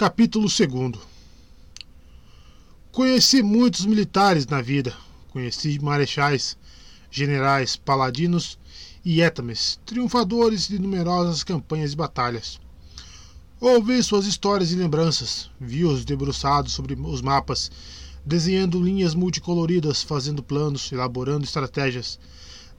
[0.00, 0.98] Capítulo 2
[2.90, 4.96] Conheci muitos militares na vida.
[5.28, 6.56] Conheci marechais,
[7.10, 8.58] generais, paladinos
[9.04, 12.58] e étames, triunfadores de numerosas campanhas e batalhas.
[13.60, 17.70] Ouvi suas histórias e lembranças, vi-os debruçados sobre os mapas,
[18.24, 22.18] desenhando linhas multicoloridas, fazendo planos, elaborando estratégias.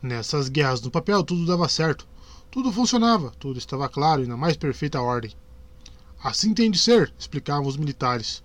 [0.02, 2.08] Nessas guerras no papel tudo dava certo,
[2.50, 5.36] tudo funcionava, tudo estava claro e na mais perfeita ordem.
[6.24, 8.44] Assim tem de ser, explicavam os militares.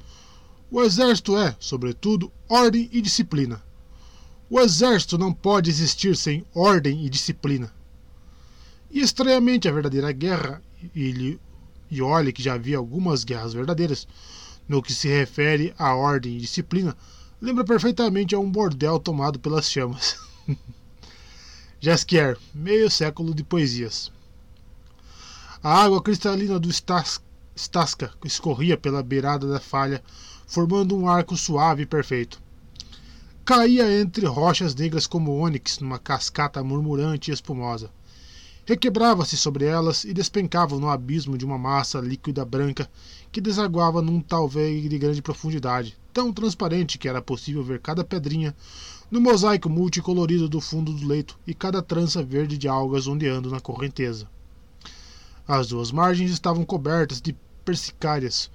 [0.70, 3.62] O exército é, sobretudo, ordem e disciplina.
[4.48, 7.72] O exército não pode existir sem ordem e disciplina.
[8.90, 10.62] E estranhamente a verdadeira guerra,
[10.94, 11.38] e,
[11.90, 14.08] e olhe que já havia algumas guerras verdadeiras,
[14.66, 16.96] no que se refere à ordem e disciplina,
[17.40, 20.16] lembra perfeitamente a um bordel tomado pelas chamas.
[21.78, 24.10] Jasquier, meio século de poesias.
[25.62, 27.20] A água cristalina do Stas
[27.56, 30.02] Stasca escorria pela beirada da falha,
[30.46, 32.38] formando um arco suave e perfeito.
[33.46, 37.90] Caía entre rochas negras como ônix numa cascata murmurante e espumosa.
[38.66, 42.90] Requebrava-se sobre elas e despencava no abismo de uma massa líquida branca
[43.32, 48.54] que desaguava num talvez de grande profundidade, tão transparente que era possível ver cada pedrinha
[49.10, 53.60] no mosaico multicolorido do fundo do leito e cada trança verde de algas ondeando na
[53.60, 54.28] correnteza.
[55.46, 57.36] As duas margens estavam cobertas de
[57.66, 58.48] persicárias,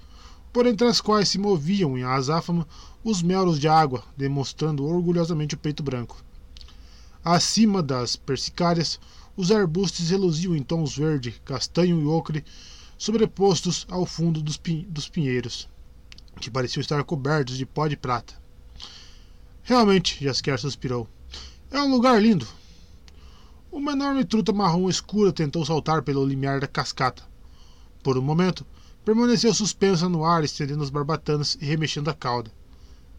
[0.54, 2.66] por entre as quais se moviam em azáfama
[3.04, 6.24] os melos de água, demonstrando orgulhosamente o peito branco.
[7.24, 9.00] Acima das persicárias,
[9.36, 12.46] os arbustos reluziam em tons verde, castanho e ocre,
[12.98, 15.68] sobrepostos ao fundo dos, dos pinheiros,
[16.40, 18.34] que pareciam estar cobertos de pó de prata.
[19.64, 21.08] Realmente, Jaskier suspirou.
[21.70, 22.48] É um lugar lindo.
[23.72, 27.24] Uma enorme truta marrom escura tentou saltar pelo limiar da cascata.
[28.04, 28.66] Por um momento,
[29.04, 32.52] Permaneceu suspensa no ar, estendendo as barbatanas e remexendo a cauda.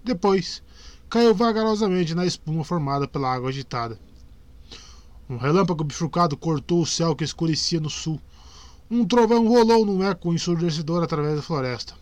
[0.04, 0.62] Depois,
[1.10, 3.98] caiu vagarosamente na espuma formada pela água agitada.
[5.28, 8.20] Um relâmpago bifurcado cortou o céu que escurecia no sul.
[8.90, 11.94] Um trovão rolou num eco ensurdecedor através da floresta.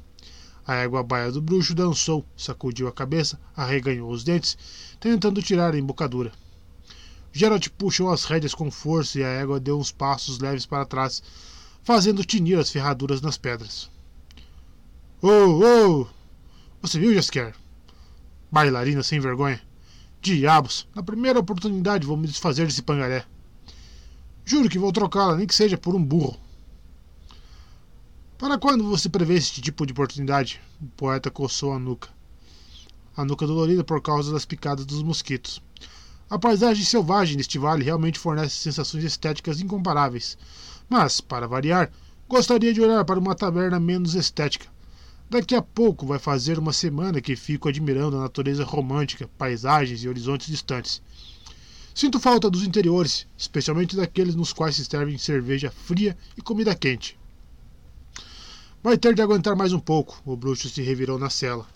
[0.66, 4.58] A égua baia do bruxo dançou, sacudiu a cabeça, arreganhou os dentes,
[5.00, 6.32] tentando tirar a embocadura.
[7.32, 11.22] Geralt puxou as rédeas com força e a égua deu uns passos leves para trás,
[11.92, 13.90] fazendo tinir as ferraduras nas pedras.
[15.20, 16.06] Oh, oh!
[16.80, 17.52] Você viu, Jasker?
[18.48, 19.60] Bailarina sem vergonha.
[20.22, 23.24] Diabos, na primeira oportunidade vou me desfazer desse pangaré.
[24.44, 26.38] Juro que vou trocá-la, nem que seja por um burro.
[28.38, 30.60] Para quando você prevê este tipo de oportunidade?
[30.80, 32.08] O poeta coçou a nuca.
[33.16, 35.60] A nuca dolorida por causa das picadas dos mosquitos.
[36.30, 40.38] A paisagem selvagem deste vale realmente fornece sensações estéticas incomparáveis,
[40.90, 41.90] mas, para variar,
[42.28, 44.66] gostaria de olhar para uma taberna menos estética.
[45.30, 50.08] Daqui a pouco vai fazer uma semana que fico admirando a natureza romântica, paisagens e
[50.08, 51.00] horizontes distantes.
[51.94, 57.16] Sinto falta dos interiores, especialmente daqueles nos quais se servem cerveja fria e comida quente.
[58.82, 61.66] Vai ter de aguentar mais um pouco, o bruxo se revirou na cela.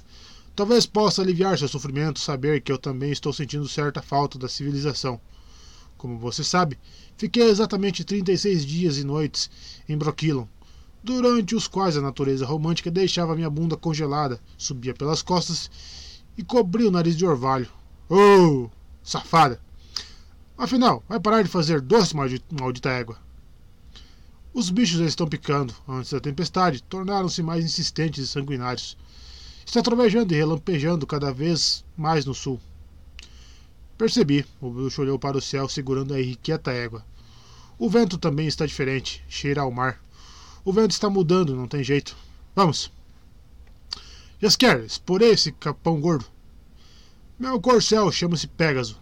[0.56, 5.20] Talvez possa aliviar seu sofrimento saber que eu também estou sentindo certa falta da civilização.
[6.04, 6.78] Como você sabe,
[7.16, 9.50] fiquei exatamente 36 dias e noites
[9.88, 10.44] em Broquilon,
[11.02, 15.70] durante os quais a natureza romântica deixava minha bunda congelada, subia pelas costas
[16.36, 17.70] e cobria o nariz de orvalho.
[18.06, 18.68] Oh,
[19.02, 19.58] safada!
[20.58, 23.16] Afinal, vai parar de fazer doce, maldita égua.
[24.52, 25.74] Os bichos já estão picando.
[25.88, 28.94] Antes da tempestade, tornaram-se mais insistentes e sanguinários.
[29.64, 32.60] Está trovejando e relampejando cada vez mais no sul.
[33.96, 34.44] Percebi.
[34.60, 37.04] O bruxo olhou para o céu segurando a irrequieta égua.
[37.78, 40.00] O vento também está diferente, cheira ao mar.
[40.64, 42.16] O vento está mudando, não tem jeito.
[42.54, 42.90] Vamos.
[44.40, 46.26] Jasker, esporei esse capão gordo.
[47.38, 49.00] Meu corcel chama-se Pégaso.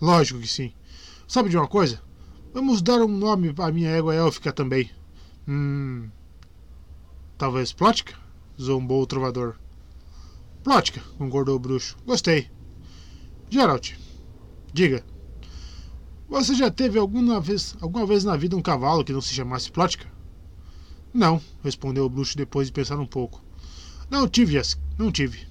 [0.00, 0.72] Lógico que sim.
[1.28, 2.00] Sabe de uma coisa?
[2.52, 4.90] Vamos dar um nome à minha égua élfica também.
[5.46, 6.08] Hum.
[7.38, 8.14] Talvez Plótica?
[8.60, 9.56] Zombou o trovador.
[10.64, 11.96] Plótica, concordou o bruxo.
[12.04, 12.50] Gostei.
[13.48, 13.92] Geralt,
[14.72, 15.04] diga.
[16.28, 19.70] Você já teve alguma vez, alguma vez na vida um cavalo que não se chamasse
[19.70, 20.06] Plótica?
[21.14, 23.42] Não, respondeu o bruxo depois de pensar um pouco.
[24.10, 25.46] Não tive, Jas não tive.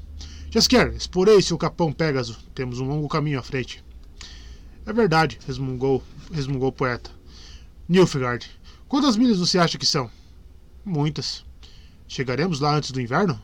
[0.52, 2.38] Jasker, explorei seu capão Pégaso.
[2.54, 3.84] Temos um longo caminho à frente.
[4.86, 7.10] É verdade, resmungou, resmungou o poeta.
[7.88, 8.50] Nilfgaard,
[8.88, 10.12] quantas milhas você acha que são?
[10.84, 11.46] Muitas.
[12.08, 13.42] Chegaremos lá antes do inverno?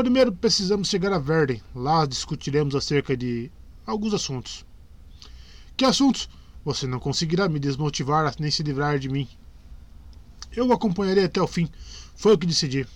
[0.00, 1.62] Primeiro precisamos chegar a Verden.
[1.74, 3.52] Lá discutiremos acerca de
[3.84, 4.64] alguns assuntos.
[5.76, 6.26] Que assuntos?
[6.64, 9.28] Você não conseguirá me desmotivar nem se livrar de mim.
[10.56, 11.68] Eu o acompanharei até o fim.
[12.16, 12.86] Foi o que decidi.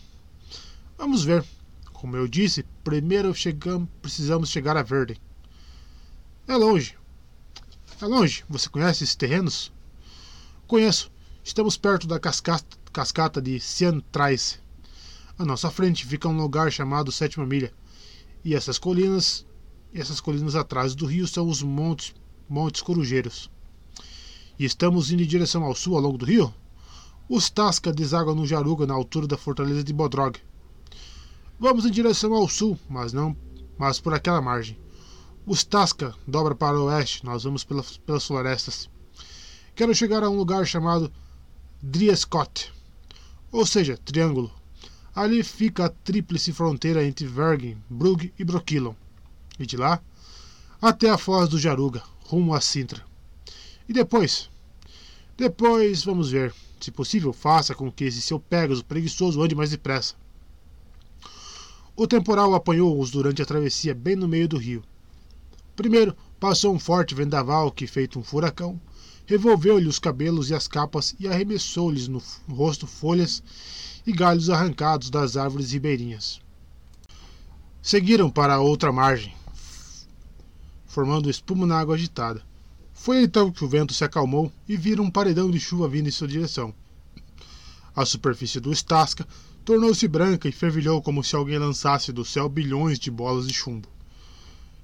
[0.96, 1.44] Vamos ver.
[1.92, 5.18] Como eu disse, primeiro chegamos, precisamos chegar a Verden.
[6.48, 6.96] É longe.
[8.00, 8.46] É longe.
[8.48, 9.70] Você conhece esses terrenos?
[10.66, 11.12] Conheço.
[11.44, 14.63] Estamos perto da cascata, cascata de Siantrace.
[15.36, 17.72] À nossa frente fica um lugar chamado Sétima Milha.
[18.44, 19.44] E essas colinas,
[19.92, 22.14] essas colinas atrás do rio são os montes,
[22.48, 23.50] montes corujeiros.
[24.56, 26.54] E estamos indo em direção ao sul ao longo do rio?
[27.28, 30.38] Os Tasca deságua no Jaruga na altura da fortaleza de Bodrog.
[31.58, 33.36] Vamos em direção ao sul, mas não,
[33.76, 34.78] mas por aquela margem.
[35.44, 38.88] Os Tasca dobra para o oeste, nós vamos pelas, pelas florestas.
[39.74, 41.10] Quero chegar a um lugar chamado
[41.82, 42.72] Driescott,
[43.50, 44.52] ou seja, Triângulo.
[45.14, 48.94] Ali fica a tríplice fronteira entre Vergen, Brugge e Broquilon.
[49.58, 50.02] E de lá
[50.82, 53.02] até a foz do Jaruga, rumo a Sintra.
[53.88, 54.50] E depois?
[55.36, 56.52] Depois vamos ver.
[56.80, 60.14] Se possível, faça com que esse seu Pegasus preguiçoso ande mais depressa.
[61.96, 64.82] O temporal apanhou-os durante a travessia bem no meio do rio.
[65.76, 68.80] Primeiro, passou um forte vendaval que, feito um furacão,
[69.26, 73.42] revolveu-lhe os cabelos e as capas e arremessou-lhes no rosto folhas
[74.06, 76.40] e galhos arrancados das árvores ribeirinhas.
[77.82, 79.34] Seguiram para a outra margem,
[80.86, 82.42] formando espuma na água agitada.
[82.92, 86.12] Foi então que o vento se acalmou e viram um paredão de chuva vindo em
[86.12, 86.74] sua direção.
[87.94, 89.26] A superfície do Estasca
[89.64, 93.88] tornou-se branca e fervilhou como se alguém lançasse do céu bilhões de bolas de chumbo.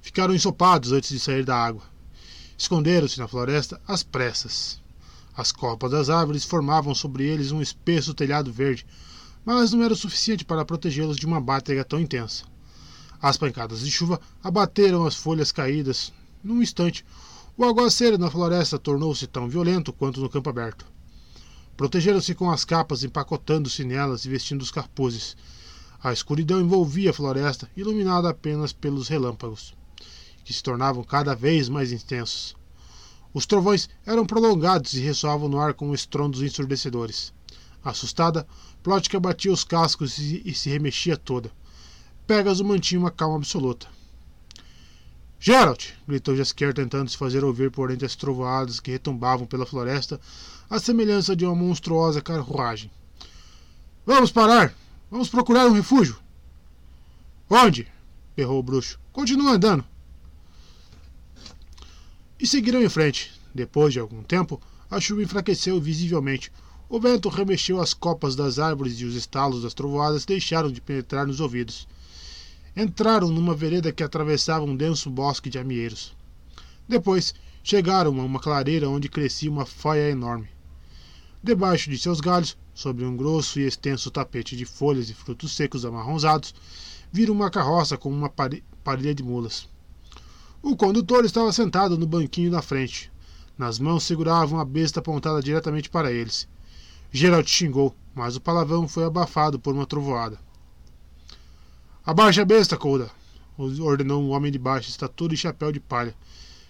[0.01, 1.83] Ficaram ensopados antes de sair da água.
[2.57, 4.81] Esconderam-se na floresta às pressas.
[5.37, 8.87] As copas das árvores formavam sobre eles um espesso telhado verde,
[9.45, 12.45] mas não era o suficiente para protegê-los de uma bátega tão intensa.
[13.21, 16.13] As pancadas de chuva abateram as folhas caídas.
[16.43, 17.05] Num instante,
[17.57, 20.87] o aguaceiro na floresta tornou-se tão violento quanto no campo aberto.
[21.77, 25.37] Protegeram-se com as capas, empacotando-se nelas e vestindo os capuzes.
[26.03, 29.75] A escuridão envolvia a floresta, iluminada apenas pelos relâmpagos,
[30.45, 32.57] que se tornavam cada vez mais intensos.
[33.33, 37.33] Os trovões eram prolongados e ressoavam no ar com estrondos ensurdecedores.
[37.85, 38.47] Assustada,
[38.83, 41.51] Plotka batia os cascos e, e se remexia toda.
[42.27, 43.87] Pegasus mantinha uma calma absoluta.
[45.39, 45.93] Geralt!
[46.07, 50.21] gritou Jaskier tentando se fazer ouvir por entre as trovoadas que retumbavam pela floresta,
[50.69, 52.91] à semelhança de uma monstruosa carruagem.
[54.05, 54.75] Vamos parar!
[55.11, 56.19] Vamos procurar um refúgio!
[57.49, 57.89] Onde?
[58.37, 58.99] berrou o bruxo.
[59.13, 59.85] Continua andando.
[62.39, 63.33] E seguiram em frente.
[63.55, 64.61] Depois de algum tempo,
[64.91, 66.53] a chuva enfraqueceu visivelmente.
[66.93, 71.25] O vento remexeu as copas das árvores e os estalos das trovoadas deixaram de penetrar
[71.25, 71.87] nos ouvidos.
[72.77, 76.13] Entraram numa vereda que atravessava um denso bosque de amieiros.
[76.89, 77.33] Depois,
[77.63, 80.49] chegaram a uma clareira onde crescia uma faia enorme.
[81.41, 85.85] Debaixo de seus galhos, sobre um grosso e extenso tapete de folhas e frutos secos
[85.85, 86.53] amarronzados,
[87.13, 88.29] viram uma carroça com uma
[88.83, 89.69] parelha de mulas.
[90.61, 93.13] O condutor estava sentado no banquinho na frente.
[93.57, 96.49] Nas mãos segurava uma besta apontada diretamente para eles.
[97.13, 100.39] Geralt xingou, mas o palavrão foi abafado por uma trovoada.
[102.05, 103.11] Abaixa a besta, Colda!
[103.59, 106.15] ordenou um homem de baixa estatura e chapéu de palha.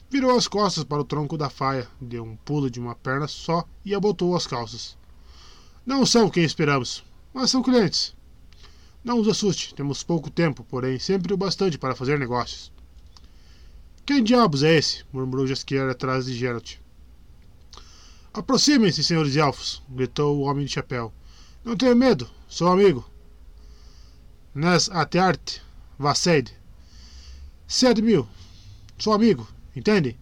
[0.08, 3.64] Virou as costas para o tronco da faia, deu um pulo de uma perna só
[3.84, 4.96] e abotou as calças.
[5.86, 8.14] Não são quem esperamos, mas são clientes.
[9.04, 12.72] Não os assuste, temos pouco tempo, porém sempre o bastante para fazer negócios.
[14.04, 15.04] Quem diabos é esse?
[15.12, 16.78] murmurou Jaskier atrás de Geralt.
[18.32, 21.12] Aproximem-se, senhores elfos, gritou o homem de chapéu.
[21.64, 23.04] Não tenha medo, sou amigo.
[24.54, 25.60] Nas Ateart
[25.98, 26.52] Vasseid.
[27.66, 28.28] Sede mil.
[28.96, 30.16] Sou amigo, entende?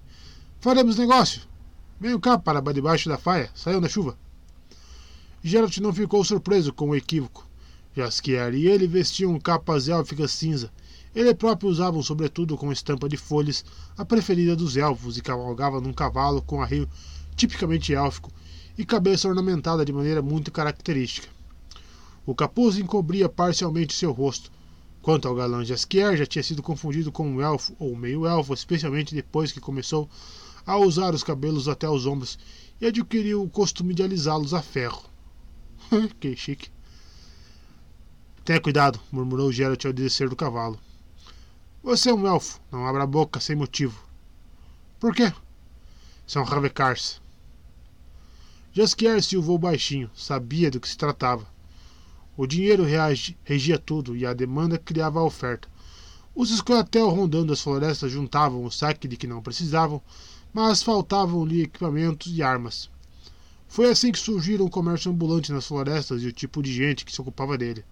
[0.59, 1.43] Faremos negócio.
[2.01, 4.17] Venham cá para debaixo da faia, saiam da chuva.
[5.43, 7.47] Geralt não ficou surpreso com o equívoco.
[7.95, 10.73] Jaskier e ele vestiam capas élficas cinza.
[11.15, 13.65] Ele próprio usava um sobretudo com estampa de folhas,
[13.99, 16.89] a preferida dos elfos, e cavalgava num cavalo com arreio
[17.39, 18.33] tipicamente élfico
[18.77, 21.29] e cabeça ornamentada de maneira muito característica.
[22.27, 24.51] O capuz encobria parcialmente seu rosto.
[25.01, 29.53] Quanto ao galã Jaskier, já tinha sido confundido com um elfo ou meio-elfo, especialmente depois
[29.53, 30.11] que começou
[30.67, 32.39] a usar os cabelos até os ombros
[32.81, 35.05] e adquiriu o costume de alisá-los a ferro.
[36.21, 36.71] que chique.
[38.45, 40.79] Tenha cuidado, murmurou Geralt ao descer do cavalo.
[41.83, 44.03] Você é um elfo, não abra a boca sem motivo.
[44.99, 45.33] Por quê?
[46.27, 47.23] São Ravecars.
[48.79, 51.45] Jaskier silvou baixinho, sabia do que se tratava.
[52.37, 55.67] O dinheiro reage, regia tudo e a demanda criava a oferta.
[56.33, 60.01] Os escoatel rondando as florestas juntavam o saque de que não precisavam,
[60.55, 62.89] mas faltavam-lhe equipamentos e armas.
[63.67, 67.13] Foi assim que surgiram o comércio ambulante nas florestas e o tipo de gente que
[67.13, 67.85] se ocupava dele.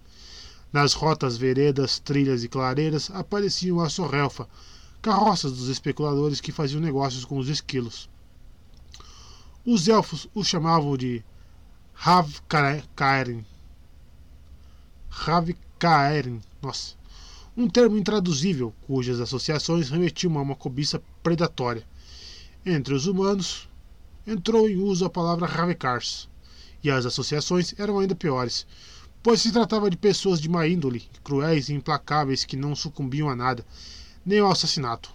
[0.71, 4.47] Nas rotas, veredas, trilhas e clareiras apareciam a sorrelfa,
[5.01, 8.07] carroças dos especuladores que faziam negócios com os esquilos.
[9.69, 11.21] Os elfos os chamavam de
[11.93, 13.45] Havkaeren.
[15.11, 16.95] Havkaeren, nossa.
[17.57, 21.85] Um termo intraduzível, cujas associações remetiam a uma cobiça predatória.
[22.65, 23.67] Entre os humanos,
[24.25, 26.29] entrou em uso a palavra Ravekars,
[26.81, 28.65] e as associações eram ainda piores,
[29.21, 33.35] pois se tratava de pessoas de má índole, cruéis e implacáveis que não sucumbiam a
[33.35, 33.65] nada,
[34.25, 35.11] nem ao assassinato.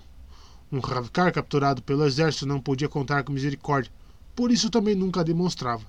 [0.71, 3.91] Um Ravkar capturado pelo exército não podia contar com misericórdia,
[4.35, 5.85] por isso também nunca demonstrava.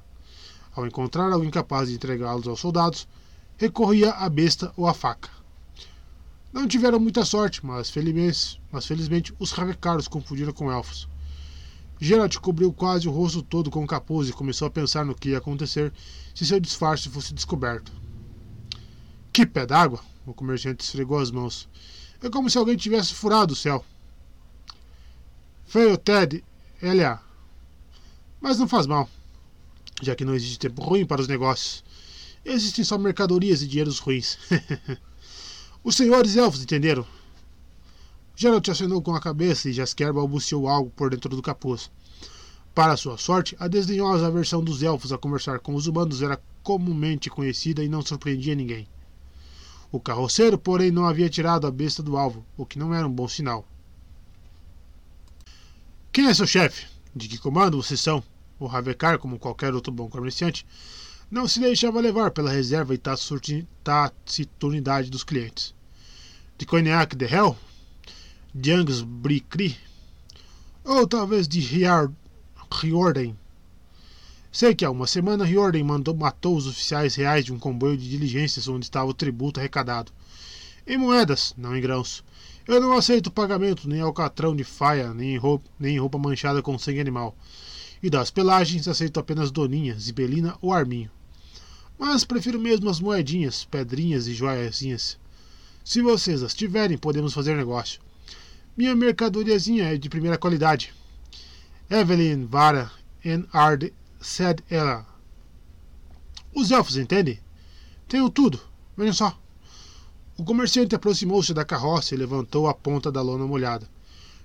[0.75, 3.07] Ao encontrar alguém capaz de entregá-los aos soldados,
[3.57, 5.29] recorria à besta ou à faca.
[6.51, 11.07] Não tiveram muita sorte, mas felizmente, mas felizmente os Ravekaros confundiram com elfos.
[11.99, 15.29] Geralt cobriu quase o rosto todo com o capuz e começou a pensar no que
[15.29, 15.93] ia acontecer
[16.35, 17.91] se seu disfarce fosse descoberto.
[19.31, 19.99] Que pé d'água!
[20.25, 21.67] O comerciante esfregou as mãos.
[22.21, 23.83] É como se alguém tivesse furado o céu.
[25.65, 26.43] Feio, Ted,
[26.81, 27.19] Elia.
[28.43, 29.09] Mas não faz mal,
[30.01, 31.81] já que não existe tempo ruim para os negócios.
[32.43, 34.37] Existem só mercadorias e dinheiros ruins.
[35.81, 37.07] Os senhores elfos entenderam?
[38.35, 41.89] Geralt acenou com a cabeça e Jaskier balbuciou algo por dentro do capuz.
[42.75, 47.29] Para sua sorte, a desdenhosa aversão dos elfos a conversar com os humanos era comumente
[47.29, 48.89] conhecida e não surpreendia ninguém.
[49.89, 53.11] O carroceiro, porém, não havia tirado a besta do alvo, o que não era um
[53.11, 53.65] bom sinal.
[56.11, 56.87] Quem é seu chefe?
[57.15, 58.21] De que comando vocês são?
[58.59, 60.65] O Ravekar, como qualquer outro bom comerciante,
[61.29, 62.97] não se deixava levar pela reserva e
[63.83, 65.73] taciturnidade dos clientes.
[66.57, 67.57] De Cognac de Hell?
[68.53, 69.77] De Angus Bricri?
[70.83, 73.35] Ou talvez de Riorden?
[74.51, 78.07] Sei que há uma semana Riorden mandou, matou os oficiais reais de um comboio de
[78.07, 80.11] diligências onde estava o tributo arrecadado.
[80.85, 82.23] Em moedas, não em grãos.
[82.67, 86.61] Eu não aceito pagamento nem alcatrão de faia, nem em roupa, nem em roupa manchada
[86.61, 87.35] com sangue animal.
[88.03, 91.09] E das pelagens aceito apenas doninha, zibelina ou arminho.
[91.97, 95.17] Mas prefiro mesmo as moedinhas, pedrinhas e joiazinhas.
[95.85, 98.01] Se vocês as tiverem, podemos fazer negócio.
[98.75, 100.93] Minha mercadoriazinha é de primeira qualidade.
[101.89, 102.91] Evelyn Vara
[103.25, 105.07] and Ard said ela.
[106.53, 107.39] Os elfos entendem?
[108.07, 108.59] Tenho tudo.
[108.97, 109.39] Vejam só.
[110.37, 113.87] O comerciante aproximou-se da carroça e levantou a ponta da lona molhada.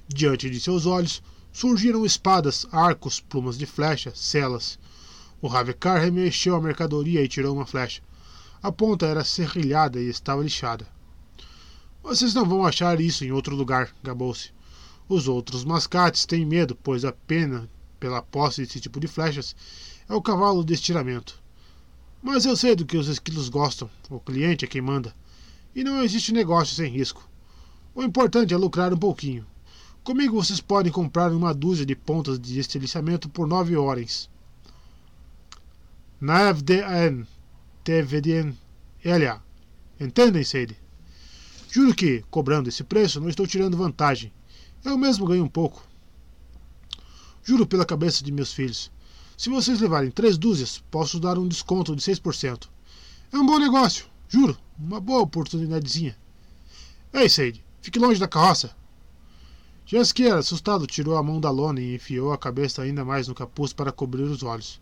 [0.06, 1.20] Diante de seus olhos
[1.58, 4.78] surgiram espadas, arcos, plumas de flecha, celas.
[5.42, 8.00] O Ravekar remexeu a mercadoria e tirou uma flecha.
[8.62, 10.86] A ponta era serrilhada e estava lixada.
[12.00, 14.52] Vocês não vão achar isso em outro lugar, gabou-se.
[15.08, 19.56] Os outros mascates têm medo, pois a pena pela posse desse tipo de flechas
[20.08, 21.42] é o cavalo de estiramento.
[22.22, 25.12] Mas eu sei do que os esquilos gostam, o cliente é quem manda.
[25.74, 27.28] E não existe negócio sem risco.
[27.96, 29.44] O importante é lucrar um pouquinho.
[30.08, 34.30] Comigo vocês podem comprar uma dúzia de pontas de estiliciamento por nove horas.
[36.18, 37.26] Navden
[37.84, 38.56] Tevdien
[39.04, 39.42] Elia.
[40.00, 40.78] Entendem, Seide?
[41.70, 44.32] Juro que, cobrando esse preço, não estou tirando vantagem.
[44.82, 45.86] Eu mesmo ganho um pouco.
[47.44, 48.90] Juro pela cabeça de meus filhos.
[49.36, 52.66] Se vocês levarem três dúzias, posso dar um desconto de 6%.
[53.30, 54.56] É um bom negócio, juro.
[54.78, 56.16] Uma boa oportunidadezinha.
[57.12, 58.74] Ei, Seide, fique longe da carroça.
[59.90, 63.72] Jaskier, assustado, tirou a mão da lona e enfiou a cabeça ainda mais no capuz
[63.72, 64.78] para cobrir os olhos.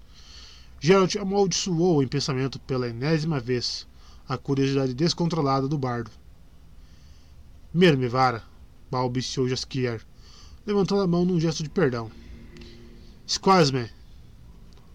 [0.80, 3.86] Geralt amaldiçoou em pensamento pela enésima vez
[4.28, 6.10] a curiosidade descontrolada do bardo.
[7.72, 8.42] Mermevara,
[8.90, 10.04] balbuciou Jaskier,
[10.66, 12.10] levantando a mão num gesto de perdão.
[13.28, 13.88] Squasme.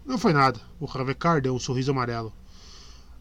[0.04, 0.60] Não foi nada.
[0.78, 2.34] O Ravekar deu um sorriso amarelo.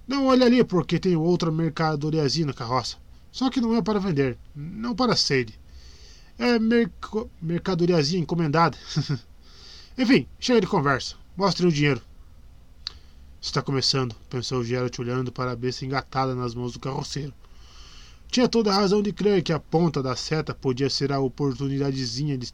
[0.06, 2.98] Não olhe ali porque tenho outra mercadoriazinha na carroça.
[3.32, 5.61] Só que não é para vender, não para sede.
[6.44, 6.92] É merc
[7.40, 8.76] mercadoriazinha encomendada.
[9.96, 11.14] Enfim, chega de conversa.
[11.38, 12.02] Mostre o dinheiro.
[13.40, 17.32] Está começando, pensou Geralt olhando para a besta engatada nas mãos do carroceiro.
[18.28, 22.36] Tinha toda a razão de crer que a ponta da seta podia ser a oportunidadezinha
[22.36, 22.52] de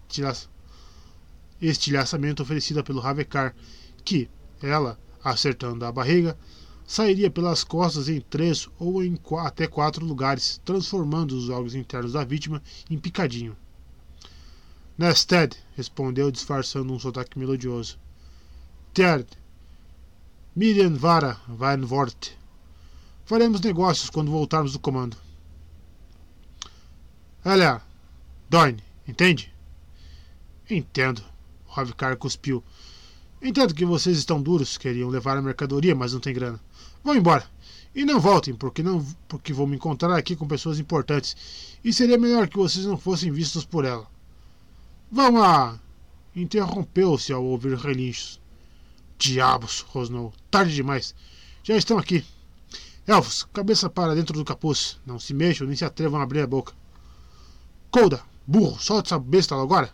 [1.61, 3.55] estilhaçamento oferecida pelo Ravekar,
[4.03, 4.29] que,
[4.61, 6.37] ela, acertando a barriga,
[6.85, 12.25] sairia pelas costas em três ou em até quatro lugares, transformando os órgãos internos da
[12.25, 13.55] vítima em picadinho.
[14.97, 17.99] Nested, respondeu disfarçando um sotaque melodioso.
[18.95, 19.27] Terd,
[20.55, 22.35] Miriam Vara Weinwort.
[23.23, 25.15] Faremos negócios quando voltarmos do comando.
[27.45, 27.79] Olha,
[28.49, 29.53] Doine, entende?
[30.67, 31.21] Entendo.
[31.67, 32.63] O Ravkar cuspiu.
[33.39, 36.59] Entendo que vocês estão duros, queriam levar a mercadoria, mas não tem grana.
[37.03, 37.45] Vão embora.
[37.93, 41.37] E não voltem, porque, não, porque vou me encontrar aqui com pessoas importantes.
[41.83, 44.16] E seria melhor que vocês não fossem vistos por ela.
[45.09, 45.79] Vão lá!
[46.35, 48.41] Interrompeu-se ao ouvir relinchos.
[49.17, 50.33] Diabos, rosnou.
[50.51, 51.15] Tarde demais.
[51.63, 52.25] Já estão aqui.
[53.07, 54.99] Elfos, cabeça para dentro do capuz.
[55.05, 56.73] Não se mexam nem se atrevam a abrir a boca.
[57.89, 59.93] Colda, burro, solta essa besta agora.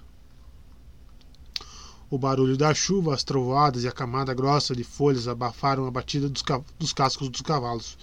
[2.09, 6.27] O barulho da chuva, as trovoadas e a camada grossa de folhas abafaram a batida
[6.27, 6.43] dos,
[6.79, 7.97] dos cascos dos cavalos.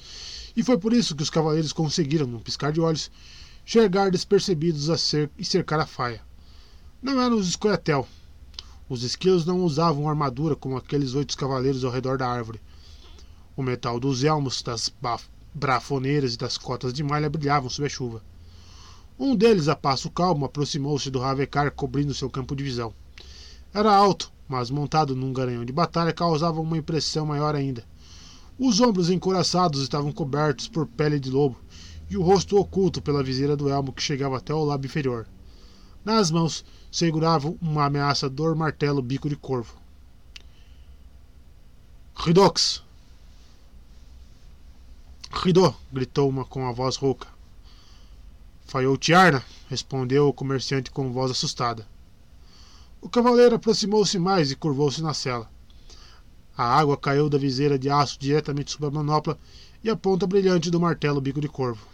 [0.57, 3.11] E foi por isso que os cavaleiros conseguiram, num piscar de olhos,
[3.65, 4.89] chegar despercebidos
[5.37, 6.23] e cercar a faia.
[7.03, 8.07] Não eram os escoiatel.
[8.87, 12.61] Os esquilos não usavam armadura como aqueles oito cavaleiros ao redor da árvore.
[13.57, 14.93] O metal dos elmos, das
[15.55, 18.23] brafoneiras e das cotas de malha brilhavam sob a chuva.
[19.19, 22.93] Um deles, a passo calmo, aproximou-se do Ravecar, cobrindo seu campo de visão.
[23.73, 27.83] Era alto, mas montado num garanhão de batalha causava uma impressão maior ainda.
[28.59, 31.57] Os ombros encoraçados estavam cobertos por pele de lobo,
[32.11, 35.27] e o rosto oculto pela viseira do elmo que chegava até o lábio inferior.
[36.05, 39.77] Nas mãos segurava um ameaçador martelo bico de corvo.
[42.17, 42.83] Ridox,
[45.33, 45.73] Ridô!
[45.93, 47.29] gritou uma com a voz rouca.
[48.67, 51.87] Falhou Tiarna, respondeu o comerciante com voz assustada.
[53.01, 55.49] O cavaleiro aproximou-se mais e curvou-se na cela.
[56.57, 59.39] A água caiu da viseira de aço diretamente sobre a manopla
[59.83, 61.90] e a ponta brilhante do martelo bico de corvo.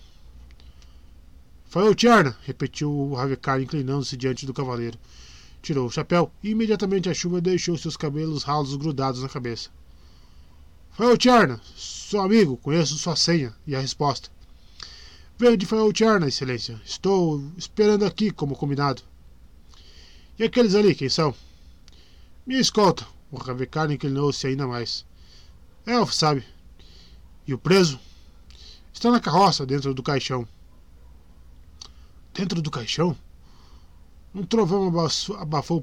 [1.69, 4.99] Falhou Tiarna, repetiu o Ravecar inclinando-se diante do cavaleiro.
[5.61, 9.69] Tirou o chapéu e imediatamente a chuva deixou seus cabelos ralos grudados na cabeça.
[11.19, 14.31] Tiarna, sou amigo, conheço sua senha e a resposta.
[15.39, 16.81] Venho de Tiarna, excelência.
[16.85, 19.03] Estou esperando aqui como combinado.
[20.39, 21.35] E aqueles ali, quem são?
[22.47, 23.07] Minha escolta.
[23.31, 25.05] O Ravecar inclinou-se ainda mais.
[25.85, 26.45] Elfo, sabe?
[27.47, 28.01] E o preso?
[28.95, 30.49] Está na carroça, dentro do caixão.
[32.37, 33.17] Dentro do caixão?
[34.35, 34.93] Um trovão
[35.39, 35.83] abafou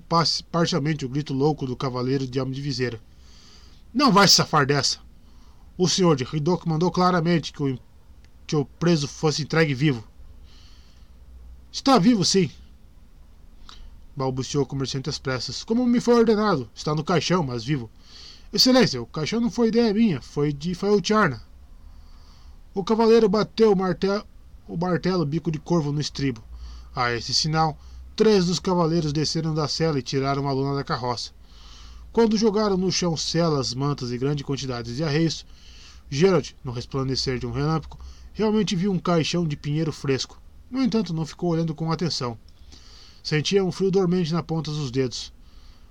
[0.52, 3.02] parcialmente o grito louco do cavaleiro de alma de viseira.
[3.92, 5.00] Não vai se safar dessa.
[5.76, 7.80] O senhor de Ridok mandou claramente que o,
[8.46, 10.08] que o preso fosse entregue vivo.
[11.72, 12.52] Está vivo, sim.
[14.16, 15.64] Balbuciou o comerciante às pressas.
[15.64, 16.70] Como me foi ordenado.
[16.76, 17.90] Está no caixão, mas vivo.
[18.54, 21.42] Excelência, o caixão não foi ideia minha, foi de Faeltiarna.
[22.76, 24.28] O cavaleiro bateu o martelo,
[24.68, 26.44] o martelo bico de corvo no estribo.
[26.96, 27.78] A esse sinal,
[28.16, 31.32] três dos cavaleiros desceram da cela e tiraram a lona da carroça.
[32.12, 35.46] Quando jogaram no chão celas, mantas e grande quantidade de arreios,
[36.10, 37.98] Gerald, no resplandecer de um relâmpago,
[38.34, 40.40] realmente viu um caixão de pinheiro fresco.
[40.70, 42.38] No entanto, não ficou olhando com atenção.
[43.24, 45.34] Sentia um frio dormente na ponta dos dedos.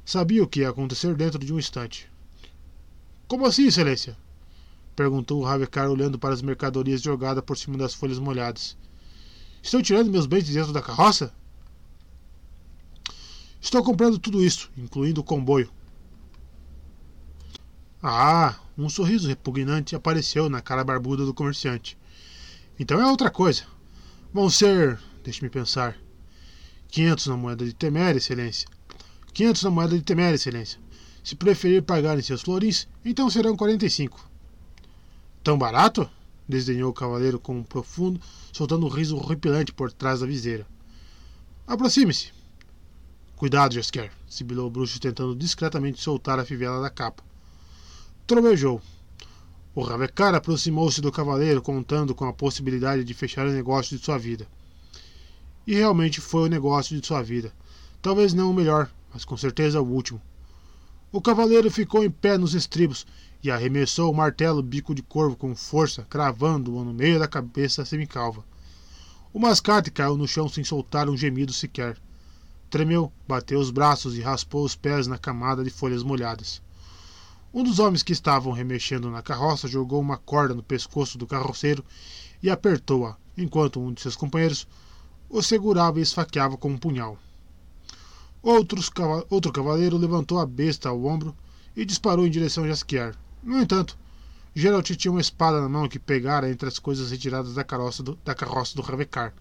[0.05, 2.11] Sabia o que ia acontecer dentro de um instante.
[3.27, 4.17] Como assim, Excelência?
[4.95, 8.77] Perguntou Ravecar olhando para as mercadorias jogadas por cima das folhas molhadas.
[9.63, 11.33] Estão tirando meus bens de dentro da carroça?
[13.61, 15.71] Estou comprando tudo isso, incluindo o comboio,
[18.05, 21.97] ah, um sorriso repugnante apareceu na cara barbuda do comerciante.
[22.77, 23.63] Então é outra coisa.
[24.33, 25.97] Vão ser, deixe-me pensar,
[26.89, 28.69] 500 na moeda de Temer, excelência.
[29.33, 30.81] 500 na moeda de Temer, excelência.
[31.23, 34.32] Se preferir pagar em seus florins, então serão 45.
[35.43, 36.09] Tão barato?
[36.49, 38.21] desdenhou o cavaleiro com um profundo,
[38.53, 40.67] soltando um riso horripilante por trás da viseira.
[41.67, 42.33] Aproxime-se.
[43.37, 47.23] Cuidado, Jasker, sibilou o bruxo tentando discretamente soltar a fivela da capa
[48.33, 48.81] trovejou.
[49.75, 54.17] O Ravecar aproximou-se do cavaleiro, contando com a possibilidade de fechar o negócio de sua
[54.17, 54.47] vida.
[55.67, 57.53] E realmente foi o negócio de sua vida.
[58.01, 60.21] Talvez não o melhor, mas com certeza o último.
[61.11, 63.07] O cavaleiro ficou em pé nos estribos
[63.43, 68.45] e arremessou o martelo bico de corvo com força, cravando-o no meio da cabeça semicalva.
[69.33, 71.99] O mascate caiu no chão sem soltar um gemido sequer.
[72.71, 76.63] Tremeu, bateu os braços e raspou os pés na camada de folhas molhadas.
[77.53, 81.85] Um dos homens que estavam remexendo na carroça jogou uma corda no pescoço do carroceiro
[82.43, 84.67] e apertou-a, enquanto um de seus companheiros
[85.29, 87.19] o segurava e esfaqueava com um punhal.
[88.43, 88.91] Outros,
[89.29, 91.37] outro cavaleiro levantou a besta ao ombro
[91.77, 93.15] e disparou em direção a Jaskier.
[93.43, 93.99] No entanto,
[94.55, 98.19] Geralt tinha uma espada na mão que pegara entre as coisas retiradas da carroça do,
[98.25, 99.35] da carroça do Ravecar.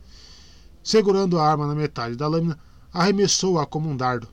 [0.83, 2.57] Segurando a arma na metade da lâmina,
[2.91, 4.27] arremessou-a como um dardo.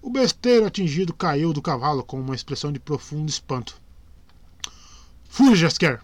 [0.00, 3.80] O besteiro atingido caiu do cavalo com uma expressão de profundo espanto.
[5.28, 6.00] Fuja, Jasker!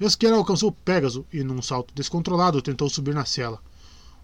[0.00, 3.60] Jasker alcançou Pégaso e, num salto descontrolado, tentou subir na cela.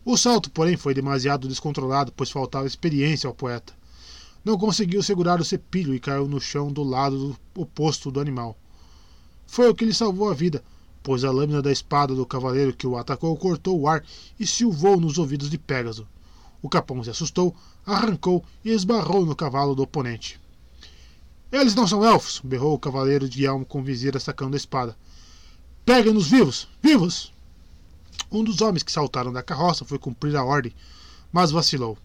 [0.05, 3.78] O salto, porém, foi demasiado descontrolado, pois faltava experiência ao poeta.
[4.49, 8.57] Não conseguiu segurar o cepilho e caiu no chão do lado oposto do animal.
[9.47, 10.65] Foi o que lhe salvou a vida,
[11.03, 14.03] pois a lâmina da espada do cavaleiro que o atacou cortou o ar
[14.41, 16.09] e silvou nos ouvidos de Pégaso.
[16.63, 20.41] O capão se assustou, arrancou e esbarrou no cavalo do oponente.
[21.53, 22.41] Eles não são elfos!
[22.43, 24.97] berrou o cavaleiro de elmo com vizira sacando a espada.
[25.85, 26.67] Peguem-nos vivos!
[26.83, 27.35] Vivos!
[28.33, 30.73] Um dos homens que saltaram da carroça foi cumprir a ordem,
[31.31, 31.99] mas vacilou.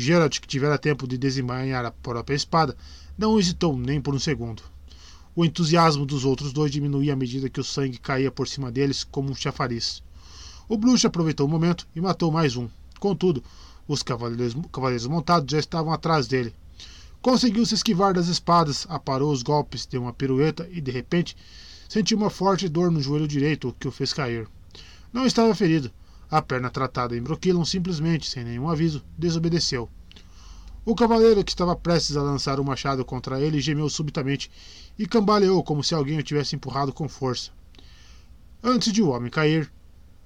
[0.00, 2.76] Geralt, que tivera tempo de desembainhar a própria espada,
[3.18, 4.62] não hesitou nem por um segundo.
[5.34, 9.02] O entusiasmo dos outros dois diminuía à medida que o sangue caía por cima deles
[9.02, 10.00] como um chafariz.
[10.68, 12.68] O bruxo aproveitou o momento e matou mais um.
[13.00, 13.42] Contudo,
[13.88, 16.54] os cavaleiros, cavaleiros montados já estavam atrás dele.
[17.20, 21.36] Conseguiu se esquivar das espadas, aparou os golpes, deu uma pirueta e, de repente,
[21.88, 24.46] sentiu uma forte dor no joelho direito, que o fez cair.
[25.12, 25.90] Não estava ferido.
[26.30, 29.88] A perna tratada em Broquilon simplesmente, sem nenhum aviso, desobedeceu.
[30.84, 34.50] O cavaleiro que estava prestes a lançar o machado contra ele gemeu subitamente
[34.98, 37.50] e cambaleou como se alguém o tivesse empurrado com força.
[38.62, 39.70] Antes de o homem cair,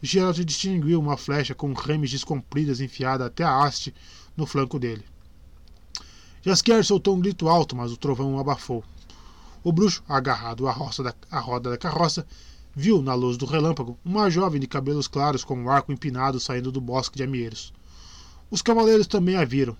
[0.00, 3.94] Geralt distinguiu uma flecha com remes descompridas enfiada até a haste
[4.36, 5.04] no flanco dele.
[6.44, 8.82] Jaskier soltou um grito alto, mas o trovão o abafou.
[9.62, 12.26] O bruxo, agarrado à, da, à roda da carroça,
[12.74, 16.72] viu, na luz do relâmpago, uma jovem de cabelos claros com um arco empinado saindo
[16.72, 17.72] do bosque de amieiros.
[18.50, 19.76] Os cavaleiros também a viram.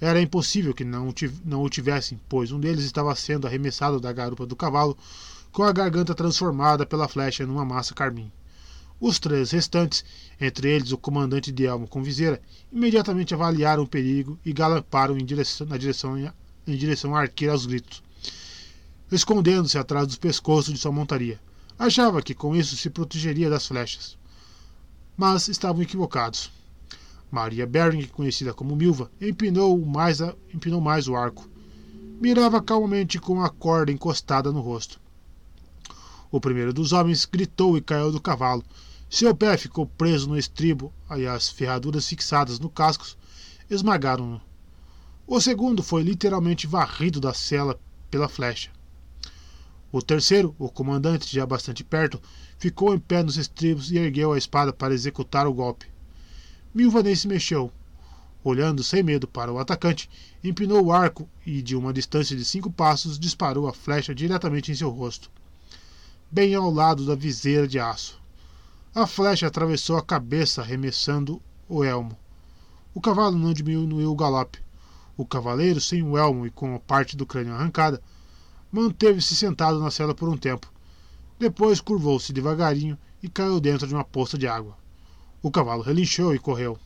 [0.00, 1.12] Era impossível que não,
[1.44, 4.96] não o tivessem, pois um deles estava sendo arremessado da garupa do cavalo,
[5.50, 8.30] com a garganta transformada pela flecha numa massa carmim.
[9.00, 10.04] Os três restantes,
[10.40, 12.40] entre eles o comandante de elmo com viseira,
[12.72, 17.64] imediatamente avaliaram o perigo e galoparam em direção, na direção, em direção à arqueira aos
[17.64, 18.02] gritos,
[19.10, 21.40] escondendo-se atrás dos pescoços de sua montaria.
[21.78, 24.18] Achava que com isso se protegeria das flechas.
[25.16, 26.50] Mas estavam equivocados.
[27.30, 31.48] Maria Bering, conhecida como Milva, empinou mais, a, empinou mais o arco.
[32.20, 35.00] Mirava calmamente com a corda encostada no rosto.
[36.30, 38.64] O primeiro dos homens gritou e caiu do cavalo,
[39.08, 43.06] seu pé ficou preso no estribo e as ferraduras fixadas no casco
[43.70, 44.40] esmagaram-no.
[45.26, 47.78] O segundo foi literalmente varrido da cela
[48.10, 48.70] pela flecha.
[49.90, 52.20] O terceiro, o comandante, já bastante perto,
[52.58, 55.86] ficou em pé nos estribos e ergueu a espada para executar o golpe.
[56.74, 57.72] Milva nem se mexeu.
[58.44, 60.08] Olhando sem medo para o atacante,
[60.44, 64.74] empinou o arco e, de uma distância de cinco passos, disparou a flecha diretamente em
[64.74, 65.30] seu rosto,
[66.30, 68.20] bem ao lado da viseira de aço.
[68.94, 72.16] A flecha atravessou a cabeça, arremessando o elmo.
[72.94, 74.58] O cavalo não diminuiu o galope.
[75.16, 78.02] O cavaleiro, sem o elmo e com a parte do crânio arrancada,
[78.70, 80.70] manteve-se sentado na cela por um tempo.
[81.38, 84.76] Depois curvou-se devagarinho e caiu dentro de uma poça de água.
[85.42, 86.78] O cavalo relinchou e correu.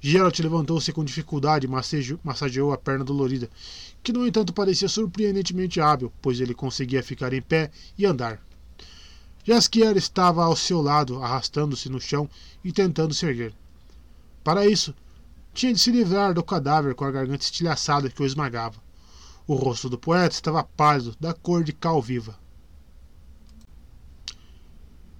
[0.00, 3.48] Geralt levantou-se com dificuldade e massageou a perna dolorida,
[4.02, 8.40] que no entanto parecia surpreendentemente hábil, pois ele conseguia ficar em pé e andar.
[9.44, 12.28] Jaskier estava ao seu lado, arrastando-se no chão
[12.64, 13.54] e tentando se erguer.
[14.44, 14.94] Para isso,
[15.54, 18.85] tinha de se livrar do cadáver com a garganta estilhaçada que o esmagava.
[19.48, 22.36] O rosto do poeta estava pálido, da cor de cal viva.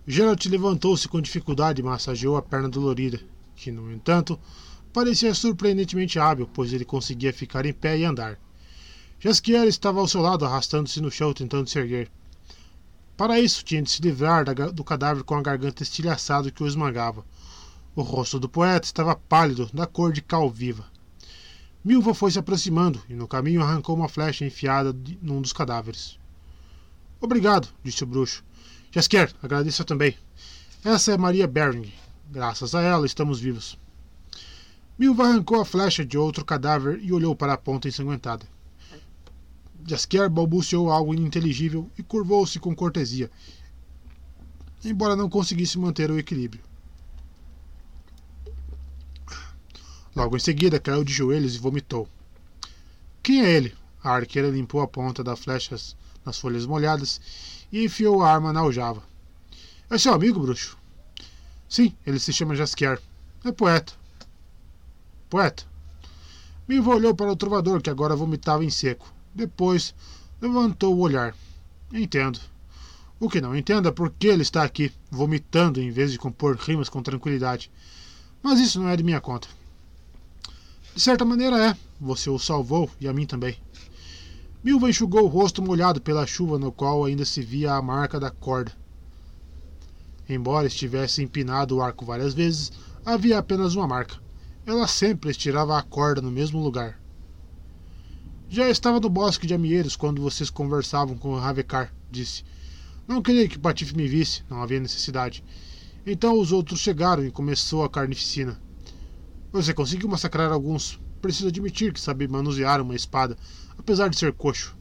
[0.04, 3.20] Geralt levantou-se com dificuldade e massageou a perna dolorida,
[3.54, 4.38] que, no entanto,
[4.92, 8.36] parecia surpreendentemente hábil, pois ele conseguia ficar em pé e andar.
[9.20, 12.10] Jaskier estava ao seu lado, arrastando-se no chão, tentando se erguer.
[13.16, 17.24] Para isso, tinha de se livrar do cadáver com a garganta estilhaçada que o esmagava.
[17.94, 20.84] O rosto do poeta estava pálido, da cor de cal viva.
[21.86, 26.18] Milva foi se aproximando e no caminho arrancou uma flecha enfiada num dos cadáveres.
[27.20, 28.42] Obrigado, disse o bruxo.
[28.90, 30.16] Jaskier, agradeço também.
[30.84, 31.92] Essa é Maria Bering.
[32.28, 33.78] Graças a ela estamos vivos.
[34.98, 38.44] Milva arrancou a flecha de outro cadáver e olhou para a ponta ensanguentada.
[39.86, 43.30] Jaskier balbuciou algo ininteligível e curvou-se com cortesia,
[44.84, 46.65] embora não conseguisse manter o equilíbrio.
[50.16, 52.08] Logo em seguida, caiu de joelhos e vomitou.
[53.22, 53.74] Quem é ele?
[54.02, 57.20] A arqueira limpou a ponta das flechas nas folhas molhadas
[57.70, 59.02] e enfiou a arma na aljava.
[59.90, 60.78] É seu amigo, bruxo?
[61.68, 62.98] Sim, ele se chama Jaskier.
[63.44, 63.92] É poeta.
[65.28, 65.64] Poeta?
[66.66, 69.12] Milva olhou para o trovador, que agora vomitava em seco.
[69.34, 69.94] Depois
[70.40, 71.34] levantou o olhar.
[71.92, 72.40] Entendo.
[73.20, 76.56] O que não entendo é por que ele está aqui, vomitando em vez de compor
[76.56, 77.70] rimas com tranquilidade.
[78.42, 79.46] Mas isso não é de minha conta.
[80.96, 81.76] De certa maneira é.
[82.00, 83.58] Você o salvou e a mim também.
[84.64, 88.30] Milva enxugou o rosto molhado pela chuva, no qual ainda se via a marca da
[88.30, 88.72] corda.
[90.26, 92.72] Embora estivesse empinado o arco várias vezes,
[93.04, 94.16] havia apenas uma marca.
[94.64, 96.98] Ela sempre estirava a corda no mesmo lugar.
[98.48, 101.92] Já estava no bosque de Amieiros quando vocês conversavam com o Ravecar.
[102.10, 102.42] disse.
[103.06, 105.44] Não queria que Patife me visse, não havia necessidade.
[106.06, 108.58] Então os outros chegaram e começou a carnificina.
[109.56, 111.00] Você conseguiu massacrar alguns.
[111.22, 113.38] Preciso admitir que sabe manusear uma espada,
[113.78, 114.76] apesar de ser coxo.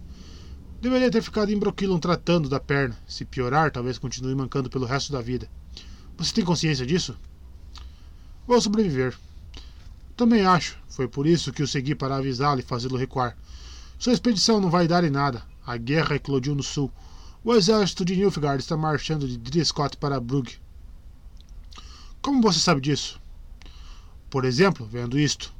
[0.81, 2.93] Deveria ter ficado em Broquilon tratando da perna.
[3.07, 5.49] Se piorar, talvez continue mancando pelo resto da vida.
[6.17, 7.17] Você tem consciência disso?
[8.45, 9.17] Vou sobreviver.
[10.17, 10.77] Também acho.
[10.89, 13.37] Foi por isso que o segui para avisá-lo e fazê-lo recuar.
[13.97, 15.41] Sua expedição não vai dar em nada.
[15.65, 16.91] A guerra eclodiu no sul.
[17.45, 20.59] O exército de Nilfgaard está marchando de Driscott para Brugge.
[22.21, 23.23] Como você sabe disso?
[24.35, 25.53] Por exemplo, vendo isto.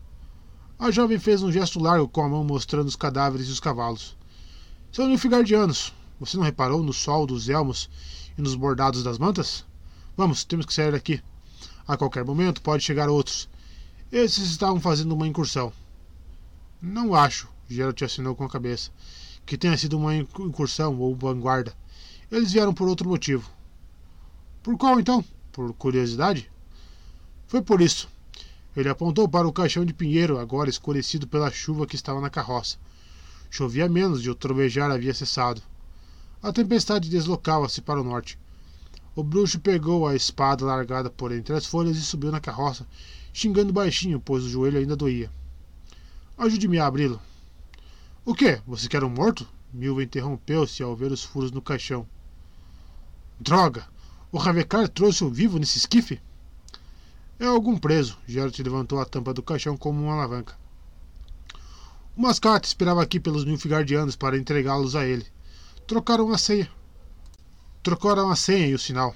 [0.78, 4.18] A jovem fez um gesto largo com a mão mostrando os cadáveres e os cavalos.
[4.92, 5.94] São Nilfgaardianos.
[6.20, 7.90] Você não reparou no sol dos elmos
[8.38, 9.64] e nos bordados das mantas?
[10.18, 11.24] Vamos, temos que sair daqui.
[11.88, 13.48] A qualquer momento pode chegar outros.
[14.12, 15.72] Esses estavam fazendo uma incursão.
[16.82, 18.92] Não acho, Geralt assinou com a cabeça,
[19.46, 21.74] que tenha sido uma incursão ou vanguarda.
[22.30, 23.50] Eles vieram por outro motivo.
[24.62, 25.24] Por qual então?
[25.54, 26.52] Por curiosidade?
[27.48, 28.14] Foi por isso.
[28.76, 32.78] Ele apontou para o caixão de pinheiro, agora escurecido pela chuva que estava na carroça.
[33.50, 35.62] Chovia menos e o trovejar havia cessado.
[36.44, 38.38] A tempestade deslocava-se para o norte.
[39.16, 42.86] O bruxo pegou a espada largada por entre as folhas e subiu na carroça,
[43.32, 45.32] xingando baixinho, pois o joelho ainda doía.
[46.38, 47.22] Ajude-me a abri-lo.
[48.26, 48.62] O quê?
[48.68, 49.48] Você quer um morto?
[49.72, 52.06] Milva interrompeu-se ao ver os furos no caixão.
[53.40, 53.88] Droga!
[54.32, 56.22] O Ravecar trouxe o vivo nesse esquife?
[57.40, 58.18] É algum preso.
[58.26, 60.58] Geralt levantou a tampa do caixão como uma alavanca.
[62.16, 65.26] O mascate esperava aqui pelos Nilfgaardianos para entregá-los a ele.
[65.86, 66.70] Trocaram a ceia.
[67.84, 69.14] Trocaram a senha e o sinal.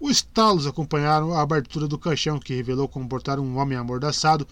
[0.00, 4.46] Os estalos acompanharam a abertura do caixão, que revelou comportar um homem amordaçado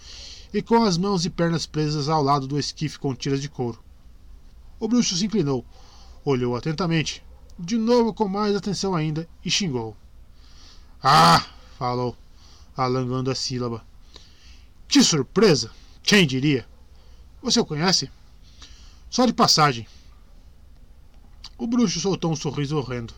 [0.53, 3.83] e com as mãos e pernas presas ao lado do esquife com tiras de couro.
[4.81, 5.65] O bruxo se inclinou,
[6.25, 7.25] olhou atentamente,
[7.59, 9.97] de novo com mais atenção ainda, e xingou.
[11.03, 11.58] Ah!
[11.79, 12.17] Falou,
[12.77, 13.87] alongando a sílaba.
[14.88, 15.71] Que surpresa!
[16.03, 16.67] Quem diria?
[17.41, 18.11] Você o conhece?
[19.09, 19.87] Só de passagem.
[21.57, 23.14] O bruxo soltou um sorriso horrendo.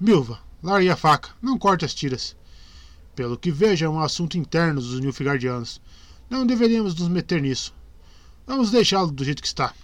[0.00, 2.34] Milva, largue a faca, não corte as tiras.
[3.14, 5.78] Pelo que vejo, é um assunto interno dos Nilfgaardianos.
[6.30, 7.74] Não deveríamos nos meter nisso.
[8.46, 9.74] Vamos deixá-lo do jeito que está.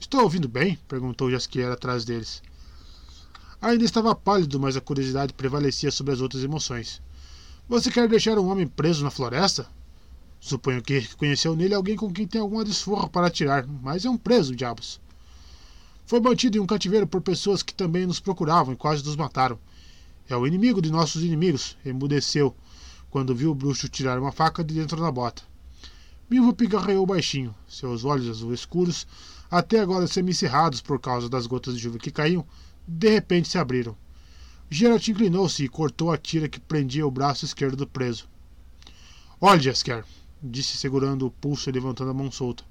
[0.00, 0.78] Estou ouvindo bem?
[0.88, 2.42] perguntou Jaskier atrás deles.
[3.60, 7.00] Ainda estava pálido, mas a curiosidade prevalecia sobre as outras emoções.
[7.68, 9.66] Você quer deixar um homem preso na floresta?
[10.38, 14.16] Suponho que reconheceu nele alguém com quem tem alguma desforra para atirar, mas é um
[14.16, 15.00] preso, diabos.
[16.04, 19.58] Foi mantido em um cativeiro por pessoas que também nos procuravam e quase nos mataram.
[20.28, 22.54] É o inimigo de nossos inimigos, emudeceu
[23.10, 25.42] quando viu o bruxo tirar uma faca de dentro da bota.
[26.28, 29.06] Milvo pigarreou baixinho, seus olhos azul escuros,
[29.50, 32.44] até agora semicerrados por causa das gotas de chuva que caíam,
[32.86, 33.96] de repente se abriram.
[34.70, 38.28] Geralt inclinou-se e cortou a tira que prendia o braço esquerdo do preso.
[39.40, 40.04] Olhe, Jasker,
[40.42, 42.64] disse segurando o pulso e levantando a mão solta.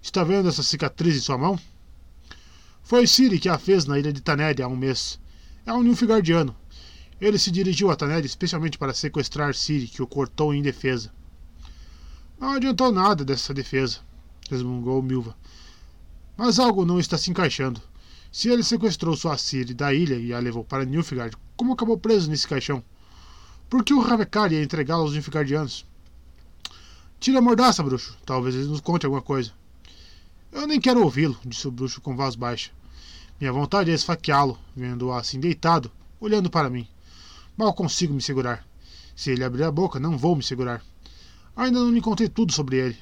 [0.00, 1.58] Está vendo essa cicatriz em sua mão?
[2.82, 5.18] Foi Siri que a fez na ilha de Taned há um mês.
[5.66, 6.56] É um Nilfgaardiano.
[7.20, 11.12] Ele se dirigiu a Taned especialmente para sequestrar Siri, que o cortou em defesa.
[12.38, 13.98] Não adiantou nada dessa defesa,
[14.48, 15.36] resmungou Milva.
[16.36, 17.82] Mas algo não está se encaixando.
[18.30, 22.30] Se ele sequestrou sua Siri da ilha e a levou para Nilfgaard, como acabou preso
[22.30, 22.82] nesse caixão?
[23.68, 25.86] Por que o Ravekar ia entregá-lo aos Nilfgaardianos?
[27.20, 28.16] Tire a mordaça, bruxo.
[28.24, 29.52] Talvez ele nos conte alguma coisa.
[30.52, 32.70] Eu nem quero ouvi-lo, disse o bruxo com voz baixa.
[33.40, 36.86] Minha vontade é esfaqueá-lo, vendo-o assim deitado, olhando para mim.
[37.56, 38.66] Mal consigo me segurar.
[39.16, 40.82] Se ele abrir a boca, não vou me segurar.
[41.56, 42.96] Ainda não lhe contei tudo sobre ele.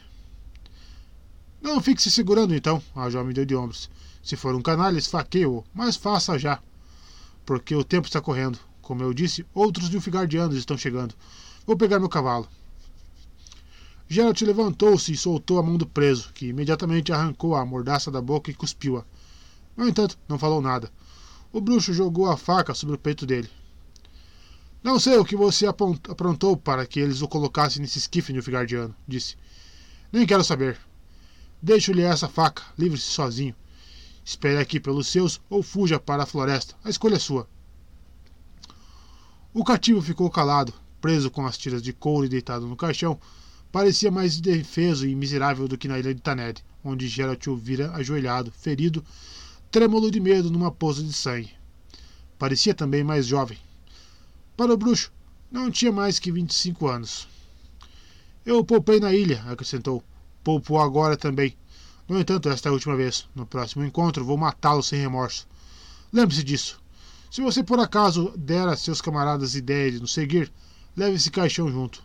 [1.61, 3.91] Não fique se segurando então, a jovem deu de ombros.
[4.27, 6.61] Se for um canalha, esfaqueie-o, mas faça já.
[7.45, 8.59] Porque o tempo está correndo.
[8.83, 11.15] Como eu disse, outros Nilfgaardianos estão chegando.
[11.65, 12.49] Vou pegar meu cavalo.
[14.09, 18.51] Geralt levantou-se e soltou a mão do preso, que imediatamente arrancou a mordaça da boca
[18.51, 19.05] e cuspiu-a.
[19.77, 20.91] No entanto, não falou nada.
[21.53, 23.49] O bruxo jogou a faca sobre o peito dele.
[24.83, 29.37] Não sei o que você aprontou para que eles o colocassem nesse esquife nilfgaardiano, disse.
[30.12, 30.77] Nem quero saber.
[31.62, 33.55] Deixo-lhe essa faca, livre-se sozinho.
[34.27, 36.75] Espere aqui pelos seus ou fuja para a floresta.
[36.83, 37.49] A escolha é sua.
[39.55, 43.21] O cativo ficou calado, preso com as tiras de couro e deitado no caixão,
[43.71, 47.93] parecia mais indefeso e miserável do que na ilha de Taned, onde Geralt o vira
[47.93, 49.05] ajoelhado, ferido,
[49.71, 51.55] trêmulo de medo numa poça de sangue.
[52.37, 53.59] Parecia também mais jovem.
[54.57, 55.12] Para o bruxo,
[55.53, 57.29] não tinha mais que 25 anos.
[58.45, 60.03] Eu poupei na ilha, acrescentou.
[60.43, 61.57] Poupou agora também.
[62.09, 63.29] No entanto, esta é a última vez.
[63.35, 65.47] No próximo encontro, vou matá-lo sem remorso.
[66.12, 66.81] Lembre-se disso.
[67.31, 70.53] Se você por acaso der a seus camaradas ideia de nos seguir,
[70.97, 72.03] leve esse caixão junto.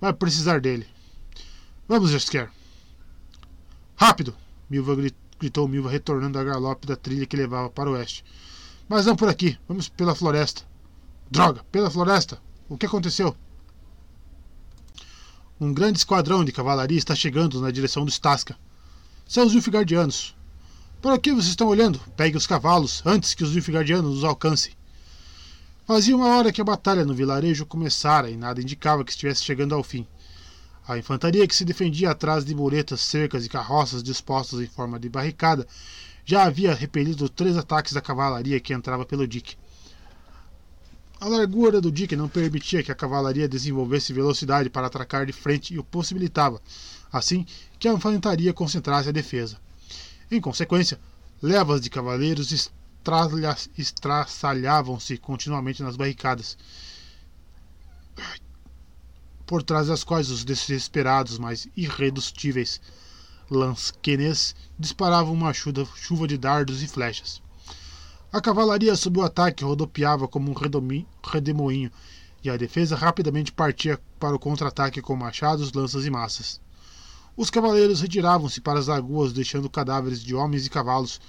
[0.00, 0.86] Vai precisar dele.
[1.88, 2.50] Vamos, Jasker.
[3.96, 4.34] Rápido!
[4.68, 4.94] Milva
[5.38, 8.24] gritou Milva, retornando a galope da trilha que levava para o oeste.
[8.88, 9.58] Mas não por aqui.
[9.66, 10.62] Vamos pela floresta.
[11.30, 11.64] Droga!
[11.72, 12.40] Pela floresta!
[12.68, 13.34] O que aconteceu?
[15.60, 18.56] Um grande esquadrão de cavalaria está chegando na direção do Stasca.
[19.30, 20.34] São os Nilfgaardianos.
[21.00, 22.00] Para que vocês estão olhando?
[22.16, 24.72] Pegue os cavalos antes que os Nilfgaardianos os alcancem.
[25.86, 29.72] Fazia uma hora que a batalha no vilarejo começara e nada indicava que estivesse chegando
[29.72, 30.04] ao fim.
[30.84, 35.08] A infantaria que se defendia atrás de muretas, cercas e carroças dispostas em forma de
[35.08, 35.64] barricada
[36.24, 39.56] já havia repelido três ataques da cavalaria que entrava pelo dique.
[41.20, 45.74] A largura do dique não permitia que a cavalaria desenvolvesse velocidade para atracar de frente
[45.74, 46.62] e o possibilitava,
[47.12, 47.44] assim,
[47.78, 49.60] que a infantaria concentrasse a defesa.
[50.30, 50.98] Em consequência,
[51.42, 52.70] levas de cavaleiros
[53.76, 56.56] estraçalhavam-se continuamente nas barricadas,
[59.46, 62.80] por trás das quais os desesperados, mas irredutíveis
[63.50, 67.42] lansquenes disparavam uma chuva de dardos e flechas.
[68.32, 70.54] A cavalaria sob o ataque rodopiava como um
[71.24, 71.90] redemoinho,
[72.44, 76.60] e a defesa rapidamente partia para o contra-ataque com machados, lanças e massas.
[77.36, 81.20] Os cavaleiros retiravam-se para as lagoas, deixando cadáveres de homens e cavalos,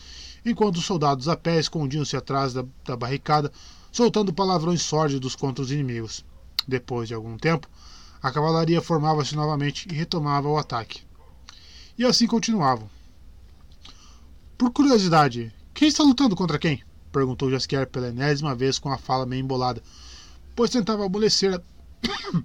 [0.45, 3.51] enquanto os soldados a pé escondiam-se atrás da, da barricada,
[3.91, 6.23] soltando palavrões sórdidos contra os inimigos.
[6.67, 7.67] Depois de algum tempo,
[8.21, 11.01] a cavalaria formava-se novamente e retomava o ataque.
[11.97, 12.87] E assim continuavam.
[14.55, 16.83] Por curiosidade, quem está lutando contra quem?
[17.11, 19.81] Perguntou Jaskier pela enésima vez com a fala meio embolada,
[20.55, 21.61] pois tentava amolecer a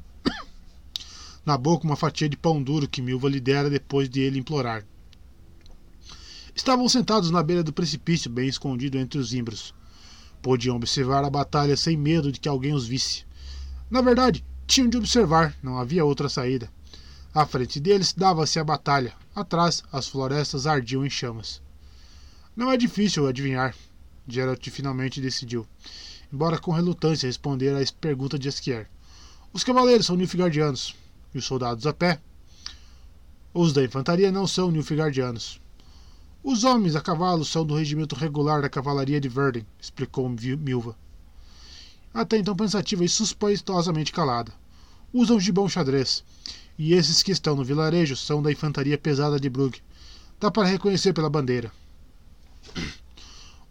[1.47, 4.85] na boca uma fatia de pão duro que Milva lhe dera depois de ele implorar.
[6.55, 9.75] Estavam sentados na beira do precipício, bem escondido entre os imbros.
[10.43, 13.25] Podiam observar a batalha sem medo de que alguém os visse.
[13.91, 16.69] Na verdade, tinham de observar, não havia outra saída.
[17.33, 21.63] À frente deles dava-se a batalha, atrás as florestas ardiam em chamas.
[22.57, 23.77] Não é difícil adivinhar,
[24.29, 25.67] Geralt finalmente decidiu,
[26.33, 28.89] embora com relutância responder à pergunta de Esquier.
[29.53, 30.95] Os cavaleiros são nilfgaardianos
[31.35, 32.21] e os soldados a pé.
[33.55, 35.61] Os da infantaria não são nilfgaardianos.
[36.43, 40.97] Os homens a cavalo são do regimento regular da cavalaria de Verden, explicou Milva.
[42.13, 44.53] Até então pensativa e suspeitosamente calada.
[45.13, 46.25] Usam gibão xadrez.
[46.79, 49.83] E esses que estão no vilarejo são da infantaria pesada de Brugge.
[50.39, 51.73] Dá para reconhecer pela bandeira.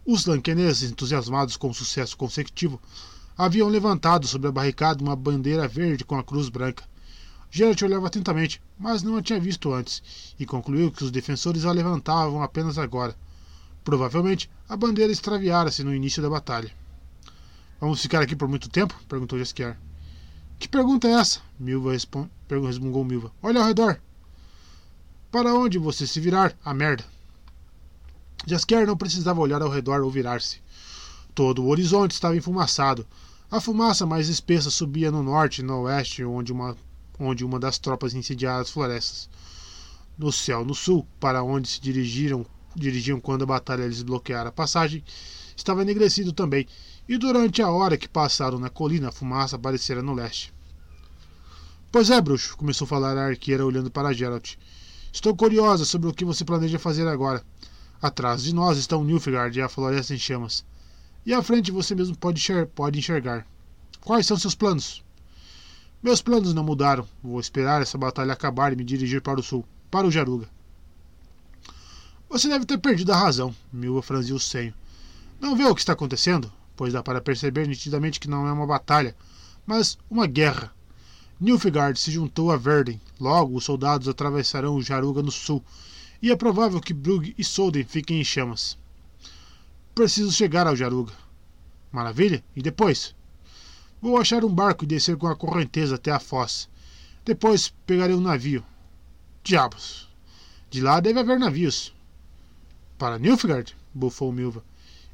[0.06, 2.80] Os lanqueneses, entusiasmados com o sucesso consecutivo,
[3.36, 6.84] haviam levantado sobre a barricada uma bandeira verde com a cruz branca.
[7.50, 10.00] Geralt olhava atentamente, mas não a tinha visto antes,
[10.38, 13.16] e concluiu que os defensores a levantavam apenas agora.
[13.82, 16.70] Provavelmente a bandeira extraviara-se no início da batalha.
[17.80, 18.94] Vamos ficar aqui por muito tempo?
[19.08, 19.76] perguntou Jaskier.
[20.56, 21.40] Que pergunta é essa?
[21.58, 21.96] Milva
[22.64, 23.32] resmungou Milva.
[23.42, 24.00] Olha ao redor.
[25.32, 27.04] Para onde você se virar, a merda.
[28.46, 30.60] Jaskier não precisava olhar ao redor ou virar-se.
[31.34, 33.04] Todo o horizonte estava enfumaçado.
[33.50, 36.76] A fumaça mais espessa subia no norte e no oeste, onde uma
[37.18, 39.28] onde uma das tropas incendiara as florestas.
[40.18, 44.52] No céu, no sul, para onde se dirigiram, dirigiam quando a batalha lhes bloqueara a
[44.52, 45.02] passagem,
[45.56, 46.66] estava enegrecido também,
[47.08, 50.52] e durante a hora que passaram na colina, a fumaça aparecera no leste.
[51.90, 54.56] Pois é, bruxo, começou a falar a arqueira olhando para Geralt.
[55.12, 57.42] Estou curiosa sobre o que você planeja fazer agora.
[58.00, 60.64] Atrás de nós estão Nilfgaard e a floresta em chamas.
[61.24, 62.42] E à frente você mesmo pode,
[62.74, 63.46] pode enxergar.
[64.00, 65.04] Quais são seus planos?
[66.02, 67.06] Meus planos não mudaram.
[67.22, 70.48] Vou esperar essa batalha acabar e me dirigir para o sul, para o Jaruga.
[72.28, 74.74] Você deve ter perdido a razão, Milva franziu o senho.
[75.40, 76.52] Não vê o que está acontecendo?
[76.76, 79.16] Pois dá para perceber nitidamente que não é uma batalha,
[79.66, 80.72] mas uma guerra.
[81.40, 83.00] Nilfgaard se juntou a Verden.
[83.18, 85.64] Logo, os soldados atravessarão o Jaruga no sul,
[86.20, 88.76] e é provável que Brugge e Solden fiquem em chamas.
[89.94, 91.12] Preciso chegar ao Jaruga.
[91.90, 92.44] Maravilha?
[92.54, 93.14] E depois?
[94.00, 96.68] Vou achar um barco e descer com a correnteza até a foz.
[97.24, 98.64] Depois pegarei um navio.
[99.42, 100.08] Diabos!
[100.70, 101.94] De lá deve haver navios.
[102.98, 103.74] Para Nilfgaard?
[103.94, 104.62] bufou Milva.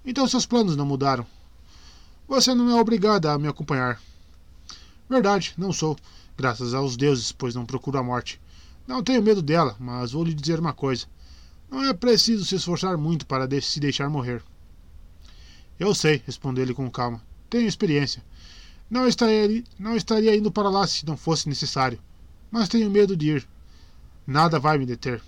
[0.05, 1.25] Então seus planos não mudaram.
[2.27, 4.01] Você não é obrigada a me acompanhar.
[5.09, 5.97] Verdade, não sou.
[6.37, 8.41] Graças aos deuses, pois não procuro a morte.
[8.87, 11.07] Não tenho medo dela, mas vou lhe dizer uma coisa.
[11.71, 14.43] Não é preciso se esforçar muito para se deixar morrer.
[15.79, 17.23] Eu sei, respondeu ele com calma.
[17.49, 18.23] Tenho experiência.
[18.91, 21.99] Não estaria, não estaria indo para lá se não fosse necessário.
[22.51, 23.49] Mas tenho medo de ir.
[24.27, 25.23] Nada vai me deter.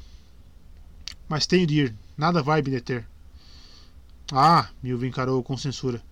[1.28, 1.94] Mas tenho de ir.
[2.16, 3.06] Nada vai me deter.
[4.32, 6.02] Ah, Milva encarou com censura.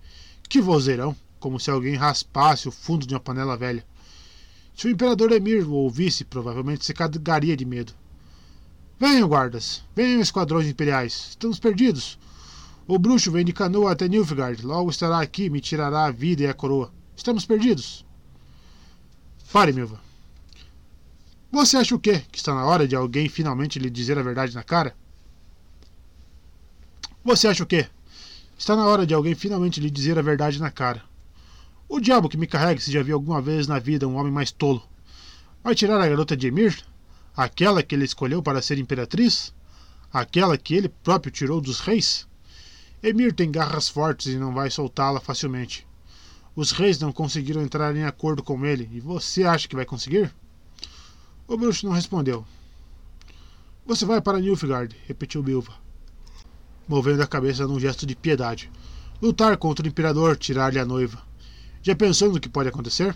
[0.49, 1.15] Que vozeirão!
[1.39, 3.85] Como se alguém raspasse o fundo de uma panela velha.
[4.75, 7.93] Se o imperador Emir o ouvisse, provavelmente se cagaria de medo.
[8.99, 9.83] Venham, guardas!
[9.95, 11.27] Venham, esquadrões imperiais!
[11.31, 12.17] Estamos perdidos!
[12.87, 14.65] O bruxo vem de canoa até Nilfgaard.
[14.65, 16.91] Logo estará aqui e me tirará a vida e a coroa.
[17.15, 18.05] Estamos perdidos!
[19.51, 20.01] Pare, Milva.
[21.51, 22.23] Você acha o quê?
[22.31, 24.95] Que está na hora de alguém finalmente lhe dizer a verdade na cara?
[27.23, 27.87] Você acha o quê?
[28.57, 31.03] Está na hora de alguém finalmente lhe dizer a verdade na cara.
[31.95, 34.49] O diabo que me carrega se já viu alguma vez na vida um homem mais
[34.49, 34.81] tolo.
[35.63, 36.83] Vai tirar a garota de Emir?
[37.37, 39.53] Aquela que ele escolheu para ser imperatriz?
[40.11, 42.27] Aquela que ele próprio tirou dos reis?
[43.03, 45.85] Emir tem garras fortes e não vai soltá-la facilmente.
[46.55, 50.33] Os reis não conseguiram entrar em acordo com ele, e você acha que vai conseguir?
[51.47, 52.43] O bruxo não respondeu.
[53.85, 55.75] Você vai para Nilfgaard, repetiu Bilva,
[56.87, 58.71] movendo a cabeça num gesto de piedade.
[59.21, 61.21] Lutar contra o imperador, tirar-lhe a noiva.
[61.85, 63.13] Já pensou no que pode acontecer?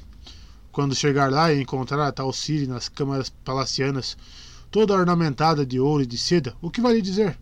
[0.73, 4.17] Quando chegar lá e encontrar a tal Siri nas câmaras palacianas,
[4.69, 7.39] toda ornamentada de ouro e de seda, o que vai lhe dizer?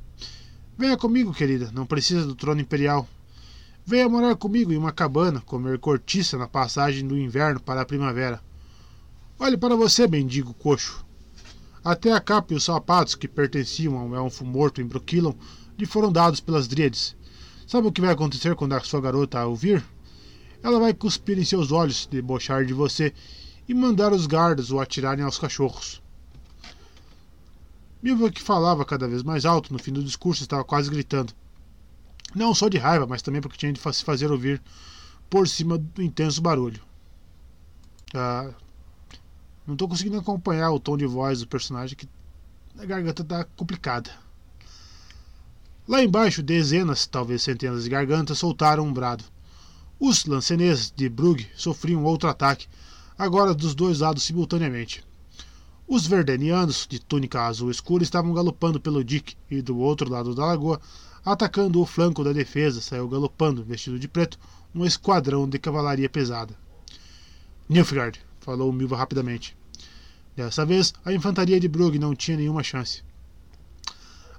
[0.77, 3.09] Venha comigo, querida, não precisa do trono imperial.
[3.83, 8.39] Venha morar comigo em uma cabana, comer cortiça na passagem do inverno para a primavera.
[9.39, 11.03] Olhe para você, mendigo coxo.
[11.83, 15.33] Até a capa e os sapatos que pertenciam ao elfo morto em Broquilon
[15.75, 17.15] lhe foram dados pelas dríades.
[17.65, 19.83] Sabe o que vai acontecer quando a sua garota a ouvir?
[20.65, 23.13] Ela vai cuspir em seus olhos, debochar de você
[23.67, 26.01] e mandar os guardas o atirarem aos cachorros.
[28.01, 31.33] Milva, que falava cada vez mais alto no fim do discurso, estava quase gritando.
[32.33, 34.59] Não só de raiva, mas também porque tinha de se fazer ouvir
[35.29, 36.81] por cima do intenso barulho.
[38.15, 38.51] Ah,
[39.67, 42.09] não estou conseguindo acompanhar o tom de voz do personagem, que
[42.79, 44.09] a garganta está complicada.
[45.87, 49.34] Lá embaixo, dezenas, talvez centenas de gargantas soltaram um brado.
[49.99, 52.67] Os lanceneses de Brugge sofriam outro ataque,
[53.17, 55.01] agora dos dois lados simultaneamente.
[55.87, 60.45] Os verdenianos, de túnica azul escura, estavam galopando pelo dique e do outro lado da
[60.45, 60.81] lagoa,
[61.23, 64.37] atacando o flanco da defesa, saiu galopando, vestido de preto,
[64.73, 66.53] um esquadrão de cavalaria pesada.
[67.69, 69.55] Nilfgaard, falou Milva rapidamente.
[70.35, 73.01] Dessa vez, a infantaria de Brugge não tinha nenhuma chance.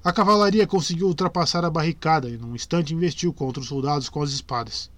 [0.04, 4.30] A cavalaria conseguiu ultrapassar a barricada e, num instante, investiu contra os soldados com as
[4.30, 4.90] espadas.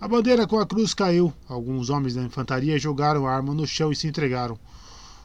[0.00, 1.32] A bandeira com a cruz caiu.
[1.48, 4.58] Alguns homens da infantaria jogaram a arma no chão e se entregaram.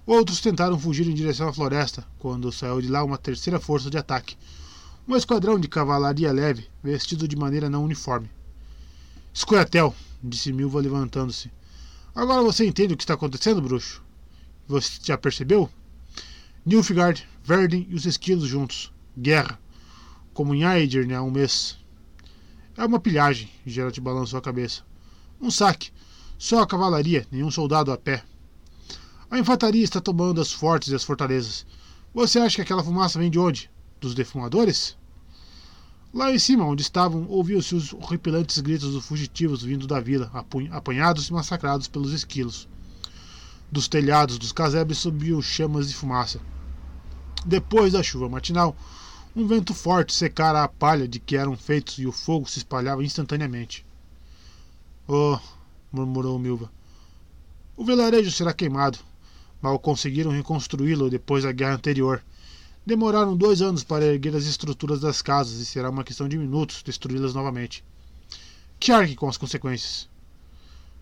[0.05, 3.97] Outros tentaram fugir em direção à floresta, quando saiu de lá uma terceira força de
[3.97, 4.37] ataque.
[5.07, 8.29] Um esquadrão de cavalaria leve, vestido de maneira não uniforme.
[9.33, 11.51] Escoiatel, disse Milva levantando-se.
[12.13, 14.03] Agora você entende o que está acontecendo, bruxo?
[14.67, 15.69] Você já percebeu?
[16.63, 18.91] Nilfgaard, Verden e os esquilos juntos.
[19.17, 19.59] Guerra.
[20.33, 21.78] Como em Aedirn há um mês.
[22.79, 24.83] É uma pilhagem, Geralt balançou a cabeça.
[25.41, 25.91] Um saque.
[26.37, 28.23] Só a cavalaria, nenhum soldado a pé.
[29.29, 31.65] A infantaria está tomando as fortes e as fortalezas.
[32.13, 33.69] Você acha que aquela fumaça vem de onde?
[33.99, 34.95] Dos defumadores?
[36.13, 40.31] Lá em cima, onde estavam, ouviam-se os horripilantes gritos dos fugitivos vindo da vila,
[40.71, 42.65] apanhados e massacrados pelos esquilos.
[43.69, 46.39] Dos telhados dos casebres subiam chamas e fumaça.
[47.45, 48.73] Depois da chuva matinal,
[49.35, 53.03] um vento forte secara a palha de que eram feitos e o fogo se espalhava
[53.03, 53.85] instantaneamente.
[55.07, 55.39] Oh,
[55.91, 56.71] murmurou Milva.
[57.77, 58.99] O vilarejo será queimado.
[59.61, 62.23] Mal conseguiram reconstruí-lo depois da guerra anterior.
[62.85, 66.81] Demoraram dois anos para erguer as estruturas das casas e será uma questão de minutos
[66.81, 67.83] destruí-las novamente.
[68.79, 70.09] Que arque com as consequências.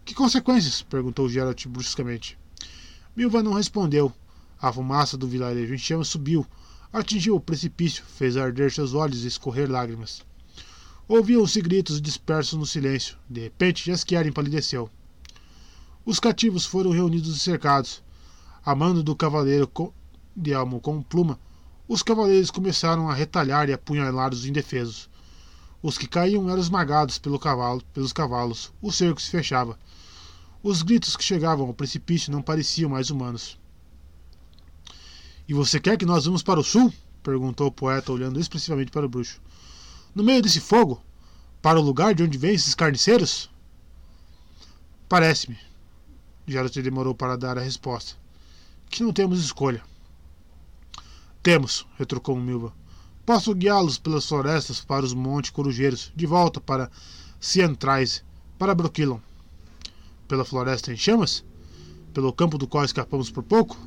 [0.03, 0.81] Que consequências?
[0.81, 2.37] perguntou Geralt bruscamente.
[3.15, 4.11] Milva não respondeu.
[4.59, 6.45] A fumaça do vilarejo em chamas subiu,
[6.91, 10.25] Atingiu o precipício, fez arder seus olhos e escorrer lágrimas.
[11.07, 13.17] Ouviam-se gritos dispersos no silêncio.
[13.29, 14.89] De repente, Jaskier empalideceu.
[16.05, 18.01] Os cativos foram reunidos e cercados.
[18.65, 19.69] A mando do cavaleiro
[20.35, 21.39] de elmo com pluma,
[21.87, 25.09] os cavaleiros começaram a retalhar e apunhalar os indefesos.
[25.81, 28.73] Os que caíam eram esmagados pelo cavalo, pelos cavalos.
[28.81, 29.79] O cerco se fechava.
[30.61, 33.57] Os gritos que chegavam ao precipício não pareciam mais humanos.
[35.47, 36.93] E você quer que nós vamos para o sul?
[37.23, 39.41] perguntou o poeta, olhando expressivamente para o bruxo.
[40.13, 41.01] No meio desse fogo?
[41.61, 43.49] Para o lugar de onde vêm esses carniceiros?
[45.09, 45.57] Parece-me.
[46.45, 48.15] Geralt demorou para dar a resposta.
[48.89, 49.83] Que não temos escolha.
[51.43, 52.73] Temos, retrucou Milva.
[53.25, 56.89] Posso guiá-los pelas florestas para os montes corujeiros, de volta para
[57.39, 58.23] Cientrais,
[58.57, 59.19] para Broquilon.
[60.27, 61.43] Pela floresta em chamas?
[62.13, 63.77] Pelo campo do qual escapamos por pouco?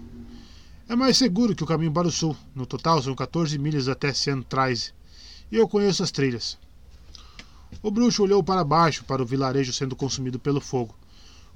[0.91, 2.37] É mais seguro que o caminho para o sul.
[2.53, 4.93] No total são 14 milhas até Centrais.
[5.49, 6.59] E eu conheço as trilhas.
[7.81, 10.93] O bruxo olhou para baixo para o vilarejo sendo consumido pelo fogo.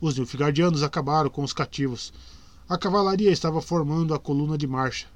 [0.00, 2.12] Os Nilfgaardianos acabaram com os cativos.
[2.68, 5.08] A cavalaria estava formando a coluna de marcha.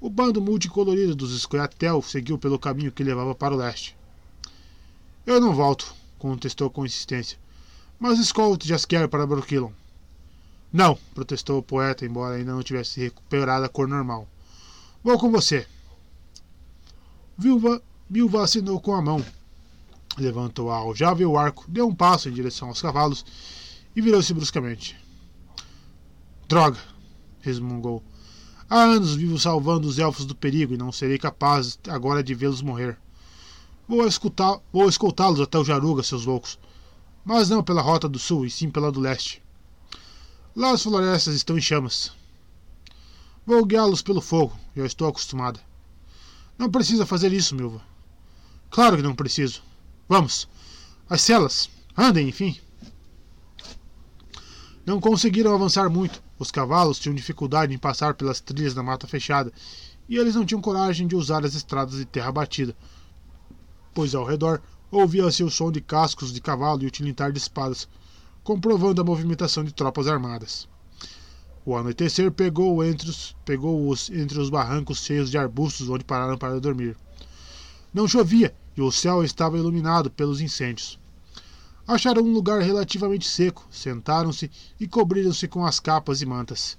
[0.00, 3.94] O bando multicolorido dos Scoia'tael seguiu pelo caminho que levava para o leste.
[5.26, 7.38] Eu não volto, contestou com insistência.
[8.00, 9.70] Mas escolte Jaskier para Broquilon.
[10.74, 14.28] Não, protestou o poeta, embora ainda não tivesse recuperado a cor normal.
[15.04, 15.68] Vou com você.
[17.38, 19.24] Vilva, Vilva assinou com a mão.
[20.18, 23.24] Levantou a aljava e o arco, deu um passo em direção aos cavalos
[23.94, 24.98] e virou-se bruscamente.
[26.48, 26.80] Droga!
[27.38, 28.02] resmungou.
[28.68, 32.62] Há anos vivo salvando os elfos do perigo e não serei capaz agora de vê-los
[32.62, 32.98] morrer.
[33.86, 34.04] Vou,
[34.72, 36.58] vou escoltá-los até o Jaruga, seus loucos.
[37.24, 39.43] Mas não pela rota do sul, e sim pela do leste.
[40.56, 42.12] Lá as florestas estão em chamas.
[43.44, 45.58] Vou guiá-los pelo fogo, já estou acostumada.
[46.56, 47.82] Não precisa fazer isso, Milva.
[48.70, 49.62] Claro que não preciso.
[50.08, 50.48] Vamos.
[51.10, 51.68] As celas.
[51.96, 52.56] Andem, enfim.
[54.86, 56.22] Não conseguiram avançar muito.
[56.38, 59.52] Os cavalos tinham dificuldade em passar pelas trilhas da mata fechada,
[60.08, 62.76] e eles não tinham coragem de usar as estradas de terra batida,
[63.92, 67.88] pois ao redor ouvia-se o som de cascos de cavalo e o tilintar de espadas,
[68.44, 70.68] comprovando a movimentação de tropas armadas.
[71.64, 76.60] O anoitecer pegou-os entre, os, pegou entre os barrancos cheios de arbustos onde pararam para
[76.60, 76.94] dormir.
[77.92, 80.98] Não chovia e o céu estava iluminado pelos incêndios.
[81.88, 86.76] Acharam um lugar relativamente seco, sentaram-se e cobriram-se com as capas e mantas.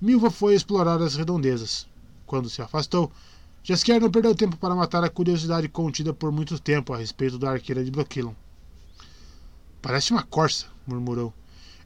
[0.00, 1.88] Milva foi explorar as redondezas.
[2.26, 3.10] Quando se afastou,
[3.64, 7.50] Jaskier não perdeu tempo para matar a curiosidade contida por muito tempo a respeito da
[7.50, 8.34] arqueira de Broquilon.
[9.80, 11.32] Parece uma corça, murmurou.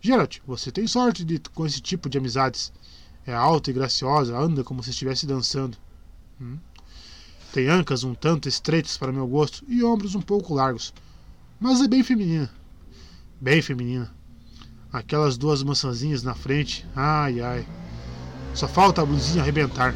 [0.00, 2.72] Geralt, você tem sorte de, com esse tipo de amizades.
[3.26, 5.76] É alta e graciosa, anda como se estivesse dançando.
[6.40, 6.58] Hum?
[7.52, 10.92] Tem ancas um tanto estreitas para meu gosto e ombros um pouco largos.
[11.58, 12.50] Mas é bem feminina.
[13.40, 14.14] Bem feminina.
[14.92, 16.86] Aquelas duas maçãzinhas na frente.
[16.94, 17.66] Ai, ai.
[18.54, 19.94] Só falta a blusinha arrebentar.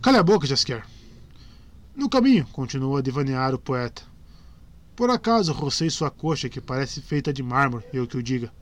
[0.00, 0.84] Cale a boca, Jaskier.
[1.96, 4.02] No caminho, continuou a devanear o poeta.
[4.96, 8.52] Por acaso rocei sua coxa, que parece feita de mármore, eu que o diga.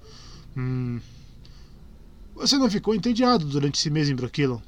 [0.56, 0.98] Hum.
[2.34, 4.58] Você não ficou entediado durante esse mês em Broquilon?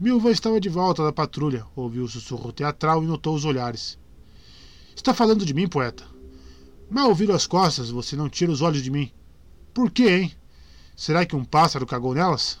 [0.00, 3.98] Milva estava de volta da patrulha, ouviu o sussurro teatral e notou os olhares.
[4.96, 6.04] Está falando de mim, poeta?
[6.90, 9.12] Mal viro as costas, você não tira os olhos de mim.
[9.72, 10.32] Por quê, hein?
[10.96, 12.58] Será que um pássaro cagou nelas?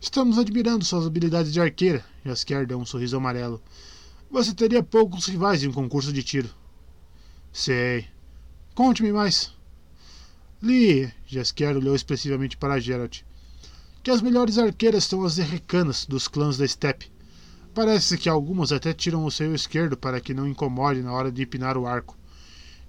[0.00, 3.60] Estamos admirando suas habilidades de arqueira, Jaskier deu um sorriso amarelo.
[4.30, 6.48] Você teria poucos rivais em um concurso de tiro.
[7.56, 8.06] Sei.
[8.74, 9.50] Conte-me mais.
[10.62, 13.22] Li, Jaskier olhou expressivamente para Geralt,
[14.02, 17.10] que as melhores arqueiras são as errecanas dos clãs da Steppe.
[17.74, 21.44] Parece que algumas até tiram o seio esquerdo para que não incomode na hora de
[21.44, 22.14] empinar o arco.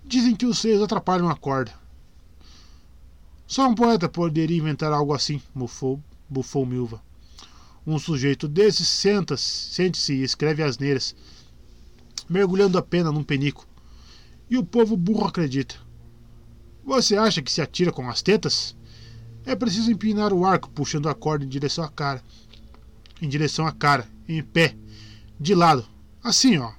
[0.04, 1.74] Dizem que os seios atrapalham a corda.
[3.48, 7.02] Só um poeta poderia inventar algo assim, bufou, bufou Milva.
[7.86, 11.16] Um sujeito desses senta-se, sente-se e escreve asneiras,
[12.28, 13.66] mergulhando a pena num penico.
[14.50, 15.76] E o povo burro acredita.
[16.84, 18.76] Você acha que se atira com as tetas?
[19.46, 22.24] É preciso empinar o arco puxando a corda em direção à cara.
[23.22, 24.76] Em direção à cara, em pé,
[25.40, 25.86] de lado.
[26.24, 26.72] Assim, ó.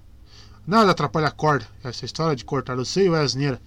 [0.66, 1.66] Nada atrapalha a corda.
[1.82, 3.60] Essa história de cortar o seio é asneira.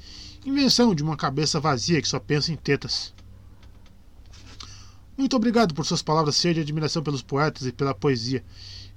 [0.45, 3.13] Invenção de uma cabeça vazia que só pensa em tetas.
[5.17, 8.43] Muito obrigado por suas palavras cheias de admiração pelos poetas e pela poesia,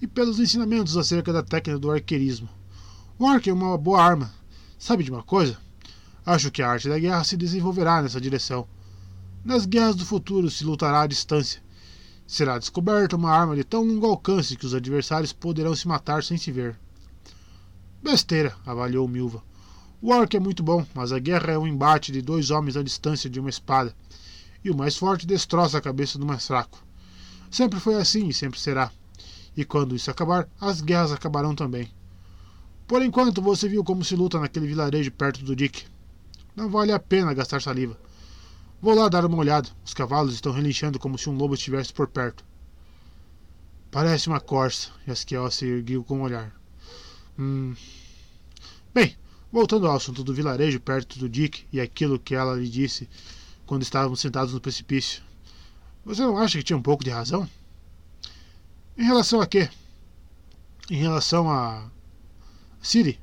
[0.00, 2.48] e pelos ensinamentos acerca da técnica do arqueirismo.
[3.18, 4.32] O arco é uma boa arma,
[4.78, 5.58] Sabe de uma coisa?
[6.26, 8.66] Acho que a arte da guerra se desenvolverá nessa direção.
[9.44, 11.62] Nas guerras do futuro se lutará à distância.
[12.26, 16.38] Será descoberta uma arma de tão longo alcance que os adversários poderão se matar sem
[16.38, 16.78] se ver.
[18.02, 19.42] Besteira, avaliou Milva.
[20.00, 22.82] O arco é muito bom, mas a guerra é um embate de dois homens à
[22.82, 23.94] distância de uma espada,
[24.62, 26.82] e o mais forte destroça a cabeça do mais fraco.
[27.50, 28.90] Sempre foi assim e sempre será.
[29.56, 31.90] E quando isso acabar, as guerras acabarão também.
[32.86, 35.84] Por enquanto, você viu como se luta naquele vilarejo perto do Dick.
[36.54, 37.98] Não vale a pena gastar saliva.
[38.80, 39.68] Vou lá dar uma olhada.
[39.84, 42.44] Os cavalos estão relinchando como se um lobo estivesse por perto.
[43.90, 44.90] Parece uma corça.
[45.08, 46.54] Yaskiel se ergueu com o um olhar.
[47.38, 47.74] Hum.
[48.92, 49.16] Bem,
[49.50, 53.08] voltando ao assunto do vilarejo perto do Dick e aquilo que ela lhe disse
[53.64, 55.22] quando estávamos sentados no precipício.
[56.04, 57.48] Você não acha que tinha um pouco de razão?
[58.96, 59.70] Em relação a quê?
[60.90, 61.90] Em relação a
[62.84, 63.18] Siri,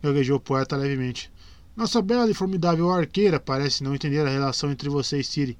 [0.00, 1.28] gaguejou o poeta levemente.
[1.76, 5.58] Nossa bela e formidável arqueira parece não entender a relação entre você e Siri.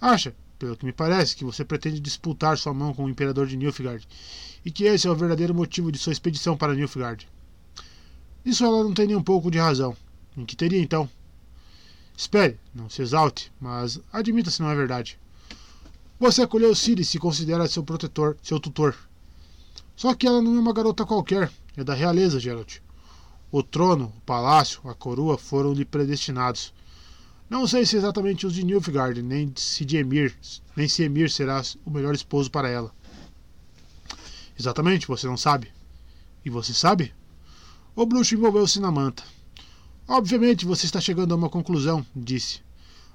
[0.00, 3.56] Acha pelo que me parece, que você pretende disputar sua mão com o imperador de
[3.56, 4.08] Nilfgaard,
[4.64, 7.28] e que esse é o verdadeiro motivo de sua expedição para Nilfgaard.
[8.44, 9.96] Isso ela não tem nem um pouco de razão.
[10.36, 11.08] Em que teria então?
[12.16, 15.16] Espere, não se exalte, mas admita se não é verdade.
[16.18, 18.96] Você acolheu Ciri e se considera seu protetor, seu tutor.
[19.94, 22.78] Só que ela não é uma garota qualquer, é da realeza, Geralt.
[23.50, 26.72] O trono, o palácio, a coroa foram-lhe predestinados.
[27.48, 30.36] Não sei se exatamente os de Nilfgaard, nem se de Emir,
[30.76, 32.92] nem se Emir será o melhor esposo para ela.
[34.58, 35.72] Exatamente, você não sabe.
[36.44, 37.14] E você sabe?
[37.94, 39.22] O bruxo envolveu-se na manta.
[40.06, 42.60] Obviamente você está chegando a uma conclusão, disse.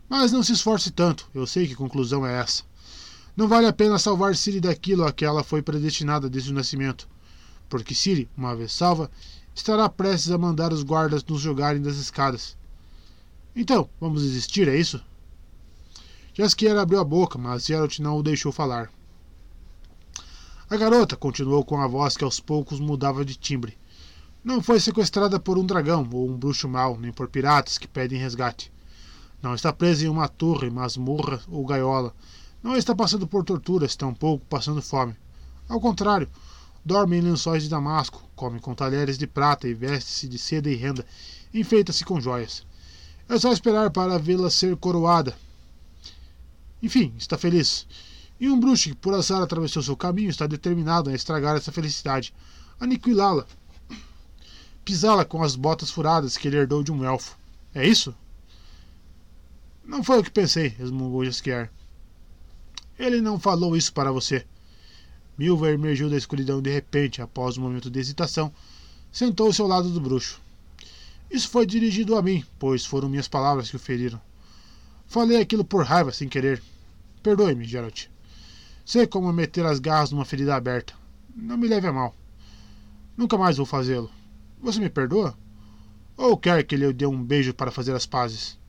[0.07, 2.63] Mas não se esforce tanto, eu sei que conclusão é essa.
[3.35, 7.07] Não vale a pena salvar Siri daquilo a que ela foi predestinada desde o nascimento,
[7.69, 9.09] porque Siri, uma vez salva,
[9.53, 12.57] estará prestes a mandar os guardas nos jogarem das escadas.
[13.55, 15.01] Então, vamos desistir, é isso?
[16.33, 18.89] Jaskier abriu a boca, mas Geralt não o deixou falar.
[20.69, 23.77] A garota continuou com a voz que aos poucos mudava de timbre.
[24.43, 28.19] Não foi sequestrada por um dragão ou um bruxo mau, nem por piratas que pedem
[28.19, 28.71] resgate.
[29.41, 32.13] Não está presa em uma torre, masmorra ou gaiola.
[32.61, 35.15] Não está passando por torturas, tampouco passando fome.
[35.67, 36.29] Ao contrário,
[36.89, 40.75] dorme em lençóis de damasco, come com talheres de prata e veste-se de seda e
[40.75, 41.05] renda,
[41.53, 42.65] enfeita-se com joias.
[43.29, 45.37] É só esperar para vê-la ser coroada.
[46.81, 47.85] Enfim, está feliz.
[48.39, 52.33] E um bruxo que por azar atravessou seu caminho está determinado a estragar essa felicidade,
[52.79, 53.45] aniquilá-la,
[54.83, 57.37] pisá-la com as botas furadas que ele herdou de um elfo.
[57.75, 58.15] É isso?
[59.85, 61.69] Não foi o que pensei, resmungou Jaskier.
[62.97, 64.43] Ele não falou isso para você.
[65.39, 68.51] Milva emergiu da escuridão de repente, após um momento de hesitação,
[69.09, 70.41] sentou-se ao lado do bruxo.
[71.31, 74.19] Isso foi dirigido a mim, pois foram minhas palavras que o feriram.
[75.07, 76.61] Falei aquilo por raiva, sem querer.
[77.23, 78.07] Perdoe-me, Geralt.
[78.83, 80.93] Sei como meter as garras numa ferida aberta.
[81.33, 82.13] Não me leve a mal.
[83.15, 84.11] Nunca mais vou fazê-lo.
[84.61, 85.37] Você me perdoa?
[86.17, 88.59] Ou quer que lhe dê um beijo para fazer as pazes?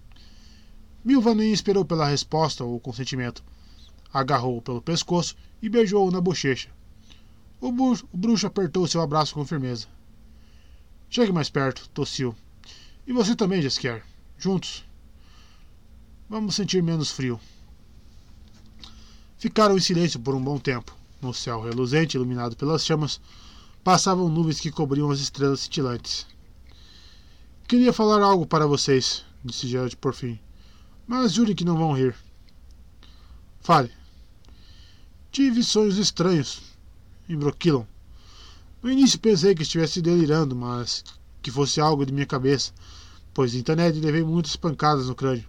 [1.05, 3.43] Milva nem esperou pela resposta ou consentimento.
[4.13, 6.69] Agarrou-o pelo pescoço e beijou-o na bochecha.
[7.61, 9.87] O bruxo, o bruxo apertou seu abraço com firmeza.
[11.09, 12.35] Chegue mais perto, tossiu.
[13.07, 14.05] E você também, Jaskier.
[14.39, 14.85] Juntos.
[16.29, 17.41] Vamos sentir menos frio.
[19.37, 20.95] Ficaram em silêncio por um bom tempo.
[21.21, 23.21] No céu reluzente, iluminado pelas chamas,
[23.83, 26.27] passavam nuvens que cobriam as estrelas cintilantes.
[27.67, 30.39] Queria falar algo para vocês, disse Gerald por fim.
[31.07, 32.15] Mas jurem que não vão rir.
[33.61, 34.00] Fale.
[35.33, 36.61] Tive sonhos estranhos
[37.29, 37.85] em Broquilon.
[38.83, 41.05] No início pensei que estivesse delirando, mas
[41.41, 42.73] que fosse algo de minha cabeça,
[43.33, 45.49] pois internet levei muitas pancadas no crânio.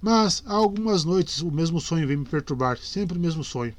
[0.00, 3.72] Mas há algumas noites o mesmo sonho vem me perturbar, sempre o mesmo sonho.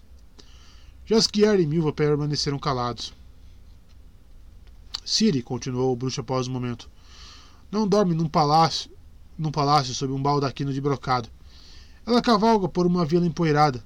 [1.06, 3.14] Jaskier e Milva permaneceram calados.
[5.04, 6.90] Siri, continuou o bruxo após um momento,
[7.70, 8.90] não dorme num palácio,
[9.38, 11.28] num palácio sob um baldaquino de brocado.
[12.06, 13.84] Ela cavalga por uma vila empoeirada.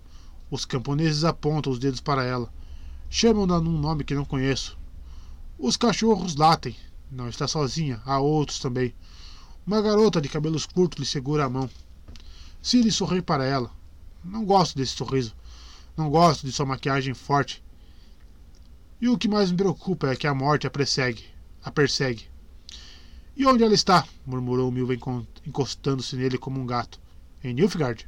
[0.50, 2.52] Os camponeses apontam os dedos para ela.
[3.10, 4.78] Chamam-na num nome que não conheço.
[5.58, 6.76] Os cachorros latem.
[7.12, 8.94] Não está sozinha, há outros também.
[9.66, 11.70] Uma garota de cabelos curtos lhe segura a mão.
[12.62, 13.72] Ciri sorri para ela.
[14.24, 15.36] Não gosto desse sorriso.
[15.96, 17.64] Não gosto de sua maquiagem forte.
[19.02, 21.26] E o que mais me preocupa é que a morte a persegue.
[21.64, 22.28] A persegue.
[23.36, 24.06] E onde ela está?
[24.26, 24.94] murmurou Milva
[25.46, 27.00] encostando-se nele como um gato.
[27.44, 28.08] Em Nilfgaard?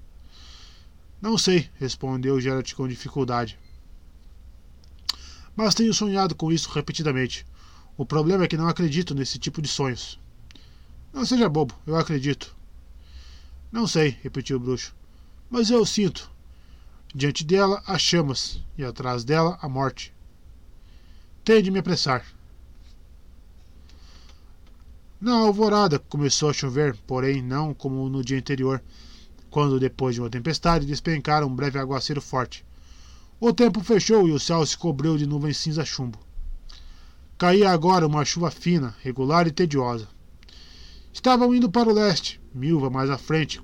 [1.21, 3.57] Não sei, respondeu Geralt com dificuldade
[5.59, 7.45] mas tenho sonhado com isso repetidamente.
[7.97, 10.17] O problema é que não acredito nesse tipo de sonhos.
[11.11, 12.55] Não seja bobo, eu acredito.
[13.69, 14.95] Não sei, repetiu o bruxo,
[15.49, 16.31] mas eu sinto.
[17.13, 20.13] Diante dela as chamas e atrás dela a morte.
[21.43, 22.25] Tenho de me apressar.
[25.19, 28.81] Na alvorada começou a chover, porém não como no dia anterior,
[29.49, 32.65] quando, depois de uma tempestade, despencara um breve aguaceiro forte.
[33.39, 36.19] O tempo fechou e o céu se cobriu de nuvens cinza chumbo.
[37.37, 40.07] Caía agora uma chuva fina, regular e tediosa.
[41.13, 43.61] Estavam indo para o leste, Milva mais à frente.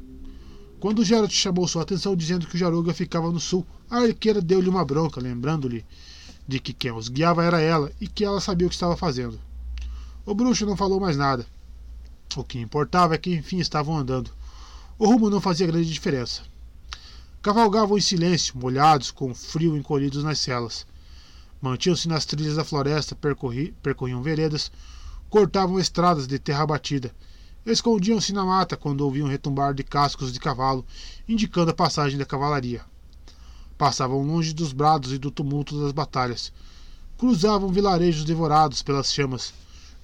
[0.80, 4.70] Quando Geralt chamou sua atenção dizendo que o Jaruga ficava no sul, a arqueira deu-lhe
[4.70, 5.84] uma bronca, lembrando-lhe
[6.48, 9.40] de que quem os guiava era ela e que ela sabia o que estava fazendo.
[10.26, 11.46] O bruxo não falou mais nada.
[12.36, 14.30] O que importava é que enfim estavam andando.
[14.98, 16.42] O rumo não fazia grande diferença.
[17.42, 20.88] Cavalgavam em silêncio, molhados, com frio encolhidos nas celas.
[21.62, 24.72] Mantinham-se nas trilhas da floresta, percorri, percorriam veredas,
[25.30, 27.14] cortavam estradas de terra batida,
[27.66, 30.86] Escondiam-se na mata quando ouviam retumbar de cascos de cavalo,
[31.28, 32.86] indicando a passagem da cavalaria.
[33.76, 36.54] Passavam longe dos brados e do tumulto das batalhas.
[37.18, 39.52] Cruzavam vilarejos devorados pelas chamas,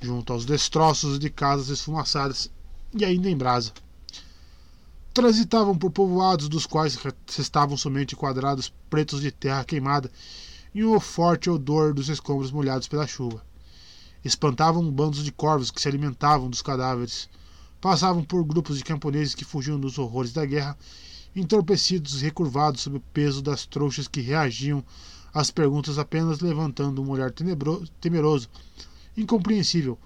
[0.01, 2.49] junto aos destroços de casas esfumaçadas
[2.97, 3.71] e ainda em brasa.
[5.13, 6.95] Transitavam por povoados dos quais
[7.35, 10.09] restavam somente quadrados pretos de terra queimada
[10.73, 13.43] e um forte odor dos escombros molhados pela chuva.
[14.23, 17.29] Espantavam bandos de corvos que se alimentavam dos cadáveres
[17.81, 20.77] passavam por grupos de camponeses que fugiam dos horrores da guerra,
[21.35, 24.81] entorpecidos e recurvados sob o peso das trouxas que reagiam
[25.33, 27.33] às perguntas apenas levantando um olhar
[27.99, 28.47] temeroso,
[29.17, 29.97] incompreensível,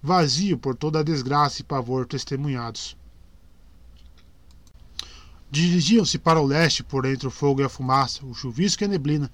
[0.00, 2.96] vazio por toda a desgraça e pavor testemunhados.
[5.52, 8.88] Dirigiam-se para o leste por entre o fogo e a fumaça, o chuvisco e a
[8.88, 9.30] neblina,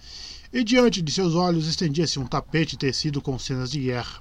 [0.52, 4.20] e diante de seus olhos estendia-se um tapete tecido com cenas de guerra.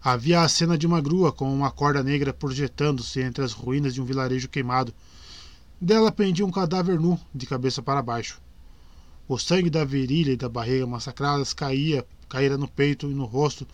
[0.00, 4.00] Havia a cena de uma grua com uma corda negra projetando-se entre as ruínas de
[4.00, 4.94] um vilarejo queimado.
[5.80, 8.40] Dela pendia um cadáver nu, de cabeça para baixo.
[9.26, 13.66] O sangue da virilha e da barriga massacradas caía, caíra no peito e no rosto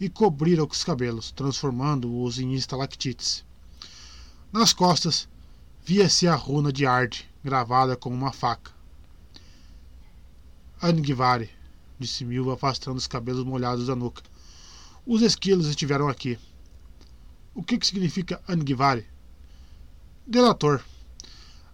[0.00, 3.44] e cobrira os cabelos, transformando-os em estalactites.
[4.52, 5.28] Nas costas,
[5.86, 8.72] via-se a runa de Ard, gravada com uma faca.
[10.82, 11.50] Angivare,
[11.98, 14.22] disse Milva, afastando os cabelos molhados da nuca.
[15.06, 16.38] Os esquilos estiveram aqui.
[17.54, 19.06] O que, que significa Angivare?
[20.26, 20.80] Delator.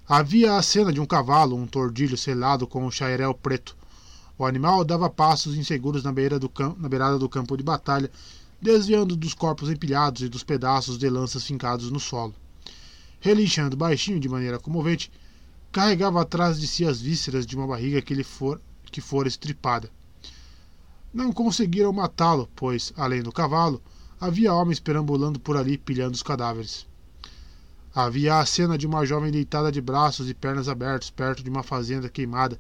[0.09, 3.77] Havia a cena de um cavalo, um tordilho selado com um chairel preto.
[4.37, 8.11] O animal dava passos inseguros na, beira do na beirada do campo de batalha,
[8.61, 12.35] desviando dos corpos empilhados e dos pedaços de lanças fincados no solo.
[13.21, 15.13] Relinchando baixinho de maneira comovente,
[15.71, 18.61] carregava atrás de si as vísceras de uma barriga que lhe for,
[18.91, 19.91] que fora estripada.
[21.13, 23.83] Não conseguiram matá-lo, pois, além do cavalo,
[24.21, 26.87] havia homens perambulando por ali pilhando os cadáveres.
[27.95, 31.63] Havia a cena de uma jovem deitada de braços e pernas abertos perto de uma
[31.63, 32.59] fazenda queimada,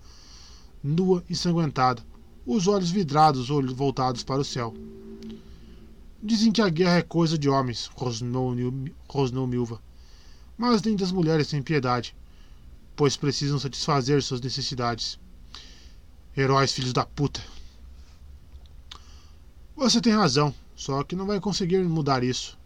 [0.82, 2.02] nua e ensanguentada,
[2.44, 4.74] os olhos vidrados ou voltados para o céu.
[6.22, 9.80] Dizem que a guerra é coisa de homens, rosnou Milva.
[10.60, 12.14] Mas nem das mulheres tem piedade,
[12.94, 15.18] pois precisam satisfazer suas necessidades.
[16.36, 17.40] Heróis filhos da puta,
[19.74, 22.58] você tem razão, só que não vai conseguir mudar isso.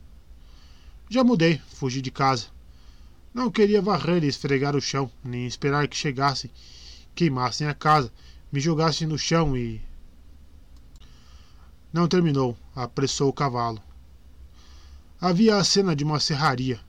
[1.08, 2.46] Já mudei, fugi de casa.
[3.32, 6.50] Não queria varrer e esfregar o chão, nem esperar que chegassem,
[7.14, 8.12] queimassem a casa,
[8.50, 9.80] me jogassem no chão e.
[11.92, 13.80] Não terminou, apressou o cavalo.
[15.20, 16.80] Havia a cena de uma serraria.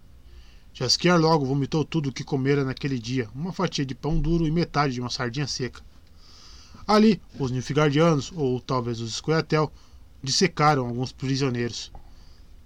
[0.77, 4.51] Jasquier logo vomitou tudo o que comera naquele dia, uma fatia de pão duro e
[4.51, 5.81] metade de uma sardinha seca.
[6.85, 9.71] Ali, os nilfgaardianos, ou talvez os escoiatel,
[10.21, 11.93] dissecaram alguns prisioneiros.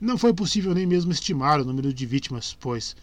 [0.01, 2.95] Não foi possível nem mesmo estimar o número de vítimas, pois,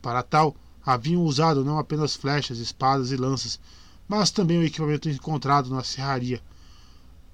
[0.00, 3.60] para tal, haviam usado não apenas flechas, espadas e lanças,
[4.08, 6.40] mas também o equipamento encontrado na serraria: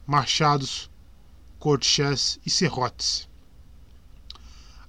[0.05, 0.91] machados,
[1.61, 3.29] cortichés e serrotes.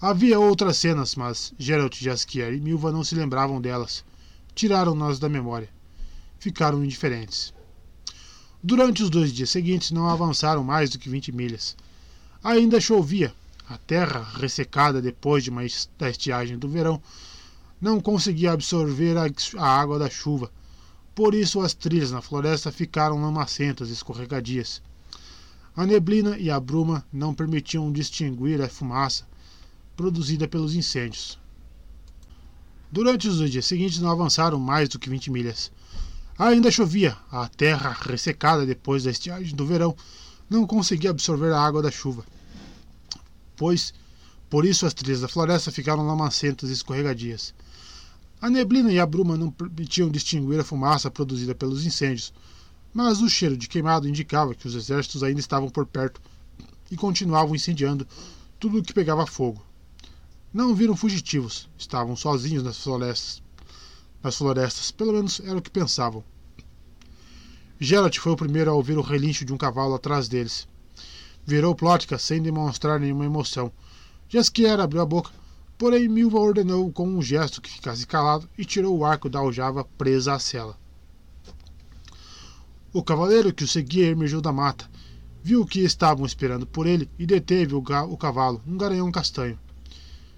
[0.05, 4.03] Havia outras cenas, mas Geralt, Jaskier e Milva não se lembravam delas.
[4.53, 5.69] Tiraram-nas da memória.
[6.37, 7.53] Ficaram indiferentes.
[8.61, 11.77] Durante os dois dias seguintes não avançaram mais do que 20 milhas.
[12.43, 13.33] Ainda chovia.
[13.69, 15.61] A terra, ressecada depois de uma,
[15.97, 17.01] da estiagem do verão,
[17.79, 19.23] não conseguia absorver a,
[19.57, 20.51] a água da chuva.
[21.15, 24.81] Por isso as trilhas na floresta ficaram lamacentas e escorregadias.
[25.73, 29.31] A neblina e a bruma não permitiam distinguir a fumaça
[29.95, 31.37] produzida pelos incêndios.
[32.91, 35.71] Durante os dias seguintes não avançaram mais do que 20 milhas.
[36.37, 39.95] Ainda chovia, a terra, ressecada depois da estiagem do verão,
[40.49, 42.23] não conseguia absorver a água da chuva.
[43.55, 43.93] Pois,
[44.49, 47.53] por isso as trilhas da floresta ficaram lamacentas e escorregadias.
[48.41, 52.33] A neblina e a bruma não permitiam distinguir a fumaça produzida pelos incêndios,
[52.93, 56.21] mas o cheiro de queimado indicava que os exércitos ainda estavam por perto
[56.91, 58.07] e continuavam incendiando
[58.59, 59.63] tudo o que pegava fogo.
[60.53, 63.43] Não viram fugitivos, estavam sozinhos nas florestas
[64.23, 66.23] nas florestas, pelo menos era o que pensavam.
[67.77, 70.65] Geralt foi o primeiro a ouvir o relincho de um cavalo atrás deles.
[71.45, 73.69] Virou Plotka sem demonstrar nenhuma emoção.
[74.29, 75.29] Jaskier abriu a boca,
[75.77, 79.83] porém Milva ordenou com um gesto que ficasse calado e tirou o arco da aljava
[79.83, 80.79] presa à cela.
[82.93, 84.89] O cavaleiro que o seguia emergiu da mata,
[85.43, 89.59] viu que estavam esperando por ele e deteve o, o cavalo, um garanhão castanho.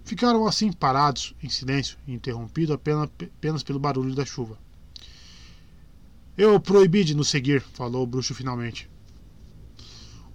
[0.05, 4.55] Ficaram assim parados, em silêncio, interrompido apenas, apenas pelo barulho da chuva.
[6.37, 8.87] Eu proibi de nos seguir, falou o bruxo finalmente.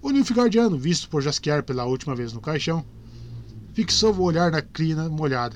[0.01, 2.85] O Nilfgaardiano, visto por Jaskier pela última vez no caixão,
[3.73, 5.55] fixou o olhar na crina molhada.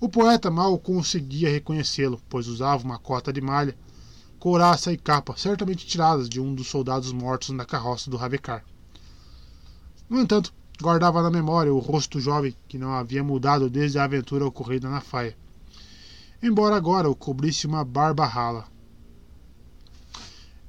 [0.00, 3.76] O poeta mal conseguia reconhecê-lo, pois usava uma cota de malha,
[4.40, 8.64] couraça e capa, certamente tiradas de um dos soldados mortos na carroça do Ravecar.
[10.10, 10.52] No entanto,
[10.84, 15.00] guardava na memória o rosto jovem que não havia mudado desde a aventura ocorrida na
[15.00, 15.34] faia,
[16.42, 18.66] embora agora o cobrisse uma barba rala.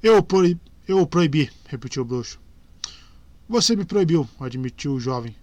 [0.02, 0.58] Eu, proibi,
[0.88, 2.40] eu o proibi, repetiu o bruxo.
[3.46, 5.36] Você me proibiu, admitiu o jovem.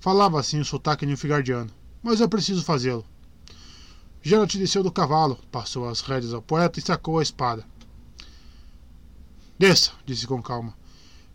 [0.00, 1.70] Falava assim o sotaque nilfgaardiano,
[2.02, 3.06] mas eu preciso fazê-lo.
[4.20, 7.64] Geralt desceu do cavalo, passou as rédeas ao poeta e sacou a espada.
[9.56, 10.74] Desça, disse com calma.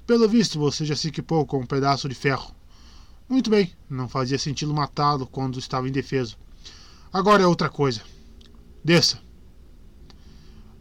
[0.05, 2.53] Pelo visto, você já se equipou com um pedaço de ferro.
[3.31, 6.37] Muito bem, não fazia sentido matá-lo quando estava indefeso.
[7.13, 8.01] Agora é outra coisa.
[8.83, 9.21] Desça.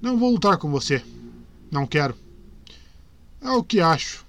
[0.03, 1.01] Não vou lutar com você.
[1.71, 2.13] Não quero.
[3.41, 4.27] É o que acho.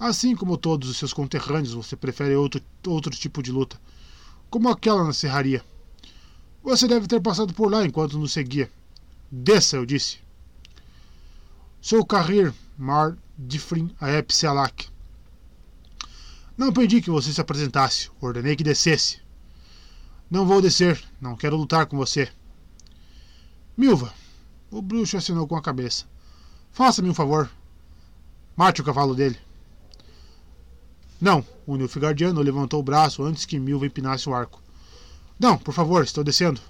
[0.00, 3.80] Assim como todos os seus conterrâneos, você prefere outro, outro tipo de luta,
[4.50, 5.64] como aquela na serraria.
[6.60, 8.68] Você deve ter passado por lá enquanto nos seguia.
[9.30, 10.18] Desça, eu disse.
[11.80, 14.32] Sou Carrir Mar Difrin Aep.
[16.62, 19.18] Não pedi que você se apresentasse, ordenei que descesse.
[20.30, 22.30] Não vou descer, não quero lutar com você.
[23.76, 24.14] Milva,
[24.70, 26.04] o bruxo assinou com a cabeça.
[26.70, 27.50] Faça-me um favor.
[28.54, 29.36] Mate o cavalo dele.
[31.20, 34.62] Não, o Nilfgaardiano levantou o braço antes que Milva empinasse o arco.
[35.40, 36.60] Não, por favor, estou descendo.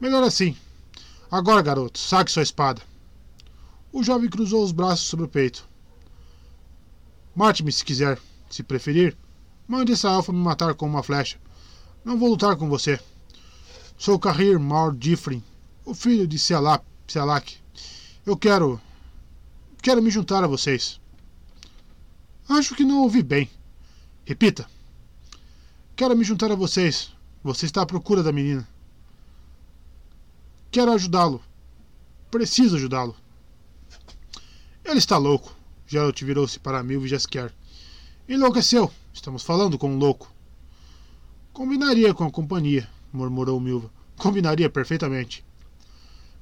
[0.00, 0.56] Melhor assim.
[1.28, 2.80] Agora, garoto, saque sua espada.
[3.92, 5.68] O jovem cruzou os braços sobre o peito.
[7.34, 8.20] Mate-me se quiser.
[8.48, 9.16] Se preferir,
[9.66, 11.38] mande essa alfa me matar com uma flecha.
[12.04, 12.98] Não vou lutar com você.
[13.96, 15.42] Sou Carrir Maur Difrin,
[15.84, 16.84] o filho de Selak.
[18.24, 18.80] Eu quero.
[19.82, 21.00] Quero me juntar a vocês.
[22.48, 23.50] Acho que não ouvi bem.
[24.24, 24.68] Repita.
[25.96, 27.12] Quero me juntar a vocês.
[27.42, 28.66] Você está à procura da menina.
[30.70, 31.42] Quero ajudá-lo.
[32.30, 33.16] Preciso ajudá-lo.
[34.84, 35.54] Ele está louco.
[35.86, 37.52] Geralt virou-se para Milv e Jaskier.
[38.28, 38.92] Enlouqueceu.
[39.10, 40.30] Estamos falando com um louco.
[41.50, 43.90] Combinaria com a companhia, murmurou Milva.
[44.18, 45.42] Combinaria perfeitamente.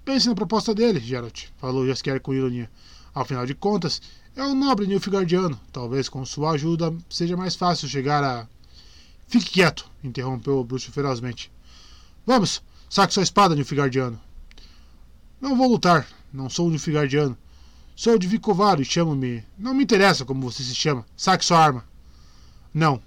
[0.05, 2.69] Pense na proposta dele, Geralt, falou Jaskier com ironia.
[3.15, 4.03] Afinal de contas,
[4.35, 5.61] é um nobre Nilfgaardiano.
[5.73, 8.49] Talvez com sua ajuda seja mais fácil chegar a.
[9.29, 11.53] Fique quieto, interrompeu o bruxo ferozmente.
[12.27, 14.21] Vamos, saque sua espada, Nilfgaardiano.
[15.41, 17.39] Não vou lutar, não sou Nilfgaardiano.
[17.99, 19.43] Sou de Vicovaro e chamo-me.
[19.57, 21.07] Não me interessa como você se chama.
[21.17, 21.83] Saque sua arma.
[22.73, 23.03] Não.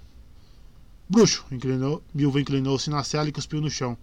[1.08, 3.96] Bruxo, inclinou, Milva inclinou-se na cela e cuspiu no chão.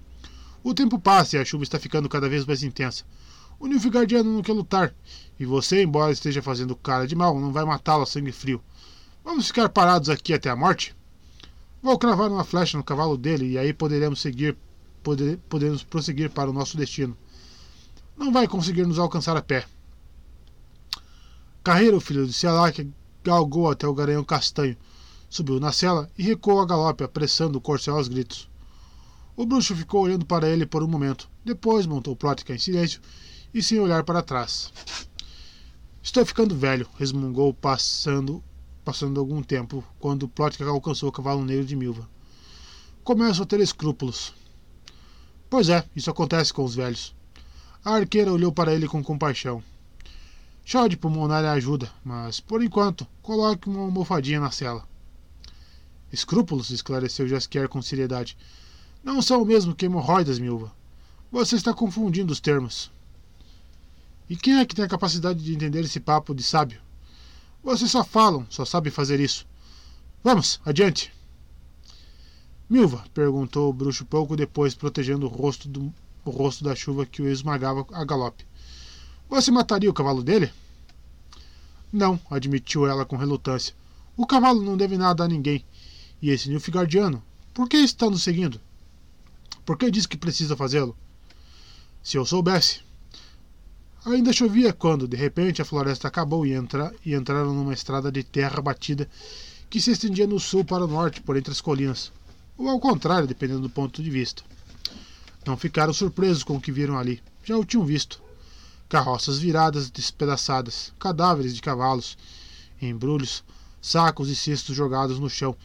[0.63, 3.03] O tempo passa e a chuva está ficando cada vez mais intensa.
[3.59, 4.95] O Nilfgaardiano não quer lutar.
[5.37, 8.63] E você, embora esteja fazendo cara de mal, não vai matá-lo a sangue frio.
[9.25, 10.95] Vamos ficar parados aqui até a morte?
[11.83, 14.55] Vou cravar uma flecha no cavalo dele e aí poderemos seguir,
[15.03, 15.37] poder,
[15.89, 17.17] prosseguir para o nosso destino.
[18.15, 19.65] Não vai conseguir nos alcançar a pé.
[21.67, 22.89] Carreiro, filho de Selak,
[23.21, 24.77] galgou até o garanhão castanho,
[25.29, 28.49] subiu na cela e recuou a galope, apressando o corcel aos gritos.
[29.35, 33.01] O bruxo ficou olhando para ele por um momento, depois montou Plotka em silêncio
[33.53, 34.71] e sem olhar para trás.
[36.01, 38.41] Estou ficando velho, resmungou passando
[38.85, 42.07] passando algum tempo, quando Plotka alcançou o cavalo negro de Milva.
[43.03, 44.33] Começo a ter escrúpulos.
[45.49, 47.13] Pois é, isso acontece com os velhos.
[47.83, 49.61] A arqueira olhou para ele com compaixão.
[50.69, 54.85] Chá de pulmonar ajuda, mas, por enquanto, coloque uma almofadinha na cela.
[56.11, 58.37] Escrúpulos, esclareceu Jaskier com seriedade.
[59.01, 60.69] Não são o mesmo que hemorroidas, Milva.
[61.31, 62.91] Você está confundindo os termos.
[64.29, 66.81] E quem é que tem a capacidade de entender esse papo de sábio?
[67.63, 69.47] Vocês só falam, só sabem fazer isso.
[70.21, 71.13] Vamos, adiante.
[72.69, 75.93] Milva, perguntou o bruxo pouco depois, protegendo o rosto, do,
[76.25, 78.45] o rosto da chuva que o esmagava a galope.
[79.29, 80.51] Você mataria o cavalo dele?
[81.91, 83.75] Não, admitiu ela com relutância.
[84.15, 85.65] O cavalo não deve nada a ninguém.
[86.21, 87.21] E esse Nilfgaardiano,
[87.53, 88.59] por que está nos seguindo?
[89.65, 90.97] Por que diz que precisa fazê-lo?
[92.01, 92.81] Se eu soubesse.
[94.05, 98.23] Ainda chovia quando, de repente, a floresta acabou e, entra, e entraram numa estrada de
[98.23, 99.09] terra batida
[99.69, 102.13] que se estendia no sul para o norte, por entre as colinas.
[102.57, 104.41] Ou ao contrário, dependendo do ponto de vista.
[105.45, 107.21] Não ficaram surpresos com o que viram ali.
[107.43, 108.21] Já o tinham visto
[108.89, 112.17] carroças viradas, despedaçadas, cadáveres de cavalos,
[112.81, 113.43] embrulhos,
[113.81, 115.55] sacos e cestos jogados no chão,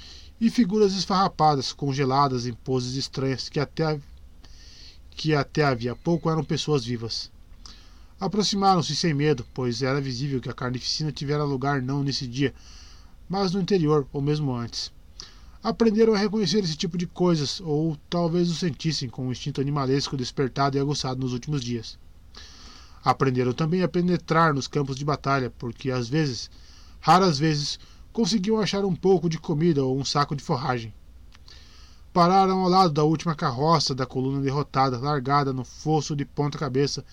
[0.41, 4.01] e figuras esfarrapadas, congeladas em poses estranhas que até,
[5.11, 7.31] que até havia pouco eram pessoas vivas.
[8.19, 12.53] Aproximaram-se sem medo, pois era visível que a carnificina tivera lugar não nesse dia,
[13.29, 14.93] mas no interior, ou mesmo antes.
[15.63, 20.17] aprenderam a reconhecer esse tipo de coisas, ou talvez o sentissem com o instinto animalesco
[20.17, 21.97] despertado e aguçado nos últimos dias.
[23.05, 26.51] Aprenderam também a penetrar nos campos de batalha, porque às vezes,
[27.01, 27.79] raras vezes,
[28.13, 30.95] conseguiam achar um pouco de comida ou um saco de forragem.
[32.13, 37.05] Pararam ao lado da última carroça da coluna derrotada, largada no fosso de ponta cabeça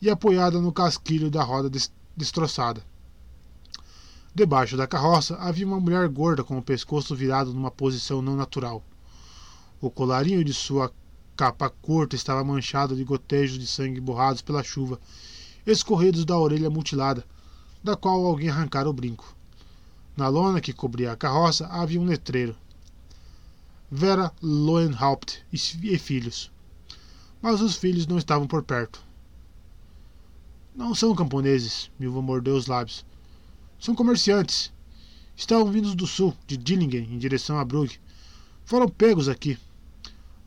[0.00, 1.70] e apoiada no casquilho da roda
[2.16, 2.82] destroçada.
[4.34, 8.82] Debaixo da carroça havia uma mulher gorda com o pescoço virado numa posição não natural.
[9.80, 10.92] O colarinho de sua
[11.36, 15.00] capa curta estava manchado de gotejos de sangue borrados pela chuva,
[15.66, 17.24] escorridos da orelha mutilada,
[17.82, 19.34] da qual alguém arrancara o brinco.
[20.16, 22.54] Na lona que cobria a carroça havia um letreiro.
[23.90, 26.50] Vera Lohenhaupt e filhos.
[27.40, 29.02] Mas os filhos não estavam por perto.
[30.74, 33.04] Não são camponeses, Milva mordeu os lábios.
[33.78, 34.72] São comerciantes.
[35.36, 38.00] Estavam vindos do sul, de Dillingen, em direção a Brugge.
[38.64, 39.58] Foram pegos aqui.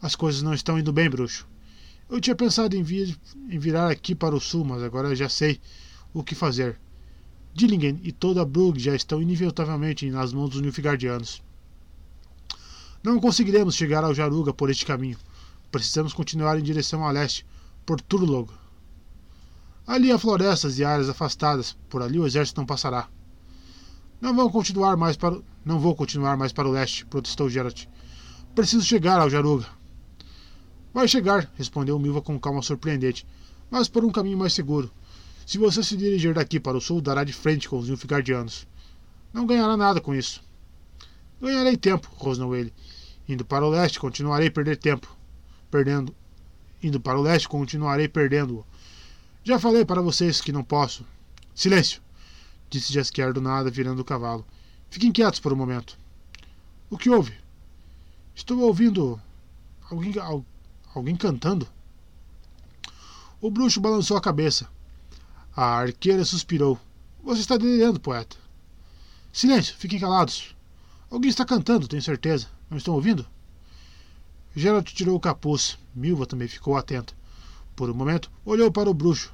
[0.06, 1.48] As coisas não estão indo bem, bruxo.
[2.08, 3.18] Eu tinha pensado em, vir,
[3.50, 5.60] em virar aqui para o sul, mas agora já sei
[6.14, 6.80] o que fazer.
[7.56, 11.42] Dillingen e toda Brugge já estão inevitavelmente nas mãos dos Nilfgaardianos.
[13.02, 15.18] Não conseguiremos chegar ao Jaruga por este caminho.
[15.72, 17.44] Precisamos continuar em direção a leste,
[17.84, 18.52] por Turlog.
[19.88, 21.76] Ali há florestas e áreas afastadas.
[21.90, 23.10] Por ali o exército não passará.
[24.22, 27.88] Não vão continuar mais para não vou continuar mais para o leste, protestou Geralt.
[28.54, 29.66] Preciso chegar ao Jaruga.
[30.96, 33.28] Vai chegar, respondeu Milva com calma surpreendente,
[33.70, 34.90] mas por um caminho mais seguro.
[35.46, 38.66] Se você se dirigir daqui para o sul, dará de frente com os Nilfgaardianos.
[39.34, 40.42] Não ganhará nada com isso.
[41.42, 42.74] Ganharei tempo, rosnou ele.
[43.28, 45.14] Indo para o leste, continuarei a perder tempo.
[45.70, 46.16] Perdendo.
[46.82, 48.66] Indo para o leste, continuarei perdendo-o.
[49.44, 51.06] Já falei para vocês que não posso.
[51.54, 52.02] Silêncio!
[52.70, 54.48] disse Jaskier do nada, virando o cavalo.
[54.90, 56.00] Fiquem quietos por um momento.
[56.90, 57.34] O que houve?
[58.34, 59.20] Estou ouvindo.
[59.92, 60.14] Alguém,
[61.00, 61.68] alguém cantando?
[63.42, 64.68] O bruxo balançou a cabeça.
[65.56, 66.80] A arqueira suspirou.
[67.24, 68.38] Você está delirando, poeta.
[69.32, 70.56] Silêncio, fiquem calados.
[71.12, 72.48] Alguém está cantando, tenho certeza.
[72.70, 73.26] Não estão ouvindo?
[74.56, 75.78] Geralt tirou o capuz.
[75.94, 77.14] Milva também ficou atenta.
[77.76, 79.34] Por um momento, olhou para o bruxo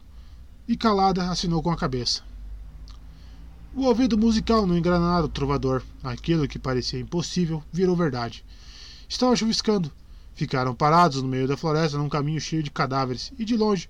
[0.68, 2.24] e, calada, assinou com a cabeça.
[3.74, 8.44] O ouvido musical no engranado trovador, aquilo que parecia impossível, virou verdade.
[9.08, 9.92] Estava chuviscando.
[10.42, 13.88] Ficaram parados no meio da floresta num caminho cheio de cadáveres, e de longe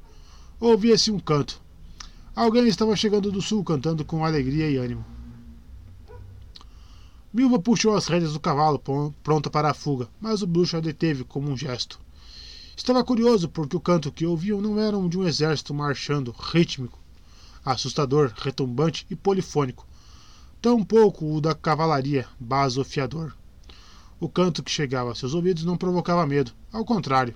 [0.59, 1.61] ouvia-se um canto.
[2.35, 5.05] Alguém estava chegando do sul cantando com alegria e ânimo.
[7.33, 8.83] Milva puxou as rédeas do cavalo,
[9.23, 11.97] pronta para a fuga, mas o bruxo a deteve como um gesto.
[12.75, 16.99] Estava curioso porque o canto que ouviam não era de um exército marchando, rítmico,
[17.63, 19.87] assustador, retumbante e polifônico.
[20.61, 23.33] Tampouco o da cavalaria, basofiador.
[24.21, 27.33] O canto que chegava a seus ouvidos não provocava medo, ao contrário.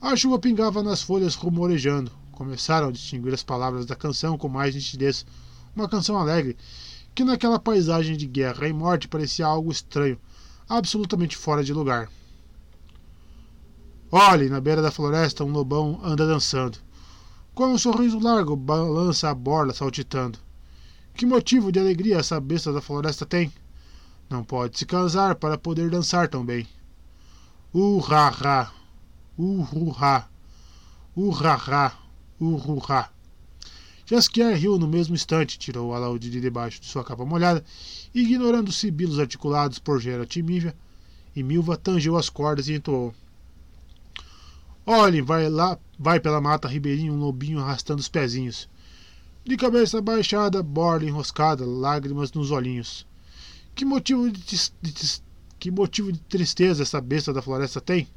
[0.00, 2.12] A chuva pingava nas folhas rumorejando.
[2.30, 5.26] Começaram a distinguir as palavras da canção com mais nitidez.
[5.74, 6.56] Uma canção alegre,
[7.12, 10.16] que naquela paisagem de guerra e morte parecia algo estranho,
[10.68, 12.08] absolutamente fora de lugar.
[14.12, 16.78] Olhe, na beira da floresta um lobão anda dançando.
[17.56, 20.38] Com um sorriso largo, balança a borla saltitando.
[21.12, 23.50] Que motivo de alegria essa besta da floresta tem?
[24.28, 26.66] Não pode se casar para poder dançar tão bem.
[27.72, 28.72] Urrará,
[29.38, 30.28] urrurá,
[31.14, 31.96] urrará,
[32.40, 33.10] urrurá.
[34.04, 37.64] Jaskier riu no mesmo instante, tirou o alaúde de debaixo de sua capa molhada,
[38.14, 40.76] ignorando os sibilos articulados por Geralt e Mívia,
[41.34, 43.14] e Milva tangeu as cordas e entoou.
[44.84, 48.68] Olhem, vai lá, vai pela mata ribeirinha um lobinho arrastando os pezinhos.
[49.44, 53.05] De cabeça baixada, borda enroscada, lágrimas nos olhinhos.
[53.76, 54.40] Que motivo de,
[54.80, 55.22] de,
[55.58, 58.08] que motivo de tristeza essa besta da floresta tem?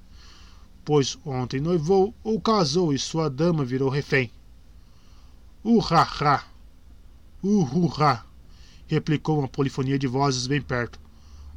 [0.86, 4.32] Pois ontem noivou ou casou e sua dama virou refém.
[5.62, 6.46] Urrá,
[7.44, 8.26] urrá,
[8.88, 10.98] replicou uma polifonia de vozes bem perto.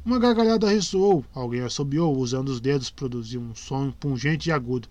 [0.03, 4.89] Uma gargalhada ressoou, alguém assobiou, usando os dedos, produziu um som pungente e agudo.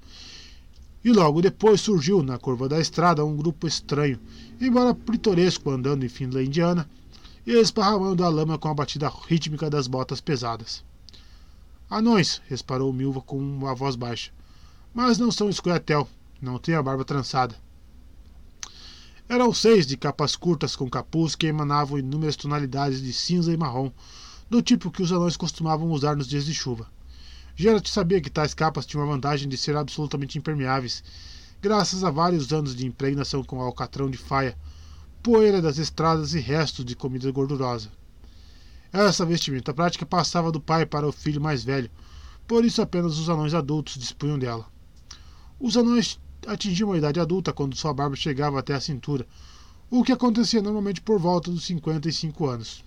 [1.05, 4.19] E logo depois surgiu, na curva da estrada, um grupo estranho,
[4.59, 6.89] embora pitoresco, andando em fila indiana
[7.47, 10.85] e esparramando a lama com a batida rítmica das botas pesadas.
[11.91, 14.31] Anões, resparou Milva com uma voz baixa.
[14.95, 16.09] Mas não são escuetel,
[16.41, 17.55] não têm a barba trançada.
[19.29, 23.91] Eram seis de capas curtas com capuz que emanavam inúmeras tonalidades de cinza e marrom,
[24.49, 26.87] do tipo que os anões costumavam usar nos dias de chuva.
[27.57, 31.03] Geralt sabia que tais capas tinham a vantagem de ser absolutamente impermeáveis,
[31.61, 34.57] graças a vários anos de impregnação com alcatrão de faia,
[35.23, 37.91] poeira das estradas e restos de comida gordurosa.
[38.93, 41.91] Essa vestimenta prática passava do pai para o filho mais velho,
[42.47, 44.67] por isso apenas os anões adultos dispunham dela.
[45.61, 49.27] Os anões atingiam a idade adulta quando sua barba chegava até a cintura,
[49.89, 52.85] o que acontecia normalmente por volta dos 55 anos.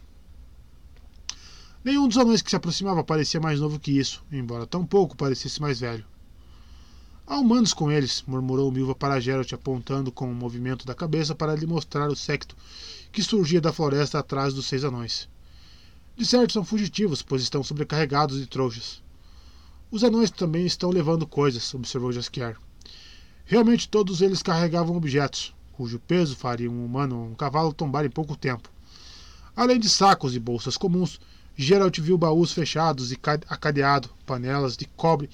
[1.84, 5.80] Nenhum dos anões que se aproximava parecia mais novo que isso, embora tampouco parecesse mais
[5.80, 6.06] velho.
[7.28, 11.56] Há humanos com eles, murmurou Milva para Geralt, apontando com um movimento da cabeça para
[11.56, 12.56] lhe mostrar o secto
[13.12, 15.28] que surgia da floresta atrás dos seis anões.
[16.16, 19.02] De certo são fugitivos, pois estão sobrecarregados de trouxas.
[19.90, 22.58] Os anões também estão levando coisas, observou Jaskier.
[23.44, 28.10] Realmente todos eles carregavam objetos, cujo peso faria um humano ou um cavalo tombar em
[28.10, 28.70] pouco tempo.
[29.56, 31.20] Além de sacos e bolsas comuns,
[31.58, 35.28] Geralt viu baús fechados e acadeado, panelas de cobre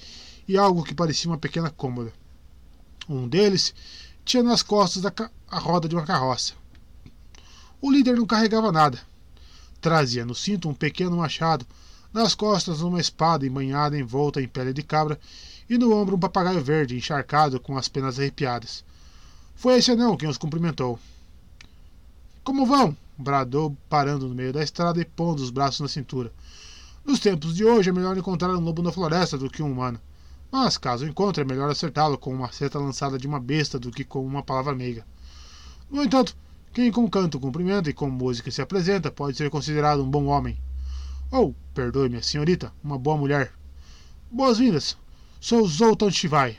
[0.52, 2.12] e algo que parecia uma pequena cômoda.
[3.08, 3.74] Um deles
[4.24, 6.54] tinha nas costas a roda de uma carroça.
[7.80, 9.00] O líder não carregava nada,
[9.82, 11.66] Trazia no cinto um pequeno machado,
[12.12, 15.18] nas costas uma espada embanhada envolta em pele de cabra
[15.68, 18.84] e no ombro um papagaio verde encharcado com as penas arrepiadas.
[19.56, 21.00] Foi esse anão quem os cumprimentou.
[22.44, 22.96] Como vão?
[23.18, 26.32] bradou, parando no meio da estrada e pondo os braços na cintura.
[27.04, 30.00] Nos tempos de hoje é melhor encontrar um lobo na floresta do que um humano.
[30.52, 34.04] Mas caso encontre, é melhor acertá-lo com uma seta lançada de uma besta do que
[34.04, 35.02] com uma palavra meiga.
[35.90, 36.36] No entanto,
[36.74, 40.60] quem com canto cumprimenta e com música se apresenta pode ser considerado um bom homem.
[41.30, 43.54] Ou, perdoe-me, senhorita, uma boa mulher.
[44.30, 44.98] Boas-vindas.
[45.40, 46.58] Sou Zoltan Shivai.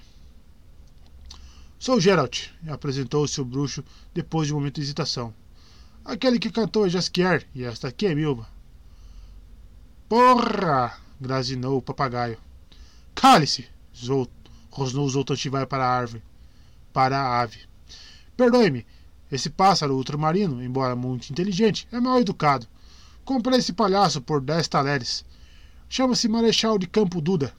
[1.77, 5.31] Sou Geralt, apresentou-se o bruxo depois de um momento de hesitação.
[6.03, 8.47] Aquele que cantou é Jaskier, e esta aqui é Milva.
[10.09, 10.97] Porra!
[11.21, 12.39] grazinou o papagaio.
[13.13, 13.71] Cale-se!
[14.69, 16.23] Rosnou Zoltan Shivai para a árvore.
[16.91, 17.59] Para a ave.
[18.35, 18.85] Perdoe-me,
[19.31, 22.67] esse pássaro ultramarino, embora muito inteligente, é mal educado.
[23.25, 25.25] Comprei esse palhaço por 10 taleres.
[25.89, 27.53] Chama-se Marechal de Campo Duda.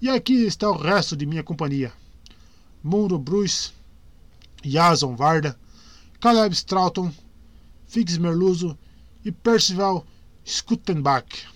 [0.00, 1.92] E aqui está o resto de minha companhia.
[2.82, 3.72] Mundo Bruce,
[4.62, 5.58] Jason Varda,
[6.20, 7.12] Caleb Stroughton,
[7.86, 8.78] Fix Merluzo
[9.24, 10.06] e Percival
[10.44, 11.46] Skuttenbach.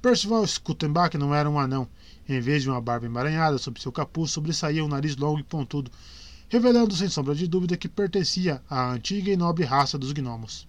[0.00, 1.88] Percival Skuttenbach não era um anão.
[2.30, 5.90] Em vez de uma barba emaranhada sob seu capuz, sobressaía um nariz longo e pontudo
[6.48, 10.68] revelando sem sombra de dúvida que pertencia à antiga e nobre raça dos gnomos.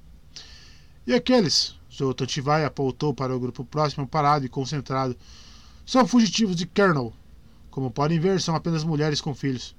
[1.06, 1.76] E aqueles?
[1.94, 5.16] Zoltantivai apontou para o grupo próximo parado e concentrado.
[5.86, 7.14] São fugitivos de Kernel.
[7.70, 9.76] Como podem ver, são apenas mulheres com filhos.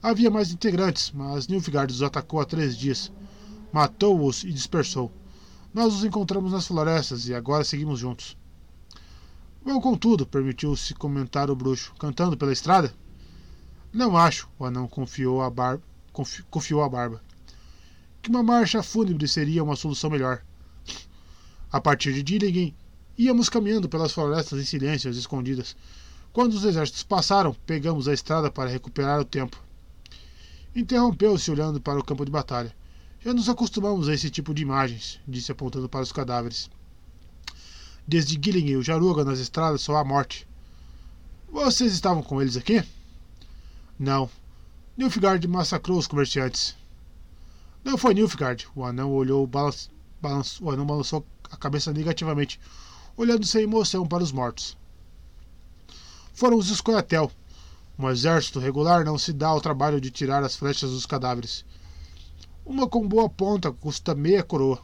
[0.00, 3.10] Havia mais integrantes, mas Nilfgaard os atacou há três dias.
[3.72, 5.10] Matou-os e dispersou.
[5.74, 8.37] Nós os encontramos nas florestas e agora seguimos juntos.
[9.68, 11.92] Vão com tudo, permitiu-se comentar o bruxo.
[11.98, 12.90] Cantando pela estrada?
[13.92, 17.22] Não acho, o anão confiou a, barba, confi, confiou a barba.
[18.22, 20.42] Que uma marcha fúnebre seria uma solução melhor.
[21.70, 22.74] A partir de Dillingen,
[23.18, 25.76] íamos caminhando pelas florestas em silêncio, às escondidas.
[26.32, 29.62] Quando os exércitos passaram, pegamos a estrada para recuperar o tempo.
[30.74, 32.74] Interrompeu-se olhando para o campo de batalha.
[33.20, 36.70] Já nos acostumamos a esse tipo de imagens, disse apontando para os cadáveres.
[38.08, 40.48] Desde Gilling e o Jaruga nas estradas só há morte.
[41.52, 42.82] Vocês estavam com eles aqui?
[43.98, 44.30] Não.
[44.96, 46.74] Nilfgaard massacrou os comerciantes.
[47.84, 48.66] Não foi Nilfgaard.
[48.74, 49.90] O anão olhou, balanç,
[50.22, 52.58] balanç, o anão balançou a cabeça negativamente,
[53.14, 54.74] olhando sem emoção para os mortos.
[56.32, 57.30] Foram os Escoiatel.
[57.98, 61.62] Um exército regular não se dá ao trabalho de tirar as flechas dos cadáveres.
[62.64, 64.80] Uma com boa ponta custa meia coroa.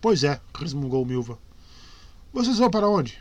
[0.00, 1.38] Pois é, resmungou Milva.
[2.32, 3.18] Vocês vão para onde?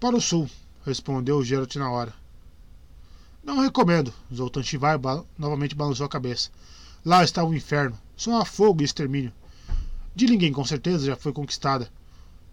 [0.00, 0.50] Para o sul,
[0.84, 2.12] respondeu Geralt na hora.
[3.44, 4.12] Não recomendo.
[4.34, 4.98] Zoltan Shivai
[5.38, 6.50] novamente balançou a cabeça.
[7.04, 7.96] Lá está o inferno.
[8.16, 9.32] Só há fogo e extermínio.
[10.16, 11.88] Dillingen com certeza já foi conquistada.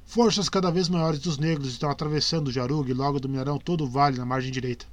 [0.06, 3.90] Forças cada vez maiores dos negros estão atravessando o Jarug e logo dominarão todo o
[3.90, 4.86] vale na margem direita.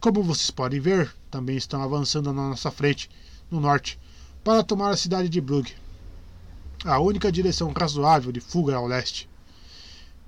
[0.00, 3.10] Como vocês podem ver, também estão avançando na nossa frente,
[3.50, 3.98] no norte,
[4.42, 5.76] para tomar a cidade de Brugge.
[6.84, 9.28] A única direção razoável de fuga ao leste.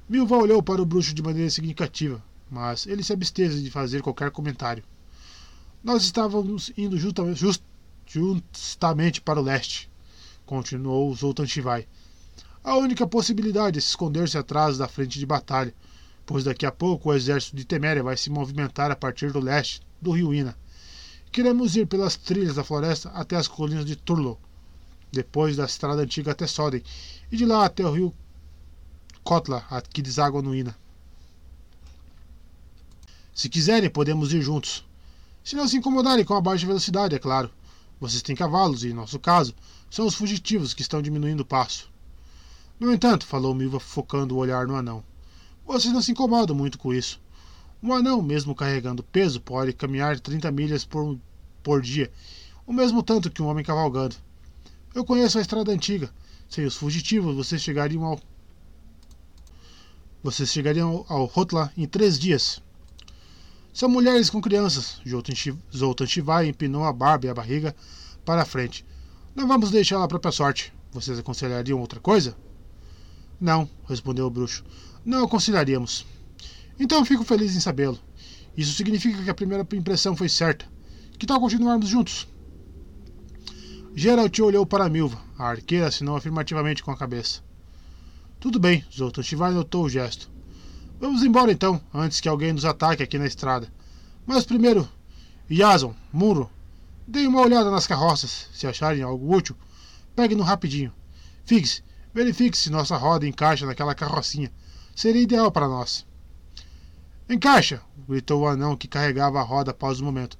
[0.09, 2.23] Milva olhou para o bruxo de maneira significativa
[2.53, 4.85] mas ele se absteve de fazer qualquer comentário.
[5.83, 7.62] Nós estávamos indo justamente, just,
[8.07, 9.91] justamente para o leste,
[10.45, 11.89] continuou Zoltan Shivai.
[12.62, 15.74] A única possibilidade é se esconder-se atrás da frente de batalha,
[16.27, 19.81] pois daqui a pouco o exército de Teméria vai se movimentar a partir do leste
[20.01, 20.55] do rio Ina.
[21.33, 24.39] Queremos ir pelas trilhas da floresta até as colinas de Turlo,
[25.12, 26.82] depois da estrada antiga até Soden,
[27.30, 28.14] e de lá até o rio
[29.22, 30.76] Kotla, que deságua no Ina.
[33.34, 34.84] Se quiserem, podemos ir juntos.
[35.44, 37.51] Se não se incomodarem com a baixa velocidade, é claro.
[38.01, 39.55] Vocês têm cavalos e, em nosso caso,
[39.90, 41.90] são os fugitivos que estão diminuindo o passo.
[42.80, 45.05] No entanto, falou Milva, focando o olhar no anão,
[45.64, 47.20] vocês não se incomodam muito com isso.
[47.82, 51.18] Um anão, mesmo carregando peso, pode caminhar 30 milhas por,
[51.62, 52.12] por dia,
[52.66, 54.16] o mesmo tanto que um homem cavalgando.
[54.94, 56.10] Eu conheço a estrada antiga.
[56.48, 58.20] Sem os fugitivos, vocês chegariam ao.
[60.23, 62.62] Vocês chegariam ao Rotla em três dias.
[63.73, 65.01] São mulheres com crianças.
[65.74, 67.74] Zoltan Shivai empinou a barba e a barriga
[68.24, 68.85] para a frente.
[69.35, 70.74] Não vamos deixá-la à própria sorte.
[70.93, 72.36] Vocês aconselhariam outra coisa?
[73.40, 74.62] Não, respondeu o bruxo.
[75.02, 76.05] Não aconselharíamos.
[76.78, 77.98] Então fico feliz em sabê-lo.
[78.55, 80.66] Isso significa que a primeira impressão foi certa.
[81.19, 82.28] Que tal continuarmos juntos?
[83.94, 85.20] Geralt olhou para Milva.
[85.39, 87.43] A arqueira assinou afirmativamente com a cabeça.
[88.40, 90.31] Tudo bem, Zoltan Shivai notou o gesto.
[90.98, 93.70] Vamos embora então, antes que alguém nos ataque aqui na estrada.
[94.27, 94.89] Mas primeiro,
[95.51, 96.51] Yason, Muro,
[97.06, 98.48] deem uma olhada nas carroças.
[98.55, 99.55] Se acharem algo útil,
[100.16, 100.93] peguem-no rapidinho.
[101.44, 101.82] Fixe,
[102.14, 104.51] verifique se nossa roda encaixa naquela carrocinha.
[104.97, 106.06] Seria ideal para nós.
[107.28, 107.82] Encaixa!
[108.09, 110.39] gritou o anão que carregava a roda após o momento.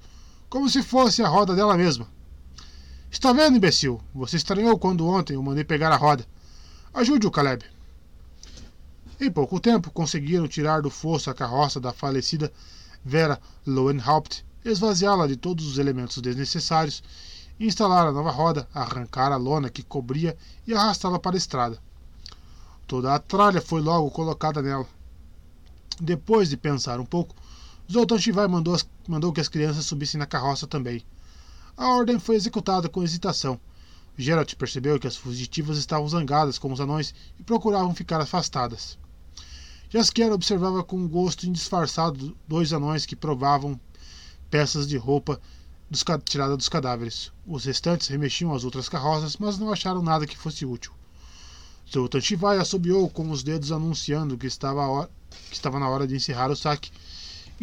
[0.49, 2.07] Como se fosse a roda dela mesma.
[3.13, 4.01] Está vendo, imbecil?
[4.15, 6.25] Você estranhou quando ontem eu mandei pegar a roda.
[6.91, 7.63] Ajude-o, Caleb.
[9.21, 12.51] Em pouco tempo, conseguiram tirar do fosso a carroça da falecida
[13.05, 17.03] Vera Lowenhaupt, esvaziá-la de todos os elementos desnecessários,
[17.59, 20.35] instalar a nova roda, arrancar a lona que cobria
[20.65, 21.77] e arrastá-la para a estrada.
[22.87, 24.87] Toda a tralha foi logo colocada nela.
[26.01, 27.35] Depois de pensar um pouco,
[27.89, 28.75] Zoltan Shivai mandou,
[29.07, 31.05] mandou que as crianças subissem na carroça também.
[31.75, 33.59] A ordem foi executada com hesitação.
[34.15, 38.97] Geralt percebeu que as fugitivas estavam zangadas com os anões e procuravam ficar afastadas.
[39.89, 43.79] Jaskier observava com gosto indisfarçado dois anões que provavam
[44.51, 45.41] peças de roupa
[45.89, 47.31] dos, tirada dos cadáveres.
[47.45, 50.93] Os restantes remexiam as outras carroças, mas não acharam nada que fosse útil.
[51.91, 55.09] Zoltan Shivai assobiou com os dedos anunciando que estava, hora,
[55.49, 56.91] que estava na hora de encerrar o saque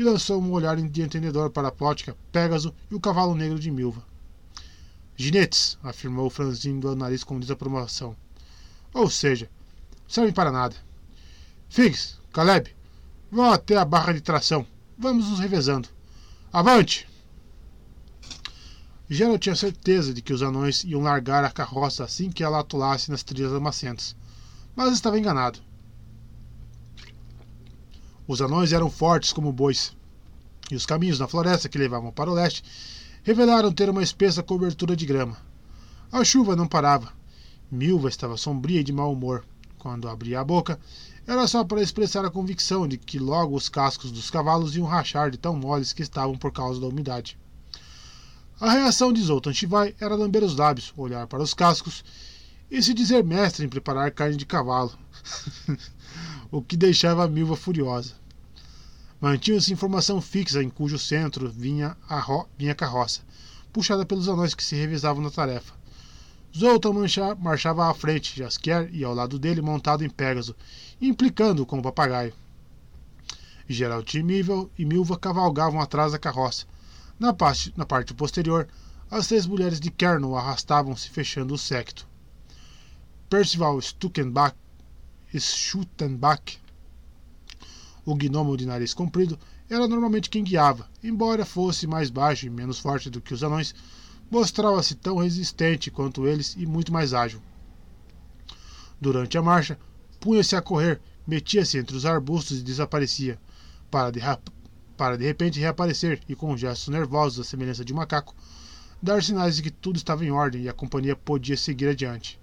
[0.00, 3.70] e lançou um olhar de entendedor para a Plótica, Pégaso e o cavalo negro de
[3.70, 4.02] Milva.
[5.14, 8.16] Ginetes, afirmou franzindo o nariz com desaprovação.
[8.94, 9.50] Ou seja,
[10.08, 10.74] servem para nada.
[11.68, 12.74] Figs, Caleb,
[13.30, 14.66] vão até a barra de tração.
[14.96, 15.86] Vamos nos revezando.
[16.50, 17.06] Avante!
[19.06, 23.10] Gerald tinha certeza de que os anões iam largar a carroça assim que ela atolasse
[23.10, 24.16] nas trilhas lamacentas,
[24.74, 25.58] mas estava enganado.
[28.30, 29.92] Os anões eram fortes como bois,
[30.70, 32.62] e os caminhos na floresta que levavam para o leste
[33.24, 35.36] revelaram ter uma espessa cobertura de grama.
[36.12, 37.12] A chuva não parava.
[37.68, 39.44] Milva estava sombria e de mau humor.
[39.80, 40.78] Quando abria a boca,
[41.26, 45.28] era só para expressar a convicção de que logo os cascos dos cavalos iam rachar
[45.28, 47.36] de tão moles que estavam por causa da umidade.
[48.60, 52.04] A reação de Zoltan Shivai era lamber os lábios, olhar para os cascos
[52.70, 54.96] e se dizer mestre em preparar carne de cavalo,
[56.48, 58.19] o que deixava a Milva furiosa.
[59.20, 62.24] Mantinha-se informação fixa em cujo centro vinha a,
[62.56, 63.20] vinha a carroça,
[63.70, 65.74] puxada pelos anões que se revisavam na tarefa.
[66.56, 66.92] Zoltan
[67.38, 70.56] marchava à frente, Jaskier e ao lado dele montado em Pégaso,
[71.00, 72.32] implicando com o papagaio.
[73.68, 76.66] Geralt Milva, e Milva cavalgavam atrás da carroça.
[77.18, 78.66] Na parte, na parte posterior,
[79.10, 82.08] as três mulheres de Kernel arrastavam-se fechando o secto.
[83.28, 84.56] Percival Stuckenbach,
[85.38, 86.58] Schuttenbach,
[88.12, 89.38] o gnomo de nariz comprido,
[89.68, 93.74] era normalmente quem guiava, embora fosse mais baixo e menos forte do que os anões,
[94.30, 97.40] mostrava-se tão resistente quanto eles e muito mais ágil.
[99.00, 99.78] Durante a marcha,
[100.20, 103.38] punha-se a correr, metia-se entre os arbustos e desaparecia,
[103.90, 104.20] para de,
[104.96, 108.34] para de repente reaparecer e, com gestos nervosos à semelhança de um macaco,
[109.02, 112.38] dar sinais de que tudo estava em ordem e a companhia podia seguir adiante.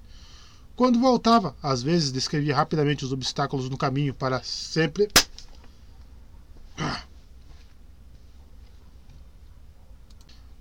[0.76, 5.08] Quando voltava, às vezes descrevia rapidamente os obstáculos no caminho para sempre.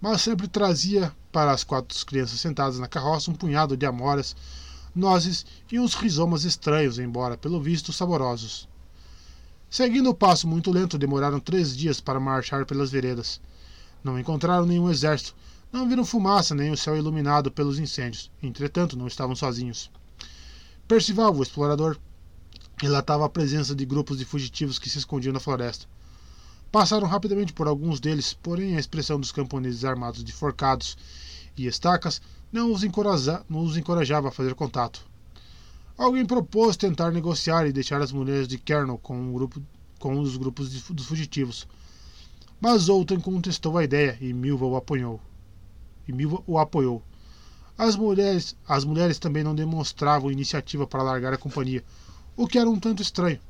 [0.00, 4.36] Mas sempre trazia para as quatro crianças sentadas na carroça um punhado de amoras,
[4.94, 8.68] nozes e uns rizomas estranhos, embora, pelo visto, saborosos.
[9.68, 13.40] Seguindo o passo muito lento, demoraram três dias para marchar pelas veredas.
[14.02, 15.34] Não encontraram nenhum exército,
[15.72, 18.30] não viram fumaça nem o céu iluminado pelos incêndios.
[18.42, 19.90] Entretanto, não estavam sozinhos.
[20.86, 21.98] Percival, o explorador,
[22.78, 25.86] relatava a presença de grupos de fugitivos que se escondiam na floresta.
[26.78, 30.94] Passaram rapidamente por alguns deles, porém a expressão dos camponeses armados de forcados
[31.56, 32.20] e estacas
[32.52, 32.82] não os,
[33.48, 35.00] não os encorajava a fazer contato.
[35.96, 39.62] Alguém propôs tentar negociar e deixar as mulheres de Kernel com um, grupo,
[39.98, 41.66] com dos grupos de, dos fugitivos.
[42.60, 45.18] Mas Zoltan contestou a ideia e Milva o apoiou.
[46.06, 47.02] e Milva o apoiou.
[47.78, 51.82] As mulheres, as mulheres também não demonstravam iniciativa para largar a companhia,
[52.36, 53.40] o que era um tanto estranho,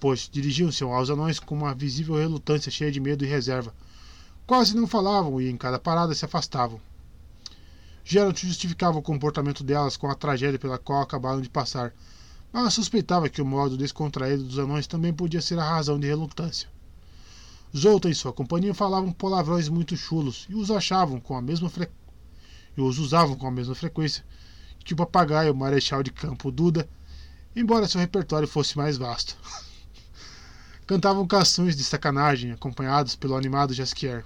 [0.00, 3.74] pois dirigiam-se aos anões com uma visível relutância cheia de medo e reserva.
[4.46, 6.80] Quase não falavam e em cada parada se afastavam.
[8.04, 11.94] Geralt justificava o comportamento delas com a tragédia pela qual acabaram de passar,
[12.52, 16.68] mas suspeitava que o modo descontraído dos anões também podia ser a razão de relutância.
[17.76, 22.04] Zoltan e sua companhia falavam palavrões muito chulos e os achavam com a mesma frequência
[22.76, 24.24] e os usavam com a mesma frequência
[24.84, 26.88] que o papagaio Marechal de Campo Duda,
[27.56, 29.36] embora seu repertório fosse mais vasto.
[30.86, 34.24] Cantavam canções de sacanagem, acompanhados pelo animado Jasquier.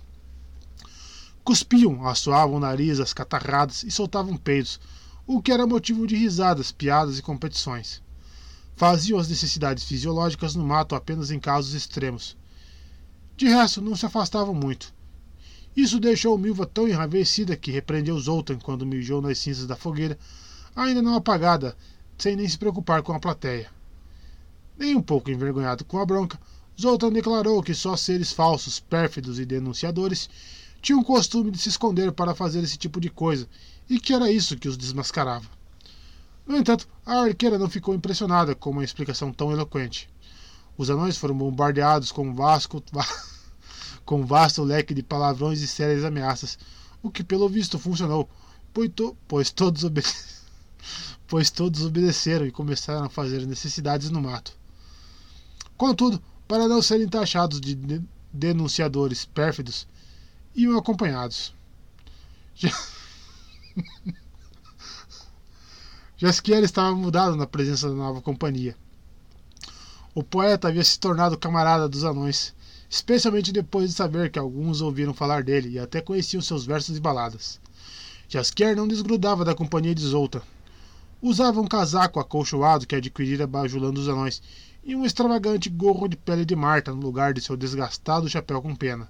[1.44, 4.80] Cuspiam, assoavam o nariz às catarradas e soltavam peidos,
[5.26, 8.02] o que era motivo de risadas, piadas e competições.
[8.76, 12.36] Faziam as necessidades fisiológicas no mato apenas em casos extremos.
[13.36, 14.92] De resto, não se afastavam muito,
[15.78, 20.18] isso deixou Milva tão enraivecida que repreendeu Zoltan quando mijou nas cinzas da fogueira,
[20.74, 21.76] ainda não apagada,
[22.18, 23.70] sem nem se preocupar com a plateia.
[24.78, 26.38] Nem um pouco envergonhado com a bronca,
[26.80, 30.30] Zoltan declarou que só seres falsos, pérfidos e denunciadores
[30.80, 33.48] tinham o costume de se esconder para fazer esse tipo de coisa,
[33.90, 35.48] e que era isso que os desmascarava.
[36.46, 40.08] No entanto, a arqueira não ficou impressionada com uma explicação tão eloquente.
[40.76, 42.82] Os anões foram bombardeados com um vasco.
[44.08, 46.58] com um vasto leque de palavrões e sérias ameaças,
[47.02, 48.26] o que pelo visto funcionou,
[48.72, 49.84] pois, to pois, todos,
[51.28, 54.57] pois todos obedeceram e começaram a fazer necessidades no mato.
[55.78, 57.74] Contudo, para não serem taxados de
[58.32, 59.88] denunciadores pérfidos,
[60.54, 61.54] iam acompanhados.
[62.54, 62.70] Já...
[66.18, 68.76] Jasquiel estava mudado na presença da nova companhia.
[70.14, 72.52] O poeta havia se tornado camarada dos anões
[72.90, 77.00] especialmente depois de saber que alguns ouviram falar dele e até conheciam seus versos e
[77.00, 77.60] baladas.
[78.28, 80.42] Jaskier não desgrudava da companhia de Zolta.
[81.20, 84.42] Usava um casaco acolchoado que adquirira bajulando os anões
[84.88, 88.74] e um extravagante gorro de pele de Marta no lugar de seu desgastado chapéu com
[88.74, 89.06] pena.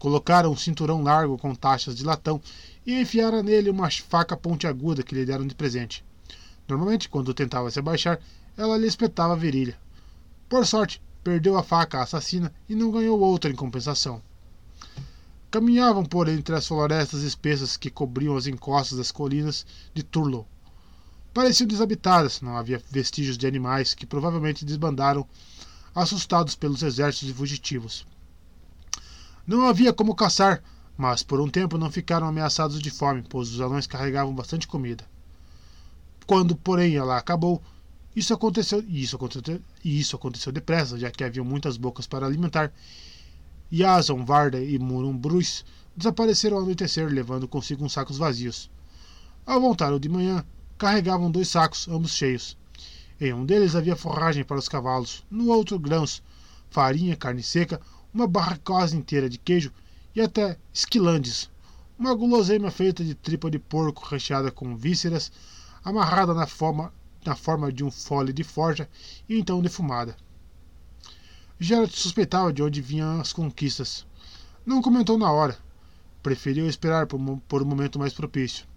[0.00, 2.40] Colocaram um cinturão largo com taxas de latão
[2.84, 6.04] e enfiaram nele uma faca pontiaguda que lhe deram de presente.
[6.68, 8.18] Normalmente, quando tentava se abaixar,
[8.56, 9.78] ela lhe espetava a virilha.
[10.48, 14.20] Por sorte, perdeu a faca assassina e não ganhou outra em compensação.
[15.52, 19.64] Caminhavam por entre as florestas espessas que cobriam as encostas das colinas
[19.94, 20.48] de Turlow.
[21.40, 25.26] Pareciam desabitadas, não havia vestígios de animais que provavelmente desbandaram,
[25.94, 28.06] assustados pelos exércitos de fugitivos.
[29.46, 30.62] Não havia como caçar,
[30.98, 35.02] mas por um tempo não ficaram ameaçados de fome, pois os anões carregavam bastante comida.
[36.26, 37.62] Quando, porém, ela acabou,
[38.14, 42.26] isso aconteceu, e isso aconteceu, e isso aconteceu depressa, já que havia muitas bocas para
[42.26, 42.70] alimentar.
[43.72, 45.64] Jason, Varda e Murumbrus
[45.96, 48.70] desapareceram ao anoitecer, levando consigo uns sacos vazios.
[49.46, 50.44] Ao voltar de manhã,
[50.80, 52.56] carregavam dois sacos, ambos cheios.
[53.20, 56.22] Em um deles havia forragem para os cavalos, no outro grãos,
[56.70, 57.78] farinha, carne seca,
[58.14, 59.70] uma barra quase inteira de queijo
[60.14, 61.50] e até esquilandes,
[61.98, 65.30] uma guloseima feita de tripa de porco recheada com vísceras,
[65.84, 66.90] amarrada na forma
[67.26, 68.88] na forma de um fole de forja
[69.28, 70.16] e então defumada.
[71.58, 74.06] Geralt suspeitava de onde vinham as conquistas.
[74.64, 75.58] Não comentou na hora.
[76.22, 78.69] Preferiu esperar por, por um momento mais propício.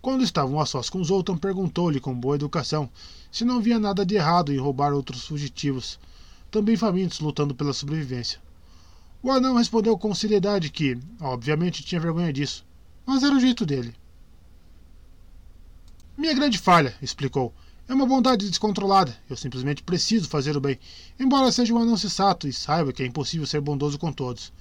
[0.00, 2.88] Quando estavam a sós com Zoltan, perguntou-lhe com boa educação
[3.30, 5.98] se não via nada de errado em roubar outros fugitivos,
[6.50, 8.40] também famintos lutando pela sobrevivência.
[9.22, 12.64] O anão respondeu com seriedade que, obviamente, tinha vergonha disso,
[13.04, 13.94] mas era o jeito dele.
[16.16, 17.52] Minha grande falha, explicou.
[17.88, 19.16] É uma bondade descontrolada.
[19.28, 20.78] Eu simplesmente preciso fazer o bem,
[21.18, 24.52] embora seja um anão sensato e saiba que é impossível ser bondoso com todos.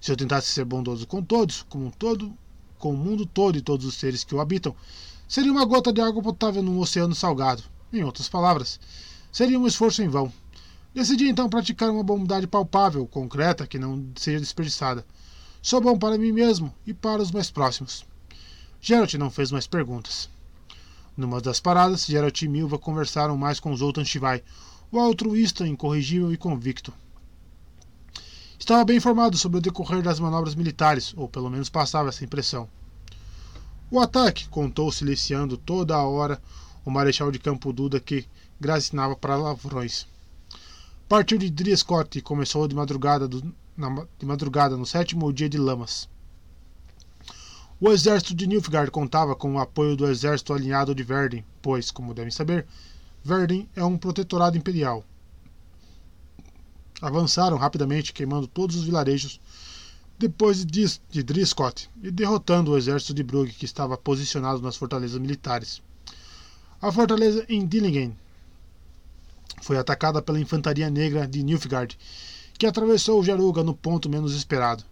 [0.00, 2.32] Se eu tentasse ser bondoso com todos, com um todo,
[2.80, 4.74] com o mundo todo e todos os seres que o habitam,
[5.28, 7.62] seria uma gota de água potável num oceano salgado.
[7.92, 8.80] Em outras palavras,
[9.30, 10.32] seria um esforço em vão.
[10.92, 15.06] Decidi então praticar uma bondade palpável, concreta, que não seja desperdiçada.
[15.62, 18.04] Sou bom para mim mesmo e para os mais próximos.
[18.80, 20.28] Geralt não fez mais perguntas.
[21.16, 24.42] Numa das paradas, Geralt e Milva conversaram mais com Zoltan Shivai,
[24.90, 26.92] o altruísta, incorrigível e convicto.
[28.60, 32.68] Estava bem informado sobre o decorrer das manobras militares, ou pelo menos passava essa impressão.
[33.90, 36.40] O ataque, contou siliciando toda a hora
[36.84, 38.28] o Marechal de Campo Duda que
[38.60, 40.06] gracinava para lavrões.
[41.08, 43.42] Partiu de Driescott e começou de madrugada, do,
[43.74, 46.06] na, de madrugada no sétimo dia de Lamas.
[47.80, 52.12] O exército de Nilfgaard contava com o apoio do exército alinhado de Verden, pois, como
[52.12, 52.66] devem saber,
[53.24, 55.02] Verden é um protetorado imperial.
[57.00, 59.40] Avançaram rapidamente, queimando todos os vilarejos
[60.18, 65.80] depois de, Driscott e derrotando o exército de Brugge que estava posicionado nas fortalezas militares.
[66.80, 68.14] A fortaleza em Dillingen
[69.62, 71.96] foi atacada pela infantaria negra de Nilfgaard,
[72.58, 74.84] que atravessou o Jaruga no ponto menos esperado.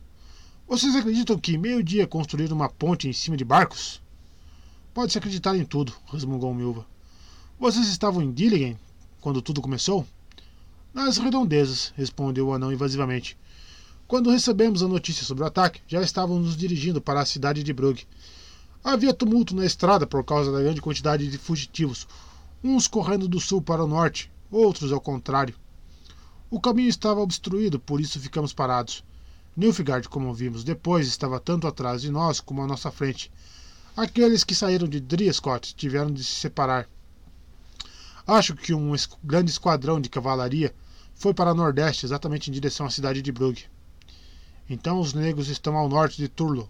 [0.67, 4.01] Vocês acreditam que meio-dia construíram uma ponte em cima de barcos?
[4.95, 6.87] Pode-se acreditar em tudo, resmungou Milva.
[7.61, 8.79] Vocês estavam em Dillingen
[9.21, 10.07] quando tudo começou?
[10.93, 13.37] Nas redondezas, respondeu o anão invasivamente.
[14.07, 17.73] Quando recebemos a notícia sobre o ataque, já estávamos nos dirigindo para a cidade de
[17.75, 18.09] Brugge.
[18.83, 22.09] Havia tumulto na estrada por causa da grande quantidade de fugitivos,
[22.65, 25.55] uns correndo do sul para o norte, outros ao contrário.
[26.51, 29.05] O caminho estava obstruído, por isso ficamos parados.
[29.55, 33.31] Nilfgaard, como vimos depois, estava tanto atrás de nós como à nossa frente.
[33.95, 36.89] Aqueles que saíram de Driescott tiveram de se separar.
[38.31, 38.95] Acho que um
[39.25, 40.75] grande esquadrão de cavalaria
[41.15, 43.71] foi para nordeste, exatamente em direção à cidade de Brugge.
[44.69, 46.69] Então os negros estão ao norte de Turlo.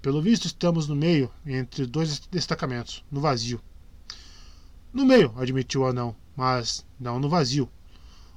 [0.00, 3.60] Pelo visto, estamos no meio, entre dois destacamentos, no vazio.
[4.92, 7.68] No meio, admitiu o anão, mas não no vazio.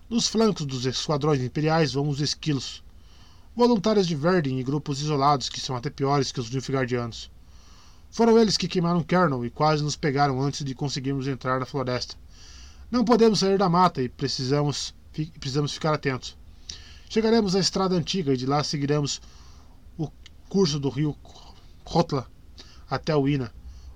[0.09, 2.83] Nos flancos dos esquadrões imperiais vão os esquilos.
[3.55, 7.29] Voluntários de Verdin e grupos isolados que são até piores que os Nilfgaardianos.
[8.11, 12.15] Foram eles que queimaram Kernel e quase nos pegaram antes de conseguirmos entrar na floresta.
[12.91, 14.93] Não podemos sair da mata e precisamos,
[15.39, 16.37] precisamos ficar atentos.
[17.09, 19.21] Chegaremos à estrada antiga e de lá seguiremos
[19.97, 20.09] o
[20.49, 21.15] curso do rio
[21.85, 22.29] Rotla
[22.89, 23.49] até o Ina,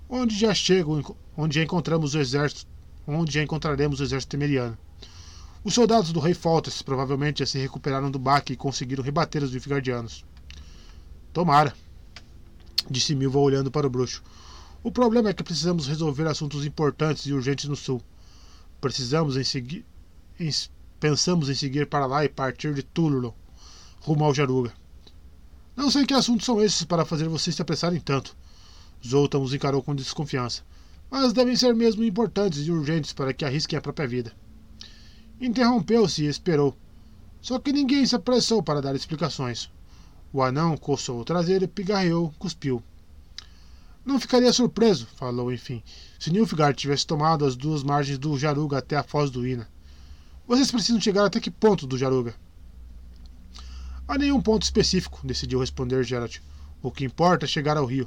[0.08, 2.66] onde já chego, onde já encontramos o exército,
[3.06, 4.78] onde já encontraremos o exército temeriano.
[5.62, 9.50] Os soldados do rei Foltest provavelmente já se recuperaram do baque e conseguiram rebater os
[9.50, 10.24] Nilfgaardianos.
[11.34, 11.74] Tomara,
[12.90, 14.22] disse Milva olhando para o bruxo.
[14.82, 18.00] O problema é que precisamos resolver assuntos importantes e urgentes no sul.
[18.80, 19.84] Precisamos em seguir,
[20.38, 20.50] em
[20.98, 23.34] Pensamos em seguir para lá e partir de Túlulo,
[24.00, 24.72] rumo ao Jaruga.
[25.76, 28.34] Não sei que assuntos são esses para fazer vocês se apressarem tanto.
[29.06, 30.62] Zoltan os encarou com desconfiança.
[31.10, 34.32] Mas devem ser mesmo importantes e urgentes para que arrisquem a própria vida.
[35.38, 36.74] Interrompeu-se e esperou.
[37.42, 39.70] Só que ninguém se apressou para dar explicações.
[40.36, 42.82] O anão coçou o traseiro, pigarreou, cuspiu.
[44.04, 45.82] Não ficaria surpreso, falou enfim,
[46.18, 49.66] se Nilfgaard tivesse tomado as duas margens do Jaruga até a foz do Ina.
[50.46, 52.34] Vocês precisam chegar até que ponto do Jaruga?
[54.06, 56.40] A nenhum ponto específico, decidiu responder Geralt.
[56.82, 58.06] O que importa é chegar ao rio.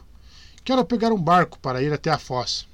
[0.63, 2.67] Quero pegar um barco para ir até a foz.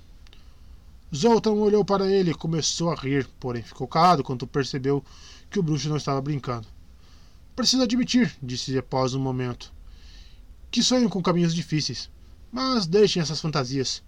[1.15, 5.01] Zoltan olhou para ele e começou a rir, porém ficou calado quando percebeu
[5.49, 6.74] que o bruxo não estava brincando.
[7.55, 9.73] Preciso admitir, disse após um momento,
[10.69, 12.09] que sonho com caminhos difíceis.
[12.51, 14.03] Mas deixem essas fantasias.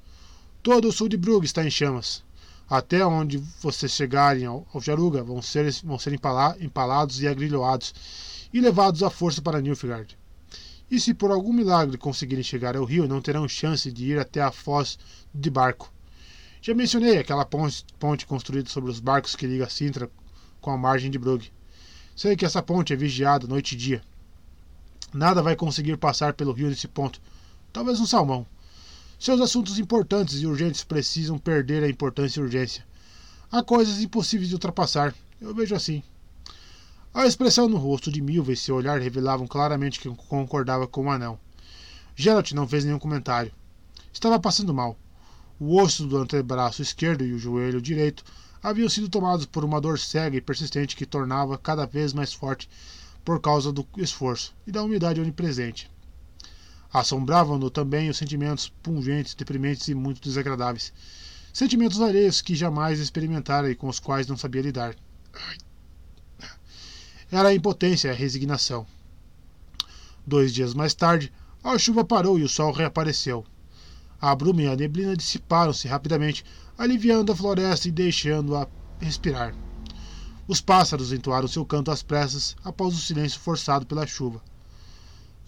[0.61, 2.25] Todo o sul de Brugge está em chamas.
[2.69, 7.93] Até onde vocês chegarem ao, ao Jaruga vão ser, vão ser empala, empalados e agrilhoados
[8.53, 10.17] e levados à força para Nilfgaard.
[10.91, 14.41] E se por algum milagre conseguirem chegar ao rio, não terão chance de ir até
[14.41, 14.99] a foz
[15.33, 15.89] de barco.
[16.61, 20.11] Já mencionei aquela ponte, ponte construída sobre os barcos que liga Sintra
[20.59, 21.53] com a margem de Brugge.
[22.17, 24.01] Sei que essa ponte é vigiada noite e dia.
[25.13, 27.21] Nada vai conseguir passar pelo rio nesse ponto.
[27.71, 28.43] Talvez um salmão.
[29.19, 32.83] Seus assuntos importantes e urgentes precisam perder a importância e urgência.
[33.51, 35.13] Há coisas impossíveis de ultrapassar.
[35.39, 36.01] Eu vejo assim.
[37.13, 41.11] A expressão no rosto de Milva e seu olhar revelavam claramente que concordava com o
[41.11, 41.39] anão.
[42.15, 43.51] Geralt não fez nenhum comentário.
[44.11, 44.97] Estava passando mal.
[45.59, 48.23] O osso do antebraço esquerdo e o joelho direito
[48.69, 52.69] haviam sido tomados por uma dor cega e persistente que tornava cada vez mais forte
[53.23, 55.89] por causa do esforço e da umidade onipresente.
[56.91, 60.91] Assombravam-no também os sentimentos pungentes, deprimentes e muito desagradáveis.
[61.53, 64.95] Sentimentos alheios que jamais experimentara e com os quais não sabia lidar.
[67.31, 68.85] Era a impotência e a resignação.
[70.25, 71.31] Dois dias mais tarde,
[71.63, 73.45] a chuva parou e o sol reapareceu.
[74.19, 76.43] A bruma e a neblina dissiparam-se rapidamente,
[76.77, 78.67] aliviando a floresta e deixando-a
[78.99, 79.55] respirar.
[80.47, 84.41] Os pássaros entoaram seu canto às pressas após o silêncio forçado pela chuva.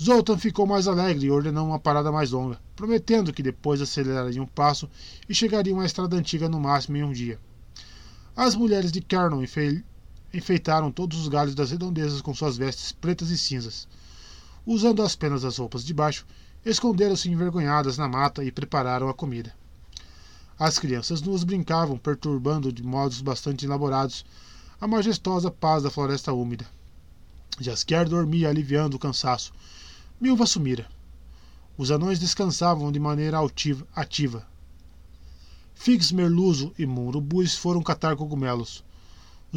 [0.01, 4.47] Zoltan ficou mais alegre e ordenou uma parada mais longa, prometendo que depois acelerariam um
[4.47, 4.89] passo
[5.27, 7.39] e chegariam à estrada antiga no máximo em um dia.
[8.35, 9.43] As mulheres de Kernon
[10.34, 13.88] enfeitaram todos os galhos das redondezas com suas vestes pretas e cinzas.
[14.65, 16.26] Usando as roupas de baixo,
[16.65, 19.53] esconderam-se envergonhadas na mata e prepararam a comida.
[20.60, 24.26] As crianças nuas brincavam, perturbando de modos bastante elaborados
[24.81, 26.68] a majestosa paz da floresta úmida.
[27.61, 29.53] Jaskier dormia aliviando o cansaço,
[30.19, 30.86] Milva sumira.
[31.77, 34.45] Os anões descansavam de maneira altiva, ativa.
[35.73, 38.84] Fix Merluzo e Munrubus foram catar cogumelos.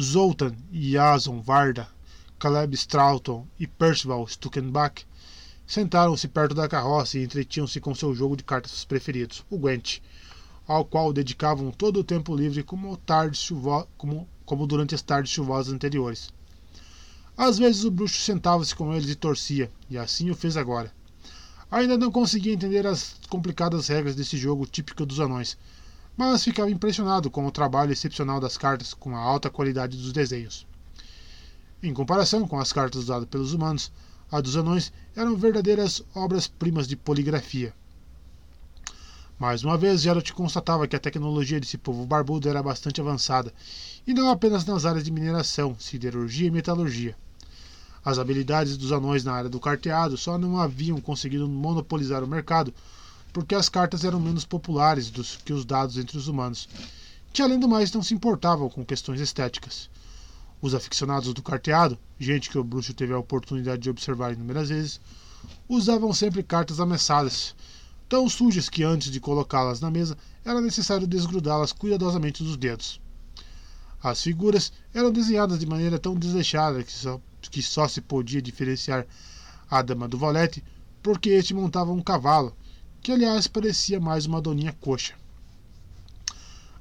[0.01, 1.89] Zoltan, Jason Varda,
[2.39, 5.05] Caleb Stroughton e Percival Stuckenbach
[5.65, 10.01] Sentaram-se perto da carroça e entretinham-se com seu jogo de cartas preferidos, o Gwent,
[10.67, 13.87] ao qual dedicavam todo o tempo livre como, tardes chuvo...
[13.97, 16.31] como, como durante as tardes chuvosas anteriores.
[17.35, 20.93] Às vezes o bruxo sentava-se com eles e torcia, e assim o fez agora.
[21.71, 25.57] Ainda não conseguia entender as complicadas regras desse jogo típico dos anões,
[26.15, 30.67] mas ficava impressionado com o trabalho excepcional das cartas, com a alta qualidade dos desenhos.
[31.81, 33.91] Em comparação com as cartas usadas pelos humanos,
[34.31, 37.73] as dos anões eram verdadeiras obras-primas de poligrafia.
[39.43, 43.53] Mais uma vez, Geralt constatava que a tecnologia desse povo barbudo era bastante avançada,
[44.07, 47.13] e não apenas nas áreas de mineração, siderurgia e metalurgia.
[48.05, 52.73] As habilidades dos anões na área do carteado só não haviam conseguido monopolizar o mercado
[53.33, 56.69] porque as cartas eram menos populares dos que os dados entre os humanos,
[57.33, 59.89] que além do mais não se importavam com questões estéticas.
[60.61, 65.01] Os aficionados do carteado, gente que o bruxo teve a oportunidade de observar inúmeras vezes,
[65.67, 67.53] usavam sempre cartas amessadas,
[68.13, 70.15] tão sujas que antes de colocá-las na mesa
[70.45, 73.01] era necessário desgrudá-las cuidadosamente dos dedos.
[74.03, 79.07] As figuras eram desenhadas de maneira tão desleixada que só que só se podia diferenciar
[79.67, 80.63] a dama do valete
[81.01, 82.55] porque este montava um cavalo,
[83.01, 85.15] que aliás parecia mais uma doninha coxa.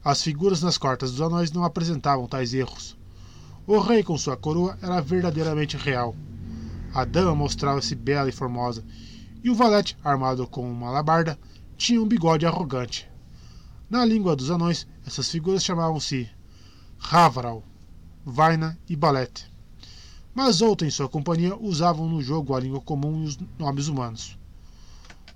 [0.05, 2.95] As figuras nas cartas dos anões não apresentavam tais erros.
[3.67, 6.15] O rei com sua coroa era verdadeiramente real.
[6.93, 8.85] A dama mostrava-se bela e formosa,
[9.43, 11.39] e o valete, armado com uma alabarda,
[11.77, 13.11] tinha um bigode arrogante.
[13.89, 16.29] Na língua dos anões, essas figuras chamavam-se
[16.99, 17.63] Ravaral,
[18.25, 19.53] Vaina e Balete
[20.35, 24.39] mas outra em sua companhia usavam no jogo a língua comum e os nomes humanos.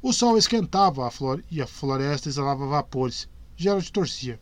[0.02, 3.28] O sol esquentava a flor e a floresta exalava vapores.
[3.56, 4.38] Geralt torcia.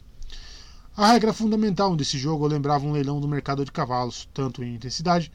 [0.97, 5.33] A regra fundamental desse jogo lembrava um leilão do mercado de cavalos, tanto em intensidade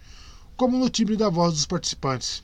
[0.55, 2.43] como no timbre da voz dos participantes.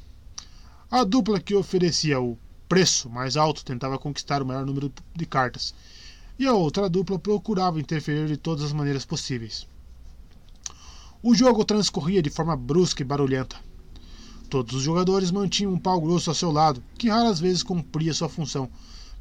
[0.97, 2.37] A dupla que oferecia o
[2.69, 5.75] preço mais alto tentava conquistar o maior número de cartas,
[6.39, 9.67] e a outra dupla procurava interferir de todas as maneiras possíveis.
[11.21, 13.57] O jogo transcorria de forma brusca e barulhenta.
[14.49, 18.29] Todos os jogadores mantinham um pau grosso ao seu lado, que raras vezes cumpria sua
[18.29, 18.71] função,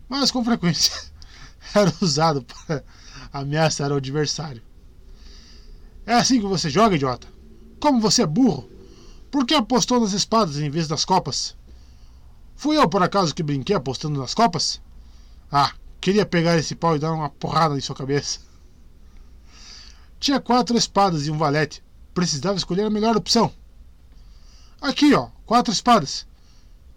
[0.09, 0.93] mas com frequência
[1.75, 2.85] era usado para
[3.33, 4.63] ameaçar o adversário.
[6.07, 7.27] É assim que você joga, idiota?
[7.81, 8.71] Como você é burro?
[9.29, 11.57] Por que apostou nas espadas em vez das copas?
[12.55, 14.81] Fui eu, por acaso, que brinquei apostando nas copas?
[15.51, 18.41] Ah, queria pegar esse pau e dar uma porrada em sua cabeça.
[20.19, 21.83] Tinha quatro espadas e um valete,
[22.15, 23.53] precisava escolher a melhor opção.
[24.81, 26.27] Aqui, ó, quatro espadas.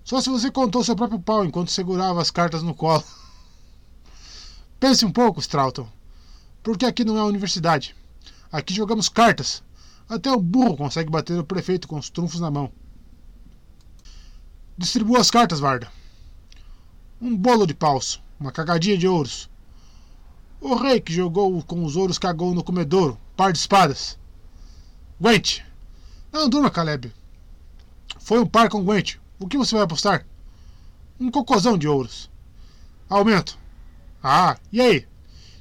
[0.03, 3.03] Só se você contou seu próprio pau enquanto segurava as cartas no colo.
[4.79, 5.87] Pense um pouco, Stroughton.
[6.63, 7.95] Porque aqui não é a universidade.
[8.51, 9.61] Aqui jogamos cartas.
[10.07, 12.71] Até o burro consegue bater o prefeito com os trunfos na mão.
[14.77, 15.91] Distribua as cartas, Varda.
[17.19, 19.49] Um bolo de paus, uma cagadinha de ouros.
[20.61, 24.19] O rei que jogou com os ouros cagou no comedouro, par de espadas.
[25.19, 25.61] Gwent.
[26.31, 27.11] Não durma, Caleb.
[28.19, 29.15] Foi um par com Gwent.
[29.39, 30.23] O que você vai apostar?
[31.19, 32.29] Um cocôzão de ouros.
[33.09, 33.57] Aumento.
[34.23, 35.07] Ah, e aí?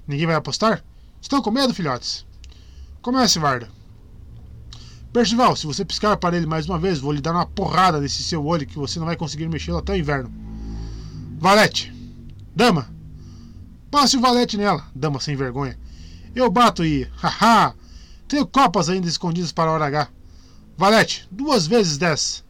[0.07, 0.85] Ninguém vai apostar?
[1.23, 2.27] Estão com medo, filhotes?
[3.01, 3.71] Comece, Varda.
[5.17, 8.23] Percival, se você piscar para ele mais uma vez, vou lhe dar uma porrada nesse
[8.23, 10.31] seu olho que você não vai conseguir mexê-lo até o inverno.
[11.39, 11.91] Valete.
[12.55, 12.87] Dama.
[13.91, 15.79] Passe o valete nela, dama sem vergonha.
[16.35, 17.05] Eu bato e.
[17.17, 17.75] Haha!
[18.29, 20.11] Tenho copas ainda escondidas para a hora H.
[20.77, 22.45] Valete, duas vezes dez.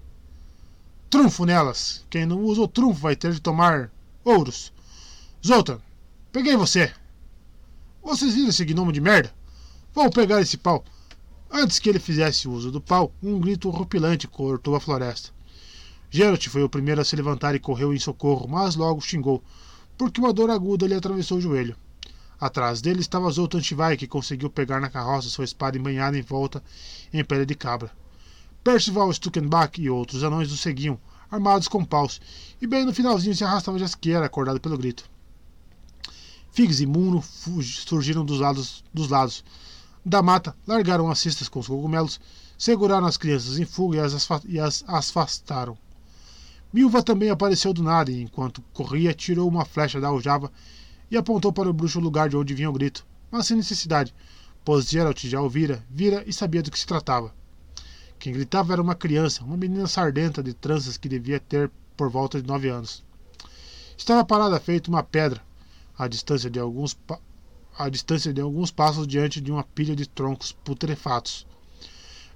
[1.09, 2.05] Trunfo nelas.
[2.11, 3.93] Quem não usa o trunfo vai ter de tomar
[4.25, 4.73] ouros.
[5.47, 5.79] Zoltan,
[6.33, 6.93] peguei você.
[8.03, 9.33] Vocês viram esse gnomo de merda?
[9.95, 10.85] Vou pegar esse pau.
[11.51, 15.31] Antes que ele fizesse uso do pau, um grito horripilante cortou a floresta.
[16.11, 19.43] Geralt foi o primeiro a se levantar e correu em socorro, mas logo xingou,
[19.97, 21.77] porque uma dor aguda lhe atravessou o joelho.
[22.39, 26.63] Atrás dele estava Zoltan Shivai, que conseguiu pegar na carroça sua espada embanhada em volta
[27.13, 27.91] em pele de cabra.
[28.63, 30.99] Percival Stuckenbach e outros anões o seguiam,
[31.31, 32.21] armados com paus,
[32.61, 35.09] e bem no finalzinho se arrastava Jasquiera, acordado pelo grito.
[36.51, 39.45] Figs e Muno surgiram dos lados, dos lados
[40.09, 42.21] da mata, largaram as cestas com os cogumelos,
[42.57, 45.77] seguraram as crianças em fuga e as, e as afastaram.
[46.73, 50.53] Milva também apareceu do nada e, enquanto corria, tirou uma flecha da aljava
[51.11, 54.15] e apontou para o bruxo o lugar de onde vinha o grito, mas sem necessidade,
[54.65, 57.35] pois Geralt já ouvira, vira e sabia do que se tratava.
[58.17, 62.41] Quem gritava era uma criança, uma menina sardenta de tranças que devia ter por volta
[62.41, 63.05] de nove anos.
[63.99, 65.43] Estava parada feito uma pedra,
[65.99, 66.97] à distância de alguns,
[67.79, 71.47] à distância de alguns passos diante de uma pilha de troncos putrefatos.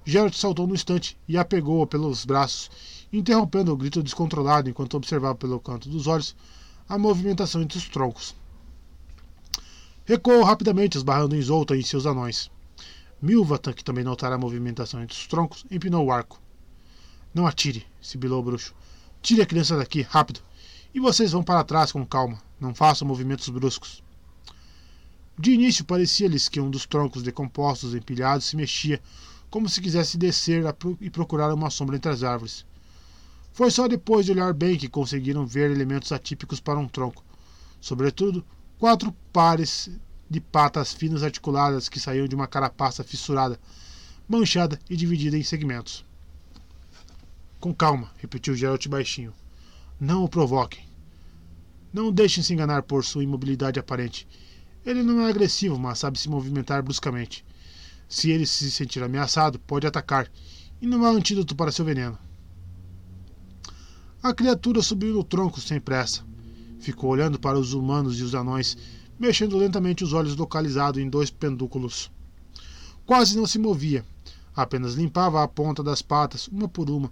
[0.05, 2.69] Geralt saltou no instante e a pegou pelos braços
[3.13, 6.35] interrompendo o grito descontrolado enquanto observava pelo canto dos olhos
[6.87, 8.35] a movimentação entre os troncos.
[10.05, 12.49] Recuou rapidamente, esbarrando em Zoltan e seus anões.
[13.21, 16.41] Milvatan, que também notara a movimentação entre os troncos, empinou o arco.
[17.33, 18.73] Não atire, sibilou o bruxo.
[19.21, 20.41] Tire a criança daqui, rápido.
[20.93, 22.41] E vocês vão para trás com calma.
[22.59, 24.03] Não façam movimentos bruscos.
[25.37, 29.01] De início parecia-lhes que um dos troncos decompostos empilhados se mexia,
[29.49, 30.63] como se quisesse descer
[30.99, 32.65] e procurar uma sombra entre as árvores.
[33.53, 37.23] Foi só depois de olhar bem que conseguiram ver elementos atípicos para um tronco.
[37.81, 38.45] Sobretudo,
[38.77, 39.89] quatro pares
[40.29, 43.59] de patas finas articuladas que saíam de uma carapaça fissurada,
[44.27, 46.05] manchada e dividida em segmentos.
[47.59, 49.33] Com calma, repetiu Geralt baixinho.
[49.99, 50.83] Não o provoquem.
[51.93, 54.25] Não deixem se enganar por sua imobilidade aparente.
[54.85, 57.45] Ele não é agressivo, mas sabe se movimentar bruscamente.
[58.09, 60.29] Se ele se sentir ameaçado, pode atacar,
[60.81, 62.17] e não há antídoto para seu veneno.
[64.23, 66.23] A criatura subiu no tronco sem pressa.
[66.79, 68.77] Ficou olhando para os humanos e os anões,
[69.19, 72.11] mexendo lentamente os olhos localizados em dois pendúculos.
[73.05, 74.03] Quase não se movia,
[74.55, 77.11] apenas limpava a ponta das patas, uma por uma,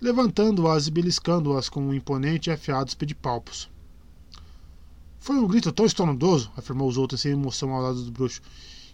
[0.00, 3.68] levantando-as e beliscando-as com um imponente e afiados pedipalpos.
[5.20, 8.40] Foi um grito tão estrondoso, afirmou os outros sem emoção ao lado do bruxo,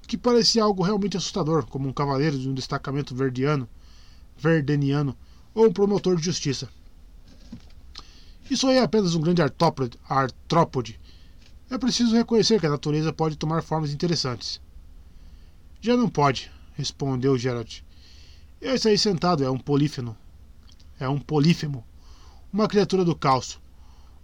[0.07, 3.69] que parecia algo realmente assustador, como um cavaleiro de um destacamento verdiano,
[4.37, 5.17] verdeniano
[5.55, 6.69] ou um promotor de justiça.
[8.51, 11.01] Isso aí é apenas um grande artrópode.
[11.71, 14.61] É preciso reconhecer que a natureza pode tomar formas interessantes.
[15.81, 17.81] Já não pode, respondeu Geralt.
[18.61, 20.17] Esse aí sentado é um polífeno.
[20.99, 21.85] É um polífemo.
[22.53, 23.59] Uma criatura do caos.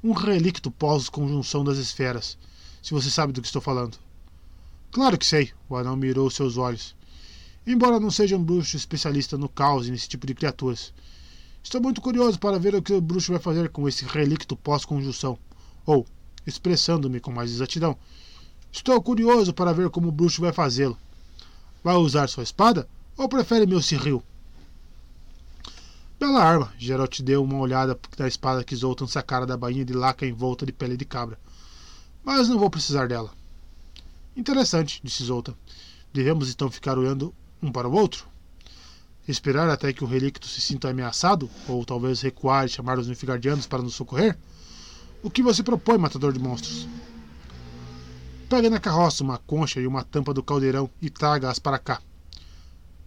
[0.02, 2.38] Um relicto pós-conjunção das esferas.
[2.82, 3.98] Se você sabe do que estou falando.
[4.90, 6.96] Claro que sei, o anão mirou seus olhos.
[7.66, 10.92] Embora não seja um bruxo especialista no caos e nesse tipo de criaturas,
[11.62, 15.38] Estou muito curioso para ver o que o bruxo vai fazer com esse relicto pós-conjunção.
[15.84, 16.06] Ou,
[16.46, 17.96] expressando-me com mais exatidão,
[18.72, 20.98] estou curioso para ver como o bruxo vai fazê-lo.
[21.84, 24.22] Vai usar sua espada ou prefere meu cirril?
[26.20, 30.26] Bela arma, Geralt deu uma olhada na espada que Zoltan sacara da bainha de laca
[30.26, 31.38] em volta de pele de cabra.
[32.22, 33.32] Mas não vou precisar dela.
[34.36, 35.54] Interessante, disse Zoltan.
[36.12, 38.26] Devemos então ficar olhando um para o outro?
[39.26, 41.48] Esperar até que o relicto se sinta ameaçado?
[41.66, 44.36] Ou talvez recuar e chamar os Nilfgaardianos para nos socorrer?
[45.22, 46.86] O que você propõe, matador de monstros?
[48.46, 52.02] Pegue na carroça uma concha e uma tampa do caldeirão e traga-as para cá.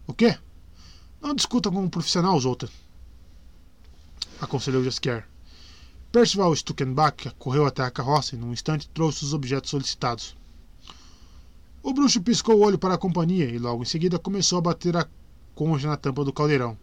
[0.07, 0.35] O quê?
[1.21, 2.69] Não discuta com um profissional, Zoltan.
[4.43, 5.25] Aconselhou Jaskier.
[6.11, 10.35] Percival Stuckenbach correu até a carroça e, num instante, trouxe os objetos solicitados.
[11.81, 14.97] O bruxo piscou o olho para a companhia e, logo em seguida, começou a bater
[14.97, 15.07] a
[15.55, 16.77] concha na tampa do caldeirão.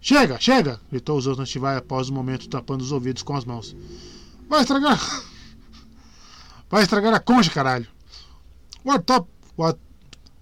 [0.00, 0.80] Chega, chega!
[0.90, 3.76] gritou os outros Tivai após um momento tapando os ouvidos com as mãos.
[4.48, 4.98] Vai estragar.
[6.70, 7.86] Vai estragar a concha, caralho!
[8.82, 9.28] O, artop...
[9.54, 9.78] o, art...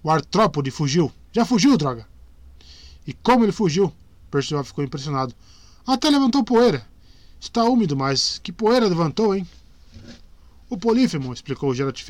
[0.04, 1.12] o artrópode fugiu.
[1.32, 2.06] Já fugiu, droga!
[3.04, 3.92] E como ele fugiu?
[4.30, 5.34] Percival ficou impressionado.
[5.86, 6.86] Até levantou poeira.
[7.40, 9.46] Está úmido, mas que poeira levantou, hein?
[10.70, 12.00] O polífemo, explicou Geralt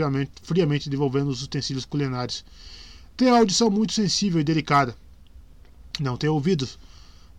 [0.43, 2.45] friamente, devolvendo os utensílios culinários,
[3.17, 4.95] tem a audição muito sensível e delicada.
[5.99, 6.79] Não tem ouvidos,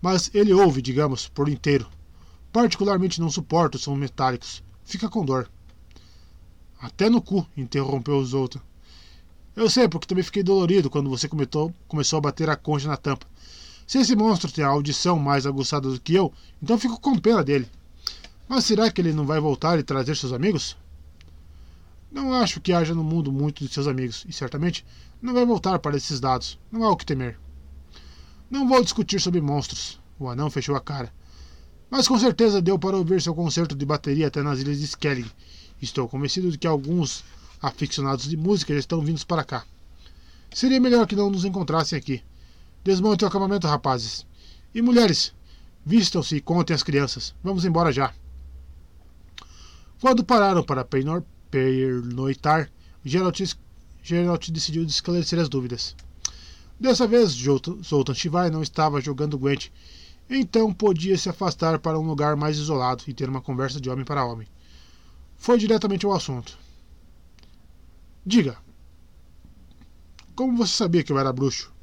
[0.02, 1.88] mas ele ouve, digamos, por inteiro.
[2.52, 4.62] Particularmente não suporta os sons metálicos.
[4.84, 5.48] Fica com dor.
[6.80, 8.62] Até no cu, interrompeu os outros.
[9.56, 12.96] Eu sei, porque também fiquei dolorido quando você começou, começou a bater a concha na
[12.96, 13.26] tampa.
[13.86, 16.32] Se esse monstro tem a audição mais aguçada do que eu,
[16.62, 17.68] então fico com pena dele.
[18.48, 20.76] Mas será que ele não vai voltar e trazer seus amigos?
[22.10, 24.86] Não acho que haja no mundo muito de seus amigos, e certamente
[25.20, 26.58] não vai voltar para esses dados.
[26.70, 27.38] Não há o que temer.
[28.50, 30.00] Não vou discutir sobre monstros.
[30.18, 31.12] O anão fechou a cara.
[31.90, 35.30] Mas com certeza deu para ouvir seu concerto de bateria até nas ilhas de Skellig.
[35.82, 37.24] Estou convencido de que alguns
[37.60, 39.64] aficionados de música já estão vindos para cá.
[40.52, 42.22] Seria melhor que não nos encontrassem aqui.
[42.84, 44.26] Desmonte o acampamento, rapazes.
[44.74, 45.34] E mulheres,
[45.84, 47.34] vistam-se e contem as crianças.
[47.42, 48.12] Vamos embora já.
[50.00, 52.70] Quando pararam para pernoitar,
[53.02, 53.40] Geralt,
[54.02, 55.96] Geralt decidiu esclarecer as dúvidas.
[56.78, 59.70] Dessa vez, Zoltan Shivai não estava jogando Gwent,
[60.28, 64.04] então podia se afastar para um lugar mais isolado e ter uma conversa de homem
[64.04, 64.46] para homem.
[65.36, 66.58] Foi diretamente ao assunto.
[68.26, 68.58] Diga,
[70.34, 71.73] como você sabia que eu era bruxo?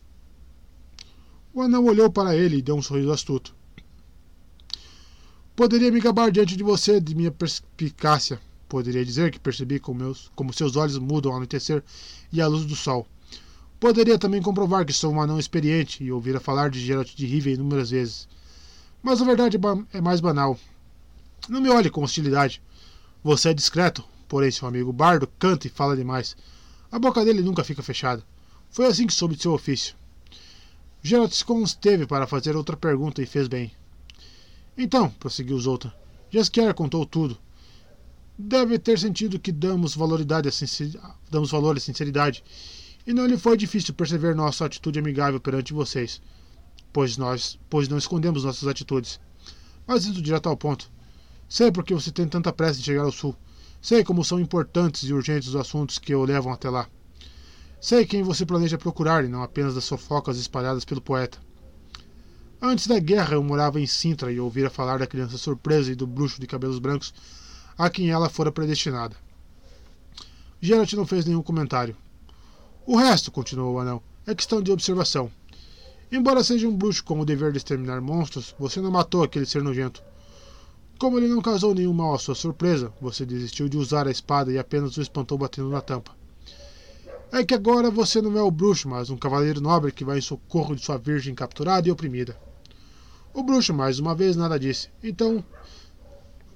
[1.54, 3.54] O anão olhou para ele e deu um sorriso astuto.
[5.54, 8.40] Poderia me gabar diante de você de minha perspicácia.
[8.70, 11.84] Poderia dizer que percebi como, meus, como seus olhos mudam ao anoitecer
[12.32, 13.06] e à luz do sol.
[13.82, 17.54] Poderia também comprovar que sou um anão experiente e ouvira falar de Geralt de Rivia
[17.54, 18.30] inúmeras vezes.
[19.04, 19.58] Mas a verdade
[19.92, 20.58] é mais banal.
[21.50, 22.62] Não me olhe com hostilidade.
[23.22, 26.38] Você é discreto, porém seu amigo Bardo canta e fala demais.
[26.90, 28.24] A boca dele nunca fica fechada.
[28.70, 30.00] Foi assim que soube de seu ofício.
[31.04, 33.72] Geralt se consteve para fazer outra pergunta e fez bem.
[34.78, 35.92] Então, prosseguiu Zoltan,
[36.30, 37.38] Jaskier contou tudo.
[38.38, 40.50] Deve ter sentido que damos, valoridade
[41.30, 42.44] damos valor à sinceridade,
[43.06, 46.22] e não lhe foi difícil perceber nossa atitude amigável perante vocês,
[46.94, 49.20] pois nós pois não escondemos nossas atitudes.
[49.88, 50.92] Mas indo direto ao ponto.
[51.50, 53.36] Sei porque você tem tanta pressa em chegar ao sul.
[53.82, 56.88] Sei como são importantes e urgentes os assuntos que o levam até lá.
[57.82, 61.40] Sei quem você planeja procurar e não apenas das fofocas espalhadas pelo poeta.
[62.62, 66.06] Antes da guerra eu morava em Sintra e ouvira falar da criança surpresa e do
[66.06, 67.12] bruxo de cabelos brancos
[67.76, 69.16] a quem ela fora predestinada.
[70.62, 71.98] Geralt não fez nenhum comentário.
[72.86, 75.32] O resto, continuou o anão, é questão de observação.
[76.12, 79.64] Embora seja um bruxo com o dever de exterminar monstros, você não matou aquele ser
[79.64, 80.04] nojento.
[81.00, 84.52] Como ele não causou nenhum mal à sua surpresa, você desistiu de usar a espada
[84.52, 86.21] e apenas o espantou batendo na tampa.
[87.34, 90.22] É que agora você não é o bruxo, mas um cavaleiro nobre que vai em
[90.22, 92.38] socorro de sua virgem capturada e oprimida.
[93.34, 94.90] O bruxo, mais uma vez, nada disse.
[95.02, 95.42] Então,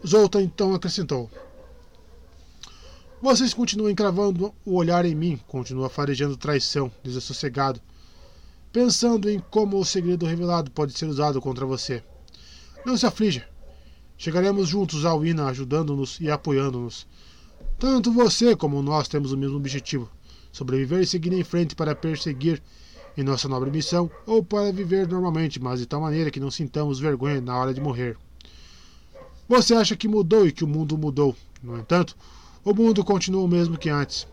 [0.06, 1.32] Zoltan então acrescentou:
[3.22, 7.80] Vocês continuam encravando o olhar em mim, continua farejando traição, desassossegado,
[8.74, 12.04] pensando em como o segredo revelado pode ser usado contra você.
[12.86, 13.48] Não se aflija.
[14.18, 17.08] Chegaremos juntos ao Ina ajudando-nos e apoiando-nos.
[17.80, 20.10] Tanto você como nós temos o mesmo objetivo:
[20.56, 22.64] sobreviver e seguir em frente para perseguir
[23.18, 26.98] em nossa nobre missão, ou para viver normalmente, mas de tal maneira que não sintamos
[26.98, 28.18] vergonha na hora de morrer.
[29.50, 31.36] Você acha que mudou e que o mundo mudou.
[31.62, 32.16] No entanto,
[32.64, 34.26] o mundo continua o mesmo que antes.